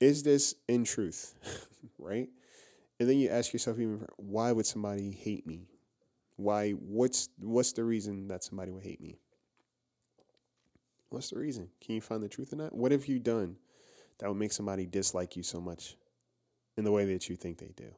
Is 0.00 0.22
this 0.22 0.54
in 0.68 0.84
truth? 0.84 1.34
right? 1.98 2.28
And 2.98 3.08
then 3.08 3.18
you 3.18 3.30
ask 3.30 3.52
yourself 3.52 3.78
even 3.78 4.06
why 4.16 4.52
would 4.52 4.66
somebody 4.66 5.10
hate 5.10 5.46
me? 5.46 5.68
Why 6.36 6.70
what's 6.72 7.28
what's 7.38 7.72
the 7.72 7.84
reason 7.84 8.28
that 8.28 8.44
somebody 8.44 8.70
would 8.70 8.84
hate 8.84 9.00
me? 9.00 9.18
What's 11.10 11.30
the 11.30 11.38
reason? 11.38 11.68
Can 11.80 11.94
you 11.94 12.00
find 12.00 12.22
the 12.22 12.28
truth 12.28 12.52
in 12.52 12.58
that? 12.58 12.74
What 12.74 12.92
have 12.92 13.06
you 13.06 13.18
done 13.18 13.56
that 14.18 14.28
would 14.28 14.38
make 14.38 14.52
somebody 14.52 14.86
dislike 14.86 15.36
you 15.36 15.42
so 15.42 15.60
much 15.60 15.96
in 16.76 16.84
the 16.84 16.92
way 16.92 17.04
that 17.06 17.28
you 17.28 17.36
think 17.36 17.58
they 17.58 17.72
do? 17.76 17.92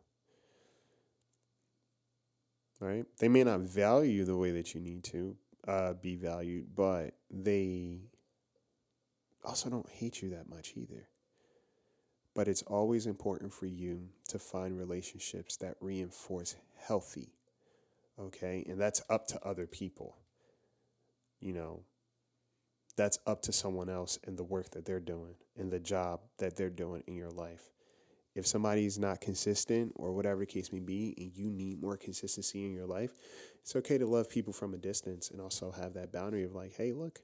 Right? 2.85 3.07
They 3.19 3.29
may 3.29 3.45
not 3.45 3.61
value 3.61 4.25
the 4.25 4.37
way 4.37 4.51
that 4.51 4.75
you 4.75 4.81
need 4.81 5.05
to 5.05 5.37
uh, 5.67 5.95
be 5.95 6.17
valued, 6.17 6.77
but 6.77 7.15
they 7.31 8.01
also 9.43 9.71
don't 9.71 9.89
hate 9.89 10.21
you 10.21 10.29
that 10.31 10.51
much 10.51 10.75
either. 10.77 11.09
But 12.35 12.47
it's 12.47 12.61
always 12.61 13.07
important 13.07 13.55
for 13.55 13.65
you 13.65 14.09
to 14.29 14.39
find 14.39 14.77
relationships 14.77 15.57
that 15.59 15.77
reinforce 15.81 16.57
healthy, 16.77 17.33
okay? 18.21 18.67
And 18.69 18.79
that's 18.79 19.01
up 19.09 19.29
to 19.29 19.43
other 19.43 19.67
people. 19.67 20.19
You 21.41 21.55
know, 21.55 21.85
that's 22.97 23.19
up 23.27 23.41
to 23.45 23.53
someone 23.53 23.89
else 23.89 24.19
and 24.27 24.37
the 24.37 24.45
work 24.45 24.73
that 24.73 24.85
they're 24.85 25.01
doing 25.01 25.37
and 25.57 25.71
the 25.71 25.81
job 25.81 26.21
that 26.37 26.57
they're 26.57 26.69
doing 26.69 27.03
in 27.07 27.17
your 27.17 27.31
life. 27.31 27.74
If 28.35 28.47
somebody's 28.47 28.99
not 28.99 29.21
consistent 29.21 29.93
or 29.95 30.13
whatever 30.13 30.41
the 30.41 30.47
case 30.47 30.73
may 30.73 30.81
be, 30.81 31.15
and 31.17 31.33
you 31.35 31.51
need 31.51 31.81
more 31.81 31.97
consistency 31.97 32.65
in 32.65 32.73
your 32.73 32.87
life, 32.87 33.13
it's 33.63 33.77
okay 33.77 33.97
to 33.97 34.07
love 34.07 34.29
people 34.29 34.53
from 34.53 34.75
a 34.75 34.77
distance 34.77 35.31
and 35.31 35.41
also 35.41 35.71
have 35.71 35.95
that 35.95 36.13
boundary 36.13 36.43
of 36.43 36.55
like, 36.55 36.75
hey, 36.77 36.93
look, 36.93 37.21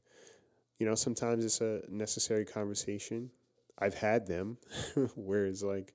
you 0.79 0.87
know, 0.87 0.95
sometimes 0.95 1.45
it's 1.45 1.61
a 1.61 1.83
necessary 1.89 2.45
conversation. 2.45 3.31
I've 3.79 3.95
had 3.95 4.27
them 4.27 4.59
where 5.15 5.47
it's 5.47 5.63
like, 5.63 5.95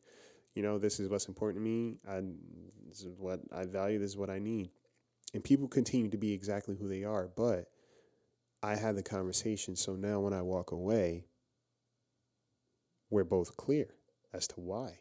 you 0.54 0.64
know, 0.64 0.78
this 0.78 1.00
is 1.00 1.10
what's 1.10 1.28
important 1.28 1.64
to 1.64 1.70
me. 1.70 1.98
I, 2.08 2.22
this 2.88 3.02
is 3.02 3.16
what 3.18 3.40
I 3.54 3.66
value. 3.66 4.00
This 4.00 4.12
is 4.12 4.18
what 4.18 4.30
I 4.30 4.40
need. 4.40 4.70
And 5.34 5.44
people 5.44 5.68
continue 5.68 6.10
to 6.10 6.18
be 6.18 6.34
exactly 6.34 6.76
who 6.76 6.88
they 6.88 7.04
are. 7.04 7.30
But 7.36 7.70
I 8.62 8.76
had 8.76 8.96
the 8.96 9.04
conversation. 9.04 9.76
So 9.76 9.96
now 9.96 10.20
when 10.20 10.34
I 10.34 10.42
walk 10.42 10.72
away, 10.72 11.26
we're 13.10 13.24
both 13.24 13.58
clear 13.58 13.88
as 14.34 14.48
to 14.50 14.60
why. 14.60 15.00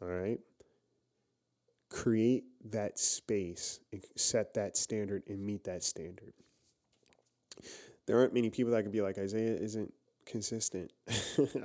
All 0.00 0.08
right. 0.08 0.38
Create 1.90 2.44
that 2.70 2.98
space 2.98 3.80
and 3.92 4.04
set 4.16 4.54
that 4.54 4.76
standard 4.76 5.24
and 5.28 5.44
meet 5.44 5.64
that 5.64 5.82
standard 5.82 6.32
there 8.10 8.18
aren't 8.18 8.34
many 8.34 8.50
people 8.50 8.72
that 8.72 8.82
can 8.82 8.90
be 8.90 9.02
like 9.02 9.18
Isaiah 9.18 9.54
isn't 9.54 9.94
consistent. 10.26 10.92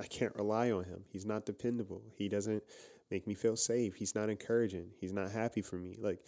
I 0.00 0.06
can't 0.08 0.34
rely 0.36 0.70
on 0.70 0.84
him. 0.84 1.02
He's 1.08 1.26
not 1.26 1.44
dependable. 1.44 2.02
He 2.14 2.28
doesn't 2.28 2.62
make 3.10 3.26
me 3.26 3.34
feel 3.34 3.56
safe. 3.56 3.96
He's 3.96 4.14
not 4.14 4.30
encouraging. 4.30 4.90
He's 5.00 5.12
not 5.12 5.32
happy 5.32 5.60
for 5.60 5.76
me. 5.76 5.96
Like 5.98 6.20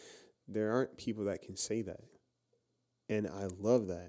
there 0.48 0.72
aren't 0.72 0.96
people 0.96 1.26
that 1.26 1.42
can 1.42 1.56
say 1.56 1.82
that. 1.82 2.00
And 3.08 3.28
I 3.28 3.46
love 3.60 3.86
that 3.88 4.08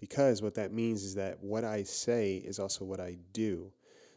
because 0.00 0.40
what 0.40 0.54
that 0.54 0.72
means 0.72 1.02
is 1.02 1.14
that 1.16 1.42
what 1.42 1.62
I 1.62 1.82
say 1.82 2.36
is 2.36 2.58
also 2.58 2.86
what 2.86 3.00
I 3.00 3.18
do. 3.32 3.70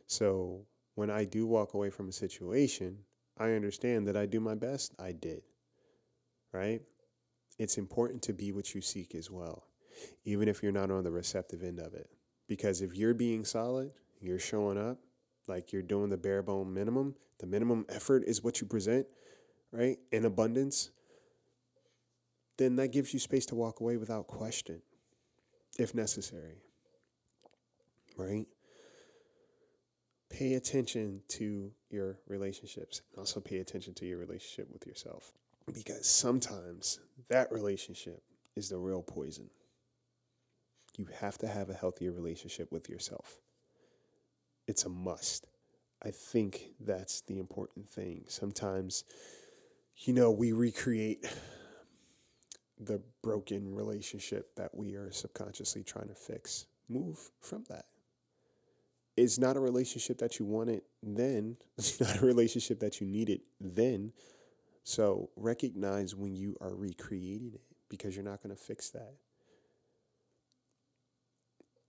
So 0.07 0.65
when 0.95 1.09
I 1.09 1.25
do 1.25 1.45
walk 1.45 1.73
away 1.73 1.89
from 1.89 2.07
a 2.07 2.13
situation, 2.13 2.99
I 3.39 3.51
understand 3.51 4.07
that 4.07 4.17
I 4.17 4.25
do 4.25 4.39
my 4.39 4.55
best. 4.55 4.93
I 4.99 5.11
did. 5.11 5.41
Right? 6.51 6.81
It's 7.57 7.77
important 7.77 8.21
to 8.23 8.33
be 8.33 8.51
what 8.51 8.73
you 8.73 8.81
seek 8.81 9.15
as 9.15 9.29
well 9.29 9.67
even 10.25 10.47
if 10.47 10.61
you're 10.61 10.71
not 10.71 10.91
on 10.91 11.03
the 11.03 11.11
receptive 11.11 11.63
end 11.63 11.79
of 11.79 11.93
it. 11.93 12.09
Because 12.47 12.81
if 12.81 12.95
you're 12.95 13.13
being 13.13 13.45
solid, 13.45 13.91
you're 14.19 14.39
showing 14.39 14.77
up, 14.77 14.97
like 15.47 15.71
you're 15.71 15.81
doing 15.81 16.09
the 16.09 16.17
bare 16.17 16.41
bone 16.41 16.73
minimum, 16.73 17.15
the 17.39 17.47
minimum 17.47 17.85
effort 17.89 18.23
is 18.25 18.43
what 18.43 18.61
you 18.61 18.67
present, 18.67 19.05
right? 19.71 19.97
In 20.11 20.25
abundance, 20.25 20.91
then 22.57 22.75
that 22.77 22.89
gives 22.89 23.13
you 23.13 23.19
space 23.19 23.45
to 23.47 23.55
walk 23.55 23.79
away 23.79 23.97
without 23.97 24.27
question, 24.27 24.81
if 25.77 25.93
necessary, 25.93 26.63
right? 28.17 28.45
Pay 30.29 30.55
attention 30.55 31.21
to 31.29 31.71
your 31.89 32.19
relationships 32.27 33.01
and 33.11 33.19
also 33.19 33.39
pay 33.39 33.59
attention 33.59 33.93
to 33.95 34.05
your 34.05 34.17
relationship 34.17 34.67
with 34.71 34.85
yourself 34.85 35.31
because 35.73 36.07
sometimes 36.07 36.99
that 37.29 37.51
relationship 37.51 38.21
is 38.55 38.69
the 38.69 38.77
real 38.77 39.01
poison 39.01 39.49
you 40.97 41.07
have 41.19 41.37
to 41.37 41.47
have 41.47 41.69
a 41.69 41.73
healthier 41.73 42.11
relationship 42.11 42.71
with 42.71 42.89
yourself. 42.89 43.39
It's 44.67 44.83
a 44.85 44.89
must. 44.89 45.47
I 46.03 46.11
think 46.11 46.71
that's 46.79 47.21
the 47.21 47.39
important 47.39 47.87
thing. 47.87 48.25
Sometimes, 48.27 49.03
you 49.97 50.13
know, 50.13 50.31
we 50.31 50.51
recreate 50.51 51.25
the 52.79 53.01
broken 53.23 53.73
relationship 53.73 54.55
that 54.55 54.75
we 54.75 54.95
are 54.95 55.11
subconsciously 55.11 55.83
trying 55.83 56.09
to 56.09 56.15
fix. 56.15 56.65
Move 56.89 57.31
from 57.41 57.63
that. 57.69 57.85
It's 59.17 59.39
not 59.39 59.57
a 59.57 59.59
relationship 59.59 60.19
that 60.19 60.39
you 60.39 60.45
wanted 60.45 60.83
then, 61.01 61.57
it's 61.77 61.99
not 61.99 62.21
a 62.21 62.25
relationship 62.25 62.79
that 62.79 63.01
you 63.01 63.07
needed 63.07 63.41
then. 63.59 64.13
So 64.83 65.29
recognize 65.35 66.15
when 66.15 66.33
you 66.33 66.55
are 66.61 66.73
recreating 66.73 67.51
it 67.53 67.61
because 67.89 68.15
you're 68.15 68.23
not 68.23 68.41
going 68.41 68.55
to 68.55 68.61
fix 68.61 68.89
that. 68.91 69.15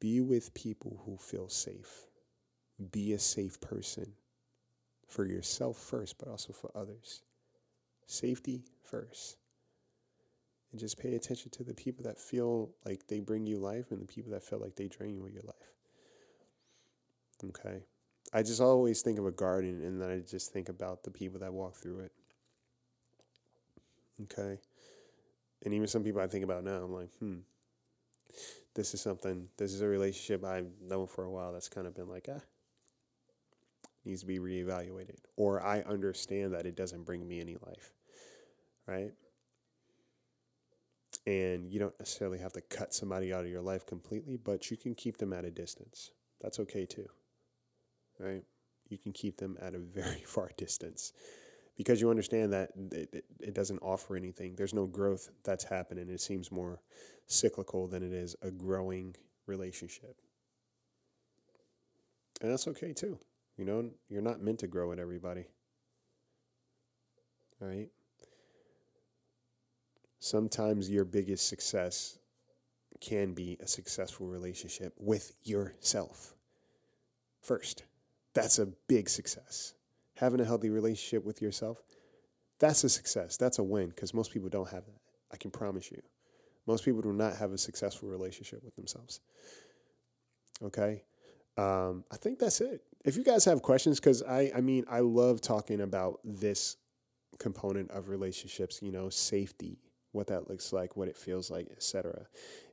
Be 0.00 0.20
with 0.20 0.54
people 0.54 1.00
who 1.04 1.16
feel 1.16 1.48
safe. 1.48 2.06
Be 2.90 3.12
a 3.12 3.18
safe 3.18 3.60
person 3.60 4.14
for 5.06 5.24
yourself 5.24 5.76
first, 5.76 6.18
but 6.18 6.28
also 6.28 6.52
for 6.52 6.70
others. 6.74 7.22
Safety 8.06 8.64
first. 8.82 9.36
And 10.70 10.80
just 10.80 10.98
pay 10.98 11.14
attention 11.14 11.50
to 11.52 11.64
the 11.64 11.74
people 11.74 12.04
that 12.04 12.18
feel 12.18 12.70
like 12.84 13.06
they 13.06 13.20
bring 13.20 13.46
you 13.46 13.58
life 13.58 13.90
and 13.90 14.00
the 14.00 14.06
people 14.06 14.32
that 14.32 14.42
feel 14.42 14.60
like 14.60 14.76
they 14.76 14.88
drain 14.88 15.14
you 15.14 15.24
of 15.24 15.32
your 15.32 15.42
life. 15.42 15.77
Okay. 17.44 17.84
I 18.32 18.42
just 18.42 18.60
always 18.60 19.00
think 19.00 19.18
of 19.18 19.26
a 19.26 19.30
garden 19.30 19.82
and 19.82 20.00
then 20.00 20.10
I 20.10 20.18
just 20.18 20.52
think 20.52 20.68
about 20.68 21.02
the 21.02 21.10
people 21.10 21.40
that 21.40 21.52
walk 21.52 21.76
through 21.76 22.00
it. 22.00 22.12
Okay. 24.24 24.60
And 25.64 25.74
even 25.74 25.88
some 25.88 26.04
people 26.04 26.20
I 26.20 26.26
think 26.26 26.44
about 26.44 26.64
now, 26.64 26.82
I'm 26.82 26.92
like, 26.92 27.10
hmm, 27.18 27.38
this 28.74 28.94
is 28.94 29.00
something, 29.00 29.48
this 29.56 29.72
is 29.72 29.80
a 29.80 29.88
relationship 29.88 30.44
I've 30.44 30.70
known 30.80 31.06
for 31.06 31.24
a 31.24 31.30
while 31.30 31.52
that's 31.52 31.68
kind 31.68 31.86
of 31.86 31.94
been 31.94 32.08
like, 32.08 32.28
ah, 32.32 32.40
needs 34.04 34.20
to 34.20 34.26
be 34.26 34.38
reevaluated. 34.38 35.18
Or 35.36 35.64
I 35.64 35.80
understand 35.80 36.54
that 36.54 36.66
it 36.66 36.76
doesn't 36.76 37.04
bring 37.04 37.26
me 37.26 37.40
any 37.40 37.56
life, 37.66 37.92
right? 38.86 39.12
And 41.26 41.70
you 41.70 41.78
don't 41.78 41.98
necessarily 41.98 42.38
have 42.38 42.52
to 42.54 42.60
cut 42.60 42.94
somebody 42.94 43.32
out 43.32 43.44
of 43.44 43.50
your 43.50 43.60
life 43.60 43.84
completely, 43.86 44.36
but 44.36 44.70
you 44.70 44.76
can 44.76 44.94
keep 44.94 45.18
them 45.18 45.32
at 45.32 45.44
a 45.44 45.50
distance. 45.50 46.12
That's 46.40 46.60
okay 46.60 46.86
too, 46.86 47.08
right? 48.18 48.42
You 48.88 48.98
can 48.98 49.12
keep 49.12 49.36
them 49.36 49.56
at 49.60 49.74
a 49.74 49.78
very 49.78 50.22
far 50.26 50.50
distance 50.56 51.12
because 51.76 52.00
you 52.00 52.10
understand 52.10 52.52
that 52.52 52.70
it, 52.92 53.24
it, 53.40 53.54
doesn't 53.54 53.78
offer 53.78 54.16
anything. 54.16 54.56
There's 54.56 54.74
no 54.74 54.86
growth 54.86 55.30
that's 55.44 55.62
happening. 55.62 56.08
It 56.08 56.20
seems 56.20 56.50
more 56.50 56.80
cyclical 57.26 57.86
than 57.86 58.02
it 58.02 58.12
is 58.12 58.34
a 58.42 58.50
growing 58.50 59.14
relationship. 59.46 60.16
And 62.40 62.50
that's 62.50 62.66
okay 62.68 62.92
too. 62.92 63.18
You 63.56 63.64
know, 63.64 63.90
you're 64.08 64.22
not 64.22 64.40
meant 64.40 64.58
to 64.60 64.66
grow 64.66 64.88
with 64.88 64.98
everybody. 64.98 65.46
Right? 67.60 67.88
Sometimes 70.18 70.90
your 70.90 71.04
biggest 71.04 71.48
success 71.48 72.18
can 73.00 73.34
be 73.34 73.56
a 73.60 73.68
successful 73.68 74.26
relationship 74.26 74.92
with 74.98 75.32
yourself 75.44 76.34
first. 77.40 77.84
That's 78.42 78.58
a 78.58 78.66
big 78.86 79.08
success. 79.08 79.74
Having 80.16 80.40
a 80.40 80.44
healthy 80.44 80.70
relationship 80.70 81.24
with 81.24 81.40
yourself, 81.40 81.82
that's 82.58 82.84
a 82.84 82.88
success. 82.88 83.36
That's 83.36 83.58
a 83.58 83.62
win 83.62 83.88
because 83.88 84.14
most 84.14 84.32
people 84.32 84.48
don't 84.48 84.68
have 84.68 84.84
that. 84.86 85.00
I 85.32 85.36
can 85.36 85.50
promise 85.50 85.90
you. 85.90 86.02
Most 86.66 86.84
people 86.84 87.00
do 87.00 87.12
not 87.12 87.36
have 87.36 87.52
a 87.52 87.58
successful 87.58 88.08
relationship 88.08 88.62
with 88.64 88.74
themselves. 88.76 89.20
Okay. 90.62 91.02
Um, 91.56 92.04
I 92.10 92.16
think 92.16 92.38
that's 92.38 92.60
it. 92.60 92.82
If 93.04 93.16
you 93.16 93.24
guys 93.24 93.44
have 93.44 93.62
questions, 93.62 94.00
because 94.00 94.22
I, 94.22 94.52
I 94.54 94.60
mean, 94.60 94.84
I 94.88 95.00
love 95.00 95.40
talking 95.40 95.80
about 95.80 96.20
this 96.24 96.76
component 97.38 97.90
of 97.90 98.08
relationships, 98.08 98.80
you 98.82 98.92
know, 98.92 99.08
safety, 99.08 99.78
what 100.12 100.26
that 100.28 100.48
looks 100.48 100.72
like, 100.72 100.96
what 100.96 101.08
it 101.08 101.16
feels 101.16 101.50
like, 101.50 101.68
etc. 101.70 102.26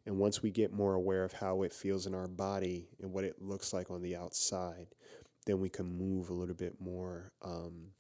And 0.05 0.17
once 0.17 0.41
we 0.41 0.51
get 0.51 0.73
more 0.73 0.93
aware 0.93 1.23
of 1.23 1.33
how 1.33 1.63
it 1.63 1.73
feels 1.73 2.05
in 2.05 2.13
our 2.13 2.27
body 2.27 2.89
and 3.01 3.11
what 3.11 3.23
it 3.23 3.41
looks 3.41 3.73
like 3.73 3.89
on 3.89 4.01
the 4.01 4.15
outside, 4.15 4.87
then 5.45 5.59
we 5.59 5.69
can 5.69 5.85
move 5.85 6.29
a 6.29 6.33
little 6.33 6.55
bit 6.55 6.75
more 6.79 7.31
um, 7.41 7.91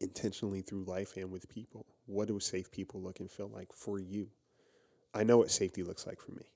intentionally 0.00 0.60
through 0.62 0.84
life 0.84 1.16
and 1.16 1.30
with 1.30 1.48
people. 1.48 1.86
What 2.06 2.28
do 2.28 2.38
safe 2.40 2.70
people 2.70 3.00
look 3.00 3.20
and 3.20 3.30
feel 3.30 3.48
like 3.48 3.72
for 3.72 3.98
you? 3.98 4.28
I 5.14 5.24
know 5.24 5.38
what 5.38 5.50
safety 5.50 5.82
looks 5.82 6.06
like 6.06 6.20
for 6.20 6.32
me. 6.32 6.46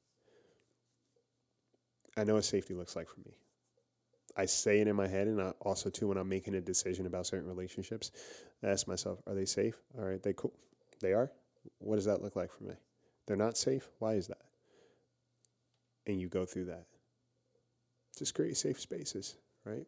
I 2.16 2.24
know 2.24 2.34
what 2.34 2.44
safety 2.44 2.74
looks 2.74 2.96
like 2.96 3.08
for 3.08 3.20
me. 3.20 3.36
I 4.36 4.46
say 4.46 4.80
it 4.80 4.88
in 4.88 4.96
my 4.96 5.06
head, 5.06 5.28
and 5.28 5.40
I 5.40 5.52
also 5.62 5.88
too 5.88 6.08
when 6.08 6.18
I'm 6.18 6.28
making 6.28 6.54
a 6.54 6.60
decision 6.60 7.06
about 7.06 7.26
certain 7.26 7.48
relationships, 7.48 8.10
I 8.62 8.68
ask 8.68 8.86
myself, 8.86 9.20
are 9.26 9.34
they 9.34 9.44
safe? 9.44 9.76
All 9.98 10.04
right, 10.04 10.22
they 10.22 10.32
cool. 10.34 10.52
They 11.00 11.12
are. 11.12 11.30
What 11.78 11.96
does 11.96 12.04
that 12.06 12.22
look 12.22 12.36
like 12.36 12.50
for 12.50 12.64
me? 12.64 12.74
They're 13.26 13.36
not 13.36 13.56
safe. 13.56 13.88
Why 13.98 14.14
is 14.14 14.28
that? 14.28 14.42
And 16.06 16.20
you 16.20 16.28
go 16.28 16.44
through 16.44 16.66
that. 16.66 16.86
Just 18.16 18.34
create 18.34 18.56
safe 18.56 18.80
spaces, 18.80 19.36
right? 19.66 19.86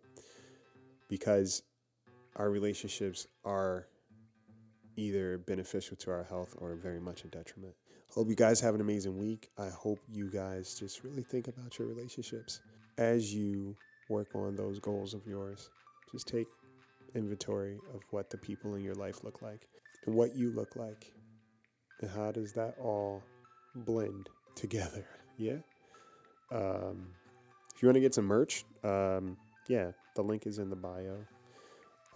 Because 1.08 1.62
our 2.36 2.50
relationships 2.50 3.26
are 3.44 3.86
either 4.96 5.38
beneficial 5.38 5.96
to 5.96 6.10
our 6.10 6.24
health 6.24 6.54
or 6.58 6.74
very 6.74 7.00
much 7.00 7.24
a 7.24 7.28
detriment. 7.28 7.74
Hope 8.10 8.28
you 8.28 8.34
guys 8.34 8.60
have 8.60 8.74
an 8.74 8.80
amazing 8.80 9.16
week. 9.16 9.48
I 9.58 9.68
hope 9.68 10.00
you 10.08 10.30
guys 10.30 10.78
just 10.78 11.04
really 11.04 11.22
think 11.22 11.46
about 11.48 11.78
your 11.78 11.88
relationships 11.88 12.60
as 12.96 13.32
you 13.32 13.76
work 14.10 14.34
on 14.34 14.56
those 14.56 14.80
goals 14.80 15.14
of 15.14 15.26
yours. 15.26 15.70
Just 16.10 16.26
take 16.26 16.46
inventory 17.14 17.78
of 17.94 18.02
what 18.10 18.30
the 18.30 18.38
people 18.38 18.74
in 18.74 18.82
your 18.82 18.94
life 18.94 19.24
look 19.24 19.42
like 19.42 19.68
and 20.06 20.14
what 20.14 20.36
you 20.36 20.52
look 20.52 20.76
like 20.76 21.12
and 22.00 22.10
how 22.10 22.30
does 22.30 22.52
that 22.52 22.74
all 22.80 23.22
blend 23.74 24.28
together 24.54 25.06
yeah 25.38 25.58
um, 26.52 27.08
if 27.74 27.82
you 27.82 27.88
want 27.88 27.96
to 27.96 28.00
get 28.00 28.14
some 28.14 28.24
merch 28.24 28.64
um, 28.84 29.36
yeah 29.68 29.90
the 30.16 30.22
link 30.22 30.46
is 30.46 30.58
in 30.58 30.70
the 30.70 30.76
bio 30.76 31.16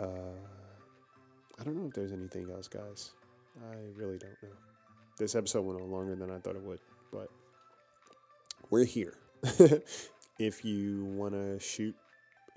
uh, 0.00 0.38
i 1.60 1.64
don't 1.64 1.76
know 1.76 1.86
if 1.86 1.94
there's 1.94 2.12
anything 2.12 2.50
else 2.50 2.68
guys 2.68 3.12
i 3.70 3.76
really 3.96 4.18
don't 4.18 4.42
know 4.42 4.56
this 5.18 5.34
episode 5.34 5.62
went 5.62 5.80
on 5.80 5.90
longer 5.90 6.14
than 6.14 6.30
i 6.30 6.38
thought 6.38 6.56
it 6.56 6.62
would 6.62 6.80
but 7.12 7.28
we're 8.70 8.84
here 8.84 9.14
if 10.38 10.64
you 10.64 11.04
want 11.16 11.32
to 11.34 11.58
shoot 11.60 11.94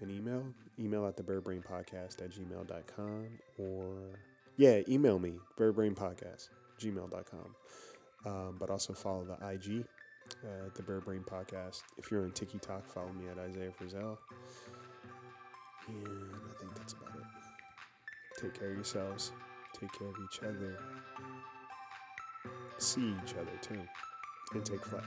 an 0.01 0.09
email 0.09 0.43
email 0.79 1.05
at 1.07 1.15
the 1.15 1.23
birdbrainpodcast 1.23 2.21
at 2.21 2.31
gmail.com 2.31 3.27
or 3.57 4.19
yeah 4.57 4.81
email 4.87 5.19
me 5.19 5.33
birdbrainpodcast 5.57 6.49
gmail.com. 6.79 7.55
Um, 8.25 8.55
but 8.59 8.69
also 8.69 8.93
follow 8.93 9.23
the 9.23 9.33
IG, 9.47 9.85
uh, 10.43 10.69
the 10.75 10.81
Brain 10.81 11.23
Podcast. 11.29 11.83
If 11.97 12.09
you're 12.09 12.23
on 12.23 12.31
TikTok, 12.31 12.87
follow 12.87 13.11
me 13.11 13.27
at 13.29 13.37
Isaiah 13.37 13.71
Frizzelle. 13.71 14.17
And 15.87 16.07
I 16.07 16.59
think 16.59 16.75
that's 16.75 16.93
about 16.93 17.15
it. 17.15 18.41
Take 18.41 18.59
care 18.59 18.69
of 18.69 18.75
yourselves. 18.75 19.31
Take 19.79 19.91
care 19.97 20.07
of 20.07 20.15
each 20.23 20.39
other. 20.39 20.77
See 22.77 23.13
each 23.23 23.33
other 23.33 23.57
too. 23.61 23.81
And 24.53 24.65
take 24.65 24.83
flight. 24.85 25.03